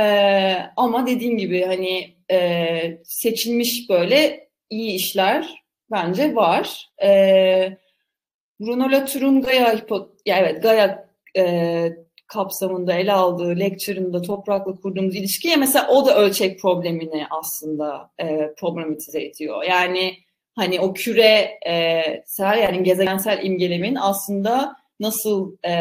ama 0.75 1.07
dediğim 1.07 1.37
gibi 1.37 1.63
hani 1.65 2.15
e, 2.31 3.01
seçilmiş 3.03 3.89
böyle 3.89 4.49
iyi 4.69 4.91
işler 4.91 5.63
bence 5.91 6.35
var. 6.35 6.89
E, 7.03 7.77
Bruno 8.59 8.91
Latour'un 8.91 9.41
Gaia, 9.41 9.73
ya 10.25 10.37
evet 10.37 10.63
Gaia 10.63 11.07
e, 11.37 12.07
kapsamında 12.27 12.93
ele 12.93 13.13
aldığı 13.13 13.59
lecture'ında 13.59 14.21
toprakla 14.21 14.75
kurduğumuz 14.75 15.15
ilişkiye 15.15 15.55
mesela 15.55 15.87
o 15.87 16.05
da 16.05 16.15
ölçek 16.15 16.59
problemini 16.59 17.27
aslında 17.29 18.11
e, 18.19 18.53
problematize 18.57 19.23
ediyor. 19.23 19.63
Yani 19.63 20.26
hani 20.57 20.79
o 20.79 20.93
küre 20.93 21.59
e, 21.67 22.03
sel 22.25 22.57
yani 22.57 22.83
gezegensel 22.83 23.45
imgelemin 23.45 23.95
aslında 23.95 24.75
nasıl 24.99 25.57
e, 25.63 25.73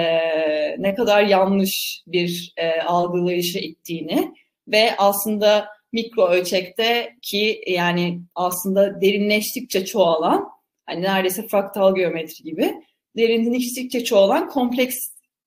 ne 0.79 0.95
kadar 0.95 1.23
yanlış 1.23 2.03
bir 2.07 2.53
e, 2.57 2.81
algılayışa 2.81 3.59
ittiğini 3.59 4.35
ve 4.69 4.91
aslında 4.99 5.69
mikro 5.93 6.29
ölçekte 6.29 7.17
ki 7.23 7.61
yani 7.67 8.21
aslında 8.35 9.01
derinleştikçe 9.01 9.85
çoğalan 9.85 10.49
hani 10.87 11.03
neredeyse 11.03 11.47
fraktal 11.49 11.95
geometri 11.95 12.45
gibi 12.45 12.75
derinleştikçe 13.17 14.05
çoğalan 14.05 14.49
kompleks 14.49 14.97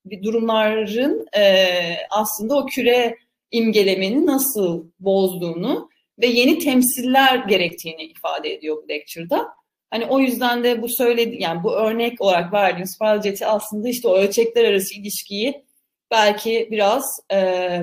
bir 0.05 0.23
durumların 0.23 1.27
e, 1.37 1.65
aslında 2.09 2.57
o 2.57 2.65
küre 2.65 3.17
imgelemeni 3.51 4.25
nasıl 4.25 4.85
bozduğunu 4.99 5.89
ve 6.21 6.27
yeni 6.27 6.59
temsiller 6.59 7.35
gerektiğini 7.35 8.03
ifade 8.03 8.53
ediyor 8.53 8.83
bu 8.83 8.89
lecture'da. 8.89 9.47
Hani 9.91 10.05
o 10.05 10.19
yüzden 10.19 10.63
de 10.63 10.81
bu 10.81 10.89
söyledi 10.89 11.35
yani 11.39 11.63
bu 11.63 11.75
örnek 11.75 12.21
olarak 12.21 12.53
verdiğim 12.53 12.87
spiral 12.87 13.21
jet'i 13.21 13.45
aslında 13.45 13.89
işte 13.89 14.07
o 14.07 14.15
ölçekler 14.15 14.63
arası 14.65 14.95
ilişkiyi 14.95 15.65
belki 16.11 16.67
biraz 16.71 17.19
e, 17.31 17.81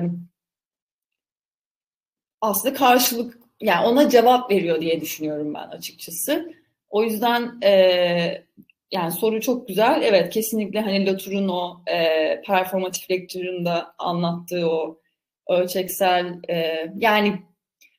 aslında 2.41 2.73
karşılık 2.73 3.39
yani 3.61 3.87
ona 3.87 4.09
cevap 4.09 4.51
veriyor 4.51 4.81
diye 4.81 5.01
düşünüyorum 5.01 5.53
ben 5.53 5.67
açıkçası. 5.67 6.53
O 6.89 7.03
yüzden 7.03 7.61
e, 7.63 7.71
yani 8.91 9.11
soru 9.11 9.41
çok 9.41 9.67
güzel. 9.67 10.01
Evet 10.03 10.33
kesinlikle 10.33 10.81
hani 10.81 11.05
Latour'un 11.05 11.47
o 11.47 11.81
e, 11.87 12.41
performatif 12.41 13.11
lektöründe 13.11 13.73
anlattığı 13.97 14.69
o 14.69 14.99
ölçeksel 15.49 16.39
e, 16.49 16.85
yani 16.97 17.41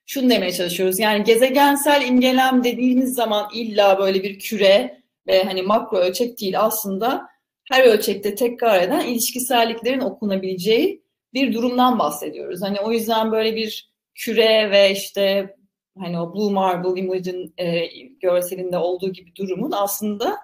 şunu 0.08 0.30
demeye 0.30 0.52
çalışıyoruz. 0.52 0.98
Yani 0.98 1.24
gezegensel 1.24 2.06
imgelem 2.08 2.64
dediğimiz 2.64 3.14
zaman 3.14 3.48
illa 3.54 3.98
böyle 3.98 4.22
bir 4.22 4.38
küre 4.38 5.02
ve 5.26 5.44
hani 5.44 5.62
makro 5.62 5.96
ölçek 5.96 6.40
değil 6.40 6.60
aslında 6.60 7.28
her 7.70 7.84
ölçekte 7.84 8.34
tekrar 8.34 8.82
eden 8.82 9.06
ilişkiselliklerin 9.06 10.00
okunabileceği 10.00 11.02
bir 11.34 11.54
durumdan 11.54 11.98
bahsediyoruz. 11.98 12.62
Hani 12.62 12.80
o 12.80 12.92
yüzden 12.92 13.32
böyle 13.32 13.56
bir 13.56 13.92
küre 14.14 14.70
ve 14.70 14.92
işte 14.92 15.56
hani 15.98 16.20
o 16.20 16.34
Blue 16.34 16.52
Marble 16.52 17.00
Image'in 17.00 17.54
e, 17.58 17.86
görselinde 18.20 18.78
olduğu 18.78 19.12
gibi 19.12 19.34
durumun 19.36 19.72
aslında 19.72 20.36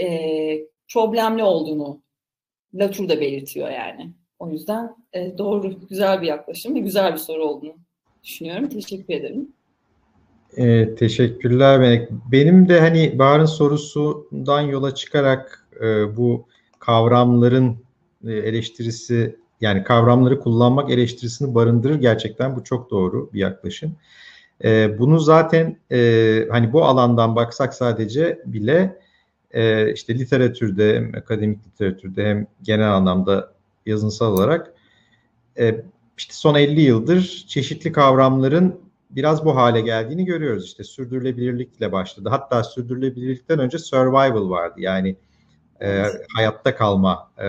e, 0.00 0.08
problemli 0.92 1.42
olduğunu 1.42 2.02
Latour 2.74 3.08
da 3.08 3.20
belirtiyor 3.20 3.70
yani. 3.70 4.12
O 4.38 4.50
yüzden 4.50 4.96
e, 5.12 5.38
doğru, 5.38 5.88
güzel 5.88 6.22
bir 6.22 6.26
yaklaşım 6.26 6.74
ve 6.74 6.78
güzel 6.78 7.12
bir 7.12 7.18
soru 7.18 7.44
olduğunu 7.44 7.81
düşünüyorum. 8.24 8.68
Teşekkür 8.68 9.14
ederim. 9.14 9.48
E, 10.56 10.94
teşekkürler 10.94 11.78
Melek. 11.78 12.08
Benim 12.32 12.68
de 12.68 12.80
hani 12.80 13.18
Bahar'ın 13.18 13.44
sorusundan 13.44 14.60
yola 14.60 14.94
çıkarak 14.94 15.66
e, 15.80 16.16
bu 16.16 16.46
kavramların 16.78 17.76
e, 18.26 18.32
eleştirisi 18.32 19.36
yani 19.60 19.84
kavramları 19.84 20.40
kullanmak 20.40 20.90
eleştirisini 20.90 21.54
barındırır 21.54 21.94
gerçekten 21.94 22.56
bu 22.56 22.64
çok 22.64 22.90
doğru 22.90 23.30
bir 23.32 23.40
yaklaşım. 23.40 23.96
E, 24.64 24.98
bunu 24.98 25.18
zaten 25.18 25.76
e, 25.92 26.48
hani 26.50 26.72
bu 26.72 26.84
alandan 26.84 27.36
baksak 27.36 27.74
sadece 27.74 28.42
bile 28.46 28.98
e, 29.50 29.92
işte 29.92 30.18
literatürde 30.18 30.96
hem 30.96 31.14
akademik 31.14 31.66
literatürde 31.66 32.24
hem 32.26 32.46
genel 32.62 32.92
anlamda 32.94 33.52
yazınsal 33.86 34.32
olarak 34.32 34.74
e, 35.58 35.84
işte 36.18 36.34
son 36.34 36.54
50 36.54 36.80
yıldır 36.80 37.44
çeşitli 37.48 37.92
kavramların 37.92 38.80
biraz 39.10 39.44
bu 39.44 39.56
hale 39.56 39.80
geldiğini 39.80 40.24
görüyoruz. 40.24 40.64
İşte 40.64 40.84
sürdürülebilirlikle 40.84 41.92
başladı. 41.92 42.28
Hatta 42.28 42.64
sürdürülebilirlikten 42.64 43.58
önce 43.58 43.78
survival 43.78 44.50
vardı. 44.50 44.74
Yani 44.80 45.16
e, 45.82 46.04
hayatta 46.36 46.76
kalma 46.76 47.30
e, 47.38 47.46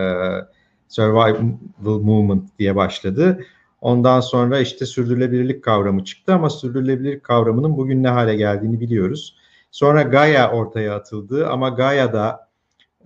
survival 0.87 1.35
movement 1.79 2.59
diye 2.59 2.75
başladı. 2.75 3.45
Ondan 3.81 4.19
sonra 4.19 4.59
işte 4.59 4.85
sürdürülebilirlik 4.85 5.63
kavramı 5.63 6.03
çıktı 6.03 6.33
ama 6.33 6.49
sürdürülebilirlik 6.49 7.23
kavramının 7.23 7.77
bugün 7.77 8.03
ne 8.03 8.07
hale 8.07 8.35
geldiğini 8.35 8.79
biliyoruz. 8.79 9.37
Sonra 9.71 10.01
Gaia 10.01 10.51
ortaya 10.51 10.95
atıldı 10.95 11.47
ama 11.47 11.69
Gaia 11.69 12.13
da 12.13 12.49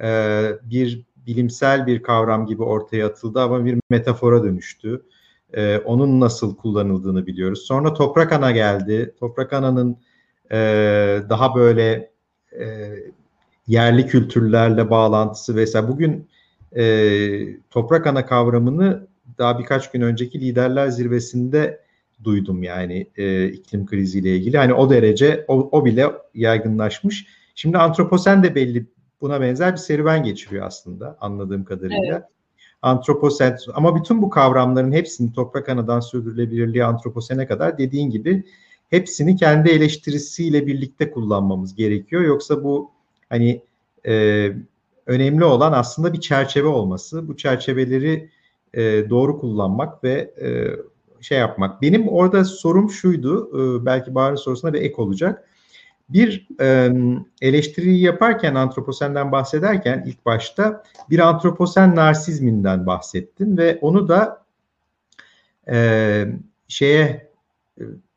e, 0.02 0.50
bir 0.64 1.06
bilimsel 1.28 1.88
bir 1.88 2.04
kavram 2.04 2.46
gibi 2.46 2.64
ortaya 2.64 3.08
atıldı 3.08 3.42
ama 3.42 3.66
bir 3.66 3.80
metafora 3.90 4.44
dönüştü. 4.44 5.06
E, 5.54 5.78
onun 5.78 6.20
nasıl 6.20 6.56
kullanıldığını 6.56 7.28
biliyoruz. 7.28 7.60
Sonra 7.60 7.94
toprak 7.94 8.32
ana 8.32 8.52
geldi. 8.52 9.16
Toprak 9.20 9.54
ananın 9.54 9.98
e, 10.52 10.58
daha 11.30 11.56
böyle 11.56 12.12
e, 12.60 12.94
yerli 13.68 14.08
kültürlerle 14.08 14.90
bağlantısı 14.90 15.56
vesaire. 15.56 15.88
Bugün 15.88 16.28
e, 16.76 16.84
toprak 17.70 18.08
ana 18.08 18.26
kavramını 18.26 19.08
daha 19.38 19.60
birkaç 19.60 19.92
gün 19.92 20.02
önceki 20.02 20.42
liderler 20.42 20.88
zirvesinde 20.88 21.82
duydum 22.24 22.64
yani 22.64 23.08
e, 23.18 23.48
iklim 23.48 23.86
kriziyle 23.86 24.36
ilgili. 24.36 24.58
Hani 24.58 24.74
o 24.74 24.90
derece 24.90 25.46
o, 25.48 25.70
o 25.72 25.86
bile 25.86 26.12
yaygınlaşmış. 26.34 27.28
Şimdi 27.56 27.78
antroposen 27.78 28.44
de 28.44 28.56
belli 28.56 28.86
buna 29.22 29.42
benzer 29.42 29.72
bir 29.72 29.78
serüven 29.78 30.24
geçiriyor 30.24 30.66
aslında 30.66 31.18
anladığım 31.22 31.64
kadarıyla. 31.64 32.16
Evet. 32.16 32.24
Antroposen 32.88 33.58
ama 33.74 33.96
bütün 33.96 34.22
bu 34.22 34.30
kavramların 34.30 34.92
hepsini 34.92 35.34
toprak 35.34 35.70
anadan 35.70 36.00
sürdürülebilirliğe 36.00 36.86
antroposene 36.86 37.48
kadar 37.48 37.78
dediğin 37.78 38.10
gibi 38.10 38.44
hepsini 38.90 39.36
kendi 39.36 39.70
eleştirisiyle 39.70 40.68
birlikte 40.68 41.12
kullanmamız 41.12 41.76
gerekiyor. 41.76 42.22
Yoksa 42.22 42.64
bu 42.64 42.92
hani 43.30 43.62
e, 44.06 44.52
önemli 45.06 45.44
olan 45.44 45.74
aslında 45.74 46.14
bir 46.14 46.20
çerçeve 46.20 46.68
olması. 46.68 47.28
Bu 47.28 47.38
çerçeveleri 47.38 48.30
e, 48.74 49.10
doğru 49.10 49.40
kullanmak 49.40 50.04
ve 50.04 50.34
e, 50.42 50.50
şey 51.24 51.38
yapmak. 51.38 51.82
Benim 51.82 52.08
orada 52.08 52.46
sorum 52.46 52.90
şuydu, 52.90 53.50
e, 53.54 53.86
belki 53.86 54.16
Bahar'ın 54.16 54.36
sorusuna 54.36 54.74
bir 54.74 54.82
ek 54.82 54.96
olacak. 54.98 55.50
Bir 56.10 56.48
e, 56.62 56.92
eleştiriyi 57.42 58.02
yaparken 58.02 58.56
antroposenden 58.56 59.32
bahsederken 59.32 60.04
ilk 60.08 60.26
başta 60.26 60.84
bir 61.10 61.20
antroposen 61.20 61.96
narsizminden 61.96 62.86
bahsettin 62.86 63.58
ve 63.58 63.80
onu 63.82 64.08
da 64.08 64.46
e, 65.70 66.26
şeye 66.68 67.32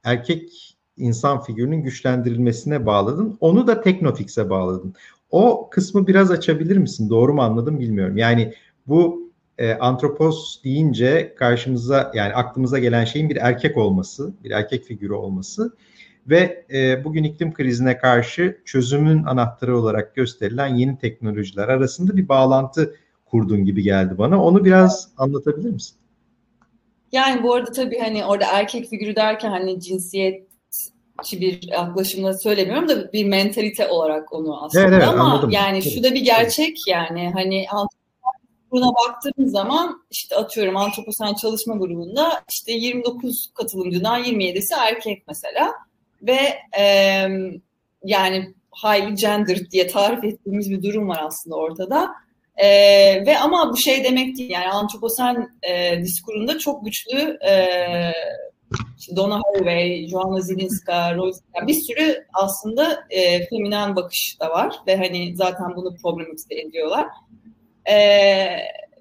erkek 0.04 0.76
insan 0.96 1.42
figürünün 1.42 1.82
güçlendirilmesine 1.82 2.86
bağladın. 2.86 3.38
Onu 3.40 3.66
da 3.66 3.80
Teknofix'e 3.80 4.50
bağladın. 4.50 4.94
O 5.30 5.70
kısmı 5.70 6.06
biraz 6.06 6.30
açabilir 6.30 6.76
misin? 6.76 7.10
Doğru 7.10 7.34
mu 7.34 7.42
anladım 7.42 7.80
bilmiyorum. 7.80 8.16
Yani 8.16 8.54
bu 8.86 9.30
e, 9.58 9.74
antropos 9.74 10.64
deyince 10.64 11.34
karşımıza 11.38 12.12
yani 12.14 12.34
aklımıza 12.34 12.78
gelen 12.78 13.04
şeyin 13.04 13.30
bir 13.30 13.36
erkek 13.36 13.76
olması, 13.76 14.32
bir 14.44 14.50
erkek 14.50 14.84
figürü 14.84 15.12
olması 15.12 15.72
ve 16.26 16.66
e, 16.72 17.04
bugün 17.04 17.24
iklim 17.24 17.52
krizine 17.52 17.98
karşı 17.98 18.58
çözümün 18.64 19.24
anahtarı 19.24 19.78
olarak 19.78 20.14
gösterilen 20.14 20.74
yeni 20.74 20.98
teknolojiler 20.98 21.68
arasında 21.68 22.16
bir 22.16 22.28
bağlantı 22.28 22.94
kurdun 23.26 23.64
gibi 23.64 23.82
geldi 23.82 24.18
bana. 24.18 24.44
Onu 24.44 24.64
biraz 24.64 25.08
anlatabilir 25.16 25.70
misin? 25.70 25.96
Yani 27.12 27.42
bu 27.42 27.54
arada 27.54 27.72
tabii 27.72 27.98
hani 27.98 28.24
orada 28.24 28.44
erkek 28.52 28.88
figürü 28.88 29.16
derken 29.16 29.50
hani 29.50 29.80
cinsiyet 29.80 30.50
bir 31.32 31.68
yaklaşımla 31.68 32.38
söylemiyorum 32.38 32.88
da 32.88 33.12
bir 33.12 33.24
mentalite 33.24 33.88
olarak 33.88 34.32
onu 34.32 34.64
aslında 34.64 34.84
evet, 34.84 34.94
evet, 34.96 35.08
ama 35.08 35.24
anladım. 35.24 35.50
yani 35.50 35.78
evet. 35.78 35.94
şu 35.94 36.02
da 36.02 36.14
bir 36.14 36.24
gerçek 36.24 36.78
yani 36.88 37.30
hani 37.34 37.66
grubuna 38.70 38.92
baktığımız 38.94 39.52
zaman 39.52 40.02
işte 40.10 40.36
atıyorum 40.36 40.76
antroposen 40.76 41.34
çalışma 41.34 41.76
grubunda 41.76 42.42
işte 42.50 42.72
29 42.72 43.50
katılımcıdan 43.54 44.24
27'si 44.24 44.74
erkek 44.78 45.22
mesela 45.28 45.72
ve 46.22 46.38
e, 46.78 46.84
yani 48.04 48.54
highly 48.84 49.14
gendered 49.14 49.70
diye 49.70 49.86
tarif 49.86 50.24
ettiğimiz 50.24 50.70
bir 50.70 50.82
durum 50.82 51.08
var 51.08 51.20
aslında 51.26 51.56
ortada. 51.56 52.10
E, 52.56 52.66
ve 53.26 53.38
ama 53.38 53.72
bu 53.72 53.76
şey 53.76 54.04
demek 54.04 54.38
değil 54.38 54.50
yani 54.50 54.68
antroposen 54.68 55.48
e, 55.70 56.02
diskurunda 56.02 56.58
çok 56.58 56.84
güçlü 56.84 57.38
e, 57.48 57.66
işte 58.98 59.16
Donna 59.16 59.40
Haraway, 59.44 60.08
Joanna 60.08 60.40
Zilinska, 60.40 61.14
Rose, 61.14 61.40
yani 61.56 61.68
bir 61.68 61.74
sürü 61.74 62.26
aslında 62.32 63.04
e, 63.10 63.46
feminen 63.46 63.96
bakış 63.96 64.36
da 64.40 64.50
var 64.50 64.76
ve 64.86 64.96
hani 64.96 65.36
zaten 65.36 65.76
bunu 65.76 65.96
problematize 65.96 66.54
ediyorlar. 66.54 67.06
E, 67.90 67.96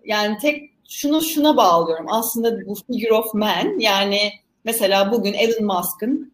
yani 0.06 0.38
tek 0.42 0.70
şunu 0.90 1.22
şuna 1.22 1.58
bağlıyorum. 1.58 2.06
Aslında 2.10 2.66
bu 2.68 2.76
figure 2.76 3.14
of 3.14 3.34
man 3.34 3.80
yani 3.80 4.32
mesela 4.64 5.12
bugün 5.12 5.34
Elon 5.34 5.66
Musk'ın 5.66 6.34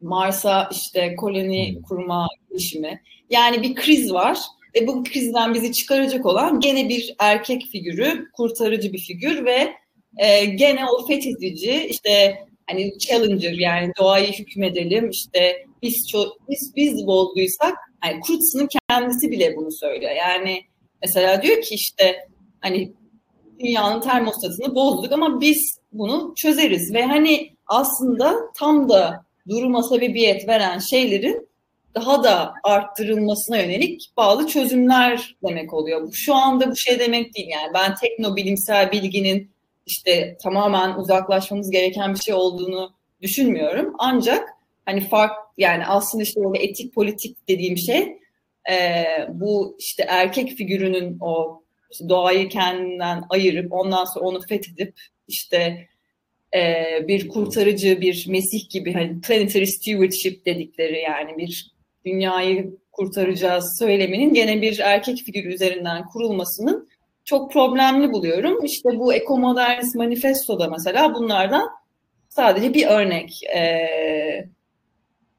Mars'a 0.00 0.68
işte 0.72 1.16
koloni 1.16 1.74
hmm. 1.74 1.82
kurma 1.82 2.28
girişimi. 2.50 3.02
Yani 3.30 3.62
bir 3.62 3.74
kriz 3.74 4.12
var 4.12 4.38
ve 4.74 4.86
bu 4.86 5.04
krizden 5.04 5.54
bizi 5.54 5.72
çıkaracak 5.72 6.26
olan 6.26 6.60
gene 6.60 6.88
bir 6.88 7.14
erkek 7.18 7.62
figürü, 7.72 8.30
kurtarıcı 8.32 8.92
bir 8.92 8.98
figür 8.98 9.44
ve 9.44 9.72
e, 10.16 10.44
gene 10.44 10.86
o 10.86 11.06
fethedici 11.06 11.86
işte 11.90 12.38
hani 12.70 12.98
challenger 12.98 13.52
yani 13.52 13.92
doğayı 13.98 14.32
hükmedelim 14.32 15.10
işte 15.10 15.66
biz 15.82 16.12
biz 16.48 16.72
biz 16.76 17.06
bozduysak 17.06 17.74
yani 18.04 18.20
Kurtz'un 18.20 18.68
kendisi 18.88 19.30
bile 19.30 19.56
bunu 19.56 19.72
söylüyor. 19.72 20.12
Yani 20.12 20.60
mesela 21.02 21.42
diyor 21.42 21.62
ki 21.62 21.74
işte 21.74 22.28
hani 22.60 22.92
dünyanın 23.58 24.00
termostatını 24.00 24.74
bozduk 24.74 25.12
ama 25.12 25.40
biz 25.40 25.78
bunu 25.92 26.32
çözeriz 26.36 26.94
ve 26.94 27.02
hani 27.02 27.50
aslında 27.66 28.34
tam 28.56 28.88
da 28.88 29.23
duruma 29.48 29.82
sebebiyet 29.82 30.48
veren 30.48 30.78
şeylerin 30.78 31.48
daha 31.94 32.24
da 32.24 32.54
arttırılmasına 32.64 33.58
yönelik 33.58 34.12
bağlı 34.16 34.46
çözümler 34.46 35.36
demek 35.48 35.74
oluyor. 35.74 36.02
Bu 36.02 36.12
şu 36.12 36.34
anda 36.34 36.70
bu 36.70 36.76
şey 36.76 36.98
demek 36.98 37.34
değil 37.34 37.48
yani 37.48 37.70
ben 37.74 37.94
tekno 37.94 38.36
bilimsel 38.36 38.92
bilginin 38.92 39.50
işte 39.86 40.36
tamamen 40.42 40.94
uzaklaşmamız 40.94 41.70
gereken 41.70 42.14
bir 42.14 42.18
şey 42.18 42.34
olduğunu 42.34 42.94
düşünmüyorum. 43.22 43.94
Ancak 43.98 44.48
hani 44.86 45.08
fark 45.08 45.32
yani 45.58 45.86
aslında 45.86 46.24
işte 46.24 46.40
böyle 46.44 46.64
etik 46.64 46.94
politik 46.94 47.48
dediğim 47.48 47.76
şey 47.76 48.18
e, 48.70 49.04
bu 49.28 49.76
işte 49.78 50.06
erkek 50.08 50.50
figürünün 50.50 51.18
o 51.20 51.62
işte 51.92 52.08
doğayı 52.08 52.48
kendinden 52.48 53.24
ayırıp 53.30 53.72
ondan 53.72 54.04
sonra 54.04 54.24
onu 54.24 54.40
fethedip 54.40 55.00
işte 55.28 55.88
e, 56.54 56.84
bir 57.08 57.28
kurtarıcı, 57.28 58.00
bir 58.00 58.26
mesih 58.28 58.70
gibi 58.70 58.92
hani 58.92 59.20
planetary 59.20 59.66
stewardship 59.66 60.46
dedikleri 60.46 61.00
yani 61.00 61.38
bir 61.38 61.74
dünyayı 62.06 62.78
kurtaracağız 62.92 63.78
söyleminin 63.78 64.34
gene 64.34 64.62
bir 64.62 64.78
erkek 64.78 65.18
figürü 65.18 65.54
üzerinden 65.54 66.06
kurulmasının 66.06 66.88
çok 67.24 67.52
problemli 67.52 68.12
buluyorum. 68.12 68.64
İşte 68.64 68.98
bu 68.98 69.14
Ekomodernist 69.14 69.94
Manifesto'da 69.94 70.68
mesela 70.68 71.14
bunlardan 71.14 71.68
sadece 72.28 72.74
bir 72.74 72.86
örnek. 72.86 73.42
Ee, 73.56 74.48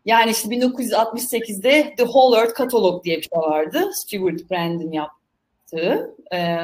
yani 0.06 0.32
işte 0.32 0.50
1968'de 0.50 1.94
The 1.98 2.04
Whole 2.04 2.38
Earth 2.38 2.58
Catalog 2.58 3.04
diye 3.04 3.18
bir 3.18 3.22
şey 3.22 3.40
vardı. 3.40 3.90
Stuart 3.94 4.52
Brandon 4.52 4.92
yaptığı. 4.92 6.16
Ee, 6.34 6.58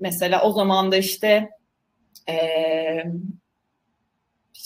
mesela 0.00 0.42
o 0.42 0.52
zaman 0.52 0.92
da 0.92 0.96
işte 0.96 1.50
e, 2.28 2.36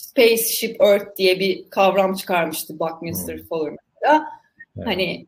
Spaceship 0.09 0.81
Earth 0.81 1.17
diye 1.17 1.39
bir 1.39 1.69
kavram 1.69 2.13
çıkarmıştı 2.13 2.79
Buckminster 2.79 3.37
hmm. 3.37 3.45
Fuller 3.45 3.71
mesela. 3.71 4.25
Evet. 4.77 4.87
Hani 4.87 5.25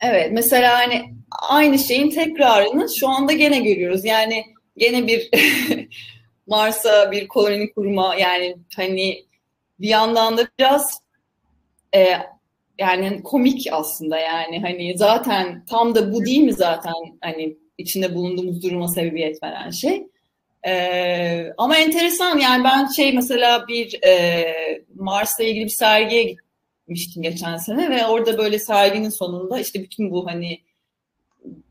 evet 0.00 0.30
mesela 0.32 0.78
hani 0.78 1.14
aynı 1.48 1.78
şeyin 1.78 2.10
tekrarını 2.10 2.88
şu 2.98 3.08
anda 3.08 3.32
gene 3.32 3.60
görüyoruz. 3.60 4.04
Yani 4.04 4.44
gene 4.76 5.06
bir 5.06 5.30
Mars'a 6.46 7.10
bir 7.10 7.28
koloni 7.28 7.72
kurma 7.72 8.14
yani 8.14 8.56
hani 8.76 9.24
bir 9.80 9.88
yandan 9.88 10.38
da 10.38 10.48
biraz 10.58 11.00
e, 11.94 12.12
yani 12.78 13.22
komik 13.22 13.68
aslında 13.72 14.18
yani 14.18 14.60
hani 14.60 14.98
zaten 14.98 15.64
tam 15.64 15.94
da 15.94 16.12
bu 16.12 16.24
değil 16.24 16.42
mi 16.42 16.52
zaten 16.52 16.92
hani 17.20 17.56
içinde 17.78 18.14
bulunduğumuz 18.14 18.62
duruma 18.62 18.88
sebebiyet 18.88 19.42
veren 19.42 19.70
şey. 19.70 20.06
Ee, 20.66 21.52
ama 21.58 21.76
enteresan 21.76 22.38
yani 22.38 22.64
ben 22.64 22.86
şey 22.86 23.12
mesela 23.12 23.68
bir 23.68 24.04
e, 24.04 24.84
Mars'la 24.94 25.44
ilgili 25.44 25.64
bir 25.64 25.70
sergiye 25.70 26.22
gitmiştim 26.22 27.22
geçen 27.22 27.56
sene 27.56 27.90
ve 27.90 28.06
orada 28.06 28.38
böyle 28.38 28.58
serginin 28.58 29.10
sonunda 29.10 29.60
işte 29.60 29.82
bütün 29.82 30.10
bu 30.10 30.26
hani 30.26 30.60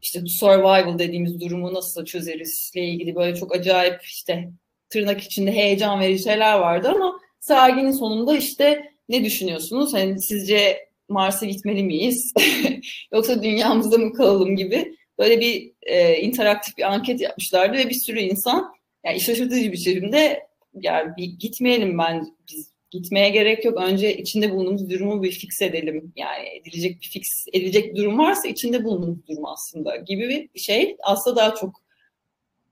işte 0.01 0.21
survival 0.27 0.99
dediğimiz 0.99 1.41
durumu 1.41 1.73
nasıl 1.73 2.05
çözeriz 2.05 2.71
ile 2.75 2.85
ilgili 2.85 3.15
böyle 3.15 3.35
çok 3.35 3.55
acayip 3.55 4.03
işte 4.03 4.49
tırnak 4.89 5.21
içinde 5.21 5.51
heyecan 5.51 5.99
verici 5.99 6.23
şeyler 6.23 6.59
vardı 6.59 6.91
ama 6.95 7.19
serginin 7.39 7.91
sonunda 7.91 8.37
işte 8.37 8.91
ne 9.09 9.25
düşünüyorsunuz? 9.25 9.93
Hani 9.93 10.21
sizce 10.21 10.89
Mars'a 11.09 11.45
gitmeli 11.45 11.83
miyiz? 11.83 12.33
Yoksa 13.13 13.43
dünyamızda 13.43 13.97
mı 13.97 14.13
kalalım 14.13 14.55
gibi 14.55 14.95
böyle 15.19 15.39
bir 15.39 15.71
e, 15.81 16.17
interaktif 16.17 16.77
bir 16.77 16.93
anket 16.93 17.21
yapmışlardı 17.21 17.77
ve 17.77 17.89
bir 17.89 17.99
sürü 17.99 18.19
insan 18.19 18.73
yani 19.03 19.19
şaşırtıcı 19.19 19.71
bir 19.71 19.77
şekilde 19.77 20.47
yani 20.73 21.11
bir 21.17 21.25
gitmeyelim 21.25 21.97
ben 21.97 22.35
biz 22.51 22.71
gitmeye 22.91 23.29
gerek 23.29 23.65
yok. 23.65 23.81
Önce 23.81 24.17
içinde 24.17 24.51
bulunduğumuz 24.51 24.89
durumu 24.89 25.23
bir 25.23 25.31
fix 25.31 25.61
edelim. 25.61 26.13
Yani 26.15 26.49
edilecek 26.49 27.01
bir 27.01 27.07
fix 27.07 27.45
edilecek 27.53 27.93
bir 27.93 27.95
durum 27.95 28.19
varsa 28.19 28.47
içinde 28.47 28.83
bulunduğumuz 28.83 29.27
durum 29.27 29.45
aslında 29.45 29.95
gibi 29.95 30.49
bir 30.55 30.59
şey. 30.59 30.97
Aslında 31.03 31.35
daha 31.35 31.55
çok 31.55 31.81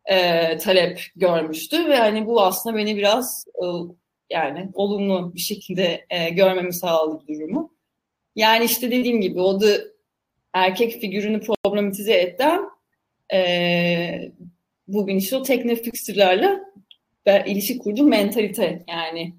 e, 0.06 0.58
talep 0.58 1.02
görmüştü 1.16 1.90
ve 1.90 1.98
hani 1.98 2.26
bu 2.26 2.42
aslında 2.42 2.78
beni 2.78 2.98
biraz 2.98 3.46
e, 3.56 3.66
yani 4.30 4.70
olumlu 4.74 5.36
bir 5.36 5.40
şekilde 5.40 6.06
e, 6.10 6.30
görmemi 6.30 6.74
sağladı 6.74 7.28
durumu. 7.28 7.74
Yani 8.36 8.66
işte 8.66 8.92
dediğim 8.92 9.22
gibi 9.22 9.42
o 9.42 9.62
da 9.62 9.68
erkek 10.54 10.92
figürünü 10.92 11.42
problematize 11.42 12.22
eden 12.22 12.62
e, 13.34 14.32
bugün 14.94 15.16
işte 15.16 15.38
o 15.38 15.44
teknofixlerle 15.44 16.60
ilişki 17.46 17.78
kurduğum 17.78 18.10
mentalite 18.10 18.84
yani 18.90 19.36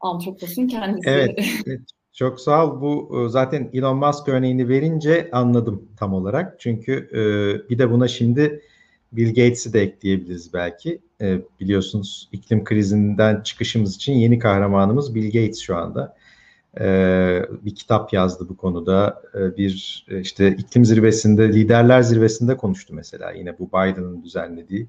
antroposun 0.00 0.68
kendisi. 0.68 1.10
Evet, 1.10 1.38
evet. 1.66 1.80
Çok 2.12 2.40
sağ 2.40 2.66
ol. 2.66 2.80
Bu 2.80 3.22
e, 3.26 3.28
zaten 3.28 3.70
Elon 3.72 3.96
Musk 3.96 4.28
örneğini 4.28 4.68
verince 4.68 5.28
anladım 5.32 5.88
tam 5.96 6.14
olarak. 6.14 6.60
Çünkü 6.60 6.92
e, 7.12 7.20
bir 7.70 7.78
de 7.78 7.90
buna 7.90 8.08
şimdi 8.08 8.62
Bill 9.12 9.28
Gates'i 9.28 9.72
de 9.72 9.80
ekleyebiliriz 9.80 10.52
belki. 10.54 10.98
E, 11.20 11.38
biliyorsunuz 11.60 12.28
iklim 12.32 12.64
krizinden 12.64 13.40
çıkışımız 13.40 13.96
için 13.96 14.12
yeni 14.12 14.38
kahramanımız 14.38 15.14
Bill 15.14 15.26
Gates 15.26 15.60
şu 15.60 15.76
anda. 15.76 16.16
E, 16.80 17.42
bir 17.64 17.74
kitap 17.74 18.12
yazdı 18.12 18.46
bu 18.48 18.56
konuda. 18.56 19.22
E, 19.34 19.56
bir 19.56 20.06
e, 20.08 20.20
işte 20.20 20.48
iklim 20.48 20.84
zirvesinde, 20.84 21.52
liderler 21.52 22.02
zirvesinde 22.02 22.56
konuştu 22.56 22.94
mesela. 22.94 23.30
Yine 23.30 23.58
bu 23.58 23.68
Biden'ın 23.68 24.22
düzenlediği 24.22 24.86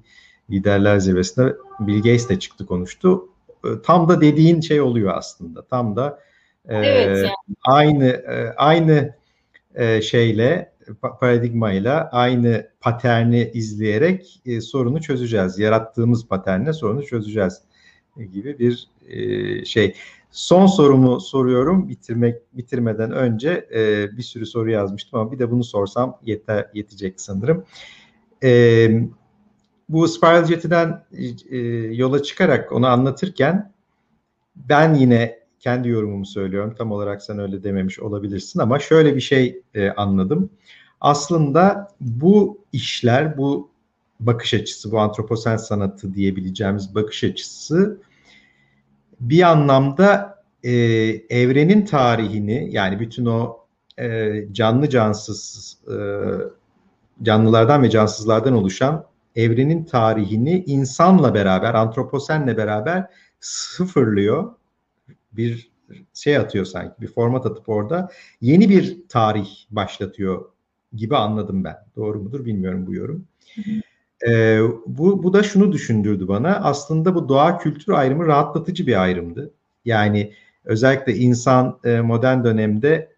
liderler 0.50 0.98
zirvesinde 0.98 1.56
Bill 1.80 1.96
Gates 1.96 2.28
de 2.28 2.38
çıktı 2.38 2.66
konuştu. 2.66 3.28
E, 3.64 3.68
tam 3.82 4.08
da 4.08 4.20
dediğin 4.20 4.60
şey 4.60 4.80
oluyor 4.80 5.12
aslında. 5.16 5.62
Tam 5.62 5.96
da 5.96 6.20
e, 6.68 6.76
evet, 6.76 7.16
yani. 7.16 7.56
aynı 7.64 8.06
e, 8.06 8.54
aynı 8.56 9.18
şeyle 10.02 10.72
paradigmayla 11.20 12.08
aynı 12.12 12.68
paterni 12.80 13.50
izleyerek 13.54 14.42
sorunu 14.62 15.00
çözeceğiz. 15.00 15.58
Yarattığımız 15.58 16.28
paternle 16.28 16.72
sorunu 16.72 17.06
çözeceğiz 17.06 17.60
gibi 18.32 18.58
bir 18.58 18.88
şey. 19.64 19.94
Son 20.30 20.66
sorumu 20.66 21.20
soruyorum 21.20 21.88
bitirmek 21.88 22.56
bitirmeden 22.56 23.12
önce 23.12 23.68
e, 23.74 24.08
bir 24.16 24.22
sürü 24.22 24.46
soru 24.46 24.70
yazmıştım 24.70 25.20
ama 25.20 25.32
bir 25.32 25.38
de 25.38 25.50
bunu 25.50 25.64
sorsam 25.64 26.18
yeter 26.22 26.70
yetecek 26.74 27.20
sanırım. 27.20 27.64
E, 28.44 28.90
bu 29.88 30.08
Spiral 30.08 30.44
Jet'den 30.44 31.04
e, 31.50 31.58
yola 31.94 32.22
çıkarak 32.22 32.72
onu 32.72 32.86
anlatırken 32.86 33.72
ben 34.56 34.94
yine 34.94 35.38
kendi 35.60 35.88
yorumumu 35.88 36.26
söylüyorum. 36.26 36.74
Tam 36.78 36.92
olarak 36.92 37.22
sen 37.22 37.38
öyle 37.38 37.62
dememiş 37.64 38.00
olabilirsin 38.00 38.60
ama 38.60 38.78
şöyle 38.78 39.16
bir 39.16 39.20
şey 39.20 39.62
e, 39.74 39.90
anladım. 39.90 40.50
Aslında 41.00 41.88
bu 42.00 42.58
işler, 42.72 43.38
bu 43.38 43.70
bakış 44.20 44.54
açısı, 44.54 44.92
bu 44.92 44.98
antroposen 44.98 45.56
sanatı 45.56 46.14
diyebileceğimiz 46.14 46.94
bakış 46.94 47.24
açısı 47.24 48.00
bir 49.20 49.42
anlamda 49.42 50.38
e, 50.62 50.72
evrenin 51.30 51.84
tarihini 51.84 52.68
yani 52.72 53.00
bütün 53.00 53.26
o 53.26 53.58
e, 53.98 54.32
canlı 54.52 54.88
cansız 54.88 55.78
e, 55.88 55.96
canlılardan 57.22 57.82
ve 57.82 57.90
cansızlardan 57.90 58.52
oluşan 58.52 59.08
evrenin 59.36 59.84
tarihini 59.84 60.64
insanla 60.66 61.34
beraber, 61.34 61.74
antroposenle 61.74 62.56
beraber 62.56 63.06
sıfırlıyor. 63.40 64.54
Bir 65.32 65.70
şey 66.14 66.36
atıyor 66.36 66.64
sanki, 66.64 67.00
bir 67.00 67.06
format 67.06 67.46
atıp 67.46 67.68
orada 67.68 68.10
yeni 68.40 68.68
bir 68.68 69.08
tarih 69.08 69.48
başlatıyor 69.70 70.44
gibi 70.92 71.16
anladım 71.16 71.64
ben. 71.64 71.76
Doğru 71.96 72.22
mudur 72.22 72.44
bilmiyorum 72.44 72.86
bu 72.86 72.94
yorum. 72.94 73.28
Ee, 74.26 74.60
bu, 74.86 75.22
bu 75.22 75.32
da 75.32 75.42
şunu 75.42 75.72
düşündürdü 75.72 76.28
bana. 76.28 76.56
Aslında 76.56 77.14
bu 77.14 77.28
doğa 77.28 77.58
kültür 77.58 77.92
ayrımı 77.92 78.26
rahatlatıcı 78.26 78.86
bir 78.86 79.02
ayrımdı. 79.02 79.54
Yani 79.84 80.32
özellikle 80.64 81.14
insan 81.14 81.78
e, 81.84 82.00
modern 82.00 82.44
dönemde 82.44 83.12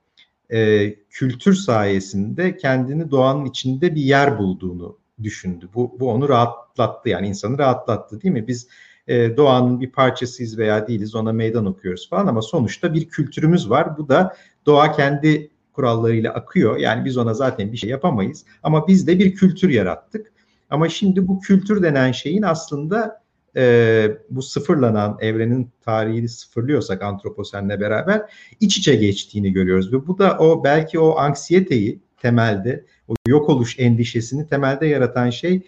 e, 0.50 0.94
kültür 1.10 1.54
sayesinde 1.54 2.56
kendini 2.56 3.10
doğanın 3.10 3.44
içinde 3.44 3.94
bir 3.94 4.02
yer 4.02 4.38
bulduğunu 4.38 4.98
düşündü. 5.22 5.68
Bu, 5.74 5.96
bu 6.00 6.10
onu 6.10 6.28
rahatlattı 6.28 7.08
yani 7.08 7.28
insanı 7.28 7.58
rahatlattı 7.58 8.22
değil 8.22 8.34
mi? 8.34 8.48
Biz 8.48 8.68
e, 9.08 9.36
doğanın 9.36 9.80
bir 9.80 9.92
parçasıyız 9.92 10.58
veya 10.58 10.88
değiliz 10.88 11.14
ona 11.14 11.32
meydan 11.32 11.66
okuyoruz 11.66 12.08
falan 12.10 12.26
ama 12.26 12.42
sonuçta 12.42 12.94
bir 12.94 13.08
kültürümüz 13.08 13.70
var. 13.70 13.98
Bu 13.98 14.08
da 14.08 14.36
doğa 14.66 14.92
kendi 14.92 15.50
kurallarıyla 15.72 16.34
akıyor. 16.34 16.76
Yani 16.76 17.04
biz 17.04 17.16
ona 17.16 17.34
zaten 17.34 17.72
bir 17.72 17.76
şey 17.76 17.90
yapamayız 17.90 18.44
ama 18.62 18.88
biz 18.88 19.06
de 19.06 19.18
bir 19.18 19.34
kültür 19.34 19.70
yarattık. 19.70 20.32
Ama 20.70 20.88
şimdi 20.88 21.28
bu 21.28 21.40
kültür 21.40 21.82
denen 21.82 22.12
şeyin 22.12 22.42
aslında 22.42 23.20
e, 23.56 24.06
bu 24.30 24.42
sıfırlanan 24.42 25.18
evrenin 25.20 25.70
tarihini 25.84 26.28
sıfırlıyorsak 26.28 27.02
antroposenle 27.02 27.80
beraber 27.80 28.22
iç 28.60 28.76
içe 28.78 28.94
geçtiğini 28.94 29.52
görüyoruz. 29.52 29.92
Ve 29.92 30.06
bu 30.06 30.18
da 30.18 30.38
o 30.38 30.64
belki 30.64 30.98
o 30.98 31.16
anksiyeteyi 31.16 32.00
temelde 32.22 32.84
o 33.08 33.14
yok 33.26 33.48
oluş 33.48 33.78
endişesini 33.78 34.46
temelde 34.46 34.86
yaratan 34.86 35.30
şey 35.30 35.62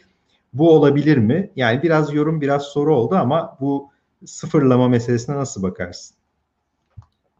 bu 0.52 0.70
olabilir 0.70 1.16
mi? 1.16 1.50
Yani 1.56 1.82
biraz 1.82 2.14
yorum 2.14 2.40
biraz 2.40 2.62
soru 2.62 2.96
oldu 2.96 3.14
ama 3.14 3.56
bu 3.60 3.90
sıfırlama 4.26 4.88
meselesine 4.88 5.36
nasıl 5.36 5.62
bakarsın? 5.62 6.16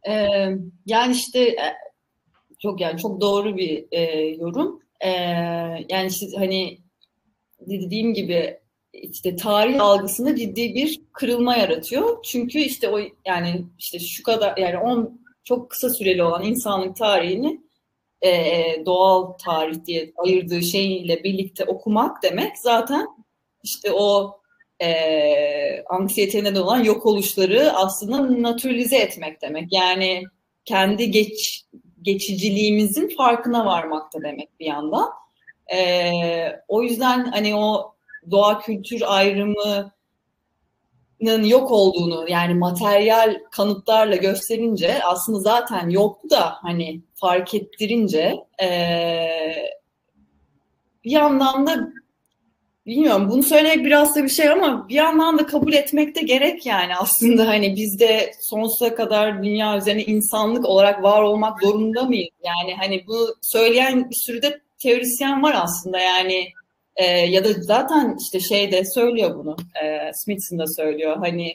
Ee, 0.09 0.57
yani 0.87 1.13
işte 1.13 1.41
e, 1.41 1.75
çok 2.59 2.81
yani 2.81 3.01
çok 3.01 3.21
doğru 3.21 3.57
bir 3.57 3.85
e, 3.93 4.01
yorum. 4.27 4.81
E, 5.01 5.11
yani 5.89 6.07
işte 6.09 6.27
hani 6.37 6.79
dediğim 7.67 8.15
gibi 8.15 8.59
işte 8.93 9.37
tarih 9.37 9.81
algısında 9.83 10.37
ciddi 10.37 10.75
bir 10.75 11.01
kırılma 11.13 11.57
yaratıyor. 11.57 12.23
Çünkü 12.25 12.59
işte 12.59 12.89
o 12.89 12.99
yani 13.27 13.67
işte 13.79 13.99
şu 13.99 14.23
kadar 14.23 14.57
yani 14.57 14.79
on 14.79 15.21
çok 15.45 15.71
kısa 15.71 15.91
süreli 15.91 16.23
olan 16.23 16.45
insanlık 16.45 16.97
tarihini 16.97 17.61
e, 18.23 18.33
doğal 18.87 19.33
tarih 19.33 19.87
diye 19.87 20.13
ayırdığı 20.17 20.63
şeyle 20.63 21.25
birlikte 21.25 21.65
okumak 21.65 22.23
demek 22.23 22.59
zaten 22.59 23.07
işte 23.63 23.93
o 23.93 24.41
e, 24.83 25.85
anksiyete 25.85 26.45
neden 26.45 26.61
olan 26.61 26.85
yok 26.85 27.07
oluşları 27.07 27.73
aslında 27.73 28.43
naturalize 28.43 28.97
etmek 28.97 29.43
demek. 29.43 29.73
Yani 29.73 30.25
kendi 30.65 31.11
geç 31.11 31.65
geçiciliğimizin 32.03 33.09
farkına 33.17 33.67
varmakta 33.67 34.23
demek 34.23 34.61
bir 34.61 34.67
yandan. 34.67 35.09
E, 35.75 36.63
o 36.69 36.83
yüzden 36.83 37.25
hani 37.25 37.57
o 37.57 37.95
doğa 38.31 38.59
kültür 38.59 39.03
ayrımı 39.07 39.93
yok 41.45 41.71
olduğunu 41.71 42.25
yani 42.29 42.55
materyal 42.55 43.37
kanıtlarla 43.51 44.17
gösterince 44.17 45.05
aslında 45.05 45.39
zaten 45.39 45.89
yoktu 45.89 46.31
da 46.31 46.55
hani 46.63 47.01
fark 47.15 47.55
ettirince 47.55 48.37
e, 48.63 48.69
bir 51.05 51.11
yandan 51.11 51.67
da 51.67 51.93
bilmiyorum 52.87 53.29
bunu 53.31 53.43
söylemek 53.43 53.85
biraz 53.85 54.17
da 54.17 54.25
bir 54.25 54.29
şey 54.29 54.49
ama 54.49 54.89
bir 54.89 54.95
yandan 54.95 55.39
da 55.39 55.47
kabul 55.47 55.73
etmek 55.73 56.17
de 56.17 56.21
gerek 56.21 56.67
yani 56.67 56.97
aslında 56.97 57.49
hani 57.49 57.77
biz 57.77 58.01
de 58.01 58.33
sonsuza 58.41 58.95
kadar 58.95 59.43
dünya 59.43 59.77
üzerine 59.77 60.05
insanlık 60.05 60.65
olarak 60.67 61.03
var 61.03 61.23
olmak 61.23 61.63
zorunda 61.63 62.03
mıyız? 62.03 62.29
Yani 62.45 62.75
hani 62.75 63.07
bu 63.07 63.37
söyleyen 63.43 64.11
bir 64.11 64.15
sürü 64.15 64.43
de 64.43 64.61
teorisyen 64.83 65.43
var 65.43 65.55
aslında 65.57 65.99
yani 65.99 66.49
e, 66.97 67.05
ya 67.05 67.45
da 67.45 67.53
zaten 67.53 68.17
işte 68.21 68.41
şey 68.41 68.73
de 68.73 68.85
söylüyor 68.85 69.39
bunu. 69.39 69.57
E, 69.85 70.11
Smithson 70.15 70.59
da 70.59 70.65
söylüyor. 70.67 71.17
Hani 71.17 71.49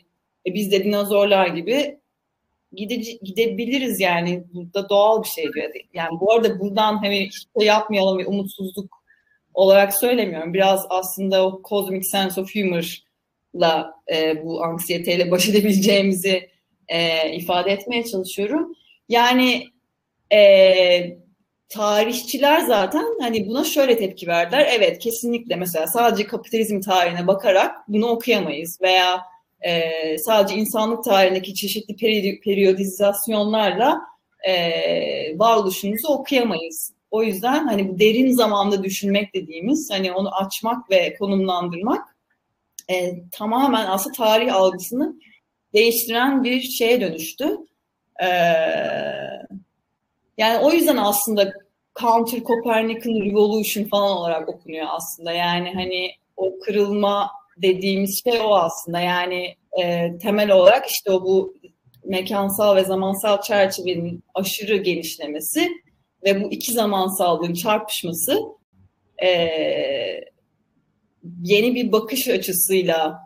e, 0.48 0.54
biz 0.54 0.72
de 0.72 0.84
dinozorlar 0.84 1.48
gibi 1.48 2.00
gide, 2.74 2.96
gidebiliriz 2.96 4.00
yani. 4.00 4.44
Bu 4.54 4.74
da 4.74 4.90
doğal 4.90 5.24
bir 5.24 5.28
şey 5.28 5.44
diyor. 5.54 5.72
Yani 5.94 6.20
bu 6.20 6.34
arada 6.34 6.60
buradan 6.60 6.98
hani 6.98 7.26
hiç 7.26 7.36
şey 7.58 7.68
yapmayalım 7.68 8.18
ve 8.18 8.26
umutsuzluk 8.26 9.04
olarak 9.54 9.94
söylemiyorum. 9.94 10.54
Biraz 10.54 10.86
aslında 10.90 11.48
o 11.48 11.62
cosmic 11.70 12.04
sense 12.04 12.42
of 12.42 12.56
humor'la 12.56 13.94
e, 14.14 14.44
bu 14.44 14.64
anksiyeteyle 14.64 15.32
baş 15.32 15.50
edebileceğimizi 15.50 16.50
e, 16.88 17.32
ifade 17.32 17.72
etmeye 17.72 18.04
çalışıyorum. 18.04 18.76
Yani 19.10 19.64
e, 20.34 21.18
tarihçiler 21.70 22.60
zaten 22.60 23.06
hani 23.22 23.48
buna 23.48 23.64
şöyle 23.64 23.98
tepki 23.98 24.28
verdiler. 24.28 24.68
Evet 24.72 25.00
kesinlikle 25.00 25.56
mesela 25.56 25.88
sadece 25.88 26.28
kapitalizm 26.28 26.80
tarihine 26.80 27.28
bakarak 27.28 27.76
bunu 27.88 28.08
okuyamayız 28.08 28.82
veya 28.82 29.22
e, 29.62 30.18
sadece 30.18 30.56
insanlık 30.56 31.04
tarihindeki 31.04 31.56
çeşitli 31.56 31.96
peri 31.96 32.40
periyodizasyonlarla 32.40 34.02
e, 34.48 35.40
varoluşumuzu 35.40 36.08
okuyamayız. 36.08 36.94
O 37.12 37.24
yüzden 37.24 37.68
hani 37.68 37.90
bu 37.90 38.00
derin 38.00 38.32
zamanda 38.32 38.84
düşünmek 38.84 39.34
dediğimiz 39.34 39.92
hani 39.92 40.12
onu 40.12 40.36
açmak 40.36 40.92
ve 40.92 41.16
konumlandırmak 41.20 42.18
e, 42.90 43.14
tamamen 43.32 43.86
aslında 43.86 44.16
tarih 44.16 44.56
algısını 44.56 45.16
değiştiren 45.74 46.44
bir 46.44 46.62
şeye 46.62 47.02
dönüştü. 47.02 47.58
Ee, 48.24 48.28
yani 50.38 50.66
o 50.66 50.72
yüzden 50.72 50.98
aslında 50.98 51.54
Counter 52.02 52.40
Copernican 52.44 53.26
Revolution 53.26 53.84
falan 53.84 54.18
olarak 54.18 54.50
okunuyor 54.50 54.88
aslında. 54.90 55.32
Yani 55.32 55.74
hani 55.74 56.12
o 56.38 56.60
kırılma 56.60 57.32
dediğimiz 57.58 58.24
şey 58.24 58.42
o 58.42 58.56
aslında. 58.56 59.00
Yani 59.00 59.56
e, 59.82 60.18
temel 60.18 60.52
olarak 60.52 60.86
işte 60.86 61.12
o 61.12 61.24
bu 61.24 61.54
mekansal 62.06 62.76
ve 62.76 62.84
zamansal 62.84 63.42
çerçevenin 63.42 64.24
aşırı 64.34 64.78
genişlemesi 64.78 65.70
ve 66.24 66.44
bu 66.44 66.52
iki 66.52 66.74
zamansallığın 66.74 67.54
çarpışması 67.54 68.40
e, 69.24 69.30
yeni 71.42 71.76
bir 71.76 71.92
bakış 71.92 72.28
açısıyla 72.28 73.20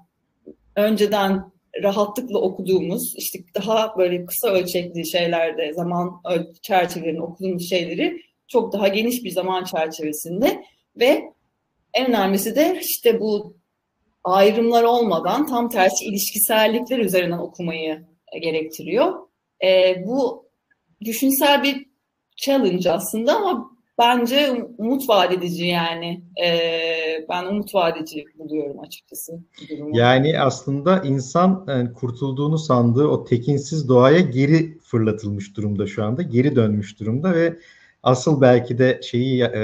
önceden 0.76 1.52
rahatlıkla 1.84 2.40
okuduğumuz 2.40 3.14
işte 3.18 3.40
daha 3.56 3.98
böyle 3.98 4.26
kısa 4.26 4.48
ölçekli 4.48 5.10
şeylerde 5.10 5.74
zaman 5.74 6.22
çerçevelerinde 6.62 7.22
okuduğumuz 7.22 7.70
şeyleri 7.70 8.22
çok 8.48 8.74
daha 8.74 8.88
geniş 8.88 9.24
bir 9.24 9.32
zaman 9.32 9.64
çerçevesinde 9.64 10.64
ve 10.96 11.24
en 11.94 12.10
önemlisi 12.10 12.56
de 12.56 12.82
işte 12.82 13.20
bu 13.20 13.56
ayrımlar 14.24 14.84
olmadan 14.84 15.48
tam 15.48 15.70
tersi 15.70 16.06
ilişkisellikler 16.06 17.00
üzerinden 17.00 17.38
okumayı 17.38 18.06
gerektiriyor. 18.42 19.14
E, 19.64 19.96
bu 20.08 20.46
düşünsel 21.06 21.64
bir 21.64 21.86
challenge 22.36 22.92
aslında 22.92 23.36
ama 23.36 23.71
bence 24.00 24.66
umut 24.78 25.10
vaat 25.10 25.34
edici 25.34 25.66
yani. 25.66 26.22
E, 26.44 26.50
ben 27.30 27.46
umut 27.46 27.76
vaat 27.76 27.98
edici 27.98 28.26
buluyorum 28.40 28.80
açıkçası. 28.80 29.40
Durumu. 29.70 29.98
Yani 29.98 30.40
aslında 30.40 31.02
insan 31.02 31.66
yani 31.68 31.94
kurtulduğunu 31.94 32.58
sandığı 32.58 33.08
o 33.08 33.24
tekinsiz 33.24 33.90
doğaya 33.90 34.20
geri 34.20 34.78
fırlatılmış 34.80 35.58
durumda 35.58 35.88
şu 35.88 36.04
anda. 36.04 36.22
Geri 36.22 36.56
dönmüş 36.56 37.00
durumda 37.00 37.34
ve 37.34 37.58
asıl 38.04 38.42
belki 38.42 38.78
de 38.78 39.00
şeyi 39.04 39.44
e, 39.44 39.60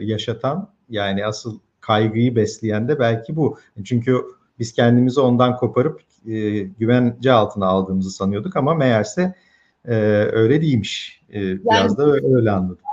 yaşatan 0.00 0.68
yani 0.88 1.26
asıl 1.26 1.58
kaygıyı 1.80 2.36
besleyen 2.36 2.88
de 2.88 2.98
belki 2.98 3.36
bu. 3.36 3.58
Çünkü 3.84 4.16
biz 4.58 4.72
kendimizi 4.72 5.20
ondan 5.20 5.56
koparıp 5.56 6.00
e, 6.26 6.58
güvence 6.60 7.32
altına 7.32 7.66
aldığımızı 7.66 8.10
sanıyorduk 8.10 8.56
ama 8.56 8.74
meğerse 8.74 9.34
e, 9.84 9.94
öyle 10.32 10.62
değilmiş. 10.62 11.22
E, 11.30 11.40
yani, 11.40 11.60
biraz 11.64 11.98
da 11.98 12.12
öyle 12.12 12.50
anladım. 12.50 12.85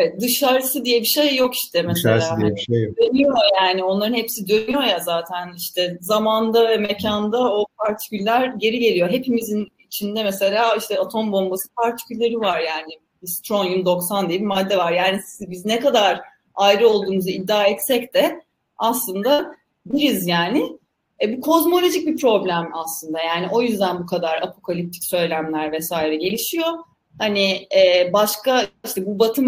Evet, 0.00 0.20
dışarısı 0.20 0.84
diye 0.84 1.00
bir 1.00 1.06
şey 1.06 1.36
yok 1.36 1.54
işte 1.54 1.82
mesela. 1.82 2.16
Dışarısı 2.16 2.40
diye 2.40 2.54
bir 2.54 2.60
şey 2.60 2.82
yok. 2.82 2.96
Dönüyor 2.96 3.36
yani 3.60 3.84
onların 3.84 4.14
hepsi 4.14 4.48
dönüyor 4.48 4.82
ya 4.82 4.98
zaten 4.98 5.52
işte 5.56 5.98
zamanda 6.00 6.68
ve 6.68 6.76
mekanda 6.76 7.52
o 7.52 7.66
partiküller 7.78 8.46
geri 8.46 8.78
geliyor. 8.78 9.10
Hepimizin 9.10 9.68
içinde 9.86 10.24
mesela 10.24 10.76
işte 10.76 10.98
atom 10.98 11.32
bombası 11.32 11.68
partikülleri 11.76 12.40
var 12.40 12.60
yani. 12.60 12.98
Strontium 13.24 13.84
90 13.84 14.28
diye 14.28 14.40
bir 14.40 14.46
madde 14.46 14.76
var. 14.78 14.92
Yani 14.92 15.20
biz 15.40 15.64
ne 15.64 15.80
kadar 15.80 16.20
ayrı 16.54 16.88
olduğumuzu 16.88 17.28
iddia 17.28 17.64
etsek 17.64 18.14
de 18.14 18.40
aslında 18.78 19.56
biriz 19.86 20.26
yani. 20.26 20.78
E, 21.22 21.36
bu 21.36 21.40
kozmolojik 21.40 22.06
bir 22.06 22.16
problem 22.16 22.70
aslında. 22.74 23.22
Yani 23.22 23.48
o 23.52 23.62
yüzden 23.62 23.98
bu 23.98 24.06
kadar 24.06 24.42
apokaliptik 24.42 25.04
söylemler 25.04 25.72
vesaire 25.72 26.16
gelişiyor. 26.16 26.72
Hani 27.18 27.68
e, 27.76 28.12
başka 28.12 28.66
işte 28.84 29.06
bu 29.06 29.18
batı 29.18 29.42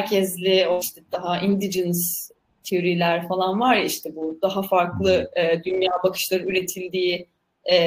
merkezli 0.00 0.68
o 0.68 0.80
işte 0.80 1.00
daha 1.12 1.40
indigenous 1.40 2.30
teoriler 2.64 3.28
falan 3.28 3.60
var 3.60 3.76
ya 3.76 3.84
işte 3.84 4.16
bu 4.16 4.38
daha 4.42 4.62
farklı 4.62 5.30
e, 5.36 5.64
dünya 5.64 5.92
bakışları 6.04 6.42
üretildiği 6.42 7.26
e, 7.70 7.78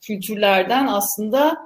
kültürlerden 0.00 0.86
aslında 0.86 1.56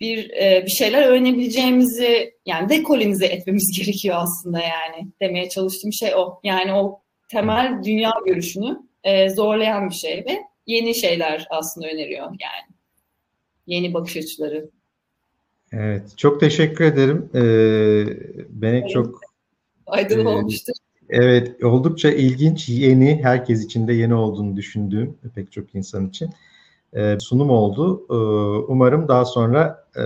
bir 0.00 0.30
e, 0.30 0.62
bir 0.66 0.70
şeyler 0.70 1.02
öğrenebileceğimizi 1.02 2.34
yani 2.46 2.68
dekolonize 2.68 3.26
etmemiz 3.26 3.78
gerekiyor 3.78 4.16
aslında 4.18 4.60
yani 4.60 5.08
demeye 5.20 5.48
çalıştığım 5.48 5.92
şey 5.92 6.14
o. 6.14 6.40
Yani 6.44 6.72
o 6.72 7.00
temel 7.30 7.84
dünya 7.84 8.12
görüşünü 8.26 8.78
e, 9.04 9.28
zorlayan 9.30 9.90
bir 9.90 9.94
şey 9.94 10.24
ve 10.28 10.38
yeni 10.66 10.94
şeyler 10.94 11.46
aslında 11.50 11.86
öneriyor 11.88 12.26
yani. 12.26 12.74
Yeni 13.66 13.94
bakış 13.94 14.16
açıları. 14.16 14.70
Evet, 15.72 16.02
çok 16.16 16.40
teşekkür 16.40 16.84
ederim. 16.84 17.30
Ee, 17.34 18.06
Benek 18.50 18.90
çok 18.90 19.20
aydın 19.86 20.24
e, 20.24 20.28
olmuştur. 20.28 20.72
Evet, 21.10 21.64
oldukça 21.64 22.10
ilginç, 22.10 22.68
yeni, 22.68 23.20
herkes 23.22 23.64
için 23.64 23.88
de 23.88 23.92
yeni 23.92 24.14
olduğunu 24.14 24.56
düşündüğüm 24.56 25.14
pek 25.34 25.52
çok 25.52 25.74
insan 25.74 26.08
için 26.08 26.30
e, 26.92 27.16
sunum 27.20 27.50
oldu. 27.50 28.06
E, 28.10 28.14
umarım 28.68 29.08
daha 29.08 29.24
sonra 29.24 29.84
e, 29.96 30.04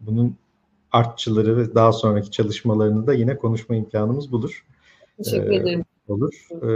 bunun 0.00 0.36
artçıları 0.92 1.56
ve 1.56 1.74
daha 1.74 1.92
sonraki 1.92 2.30
çalışmalarını 2.30 3.06
da 3.06 3.14
yine 3.14 3.36
konuşma 3.36 3.76
imkanımız 3.76 4.32
bulur. 4.32 4.64
Teşekkür 5.24 5.50
e, 5.50 5.56
ederim. 5.56 5.84
Olur. 6.08 6.48
E, 6.62 6.70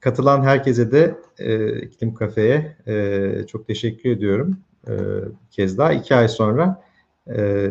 katılan 0.00 0.42
herkese 0.42 0.92
de 0.92 1.18
e, 1.38 1.78
İklim 1.80 2.14
Kafe'ye 2.14 2.76
e, 2.86 3.46
çok 3.46 3.66
teşekkür 3.66 4.10
ediyorum. 4.10 4.56
E, 4.88 4.92
kez 5.50 5.78
daha 5.78 5.92
iki 5.92 6.14
ay 6.14 6.28
sonra 6.28 6.82
e, 7.26 7.68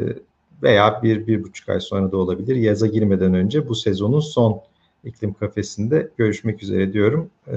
veya 0.64 1.04
bir, 1.04 1.28
bir 1.28 1.44
buçuk 1.44 1.70
ay 1.70 1.80
sonra 1.80 2.12
da 2.12 2.18
olabilir. 2.18 2.56
Yaza 2.56 2.88
girmeden 2.88 3.34
önce 3.34 3.70
bu 3.70 3.76
sezonun 3.76 4.20
son 4.20 4.62
iklim 5.04 5.34
kafesinde 5.34 6.12
görüşmek 6.18 6.64
üzere 6.64 6.94
diyorum. 6.94 7.30
E, 7.48 7.56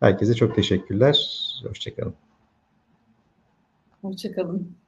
herkese 0.00 0.34
çok 0.34 0.54
teşekkürler. 0.56 1.40
Hoşçakalın. 1.68 2.14
Hoşçakalın. 4.02 4.79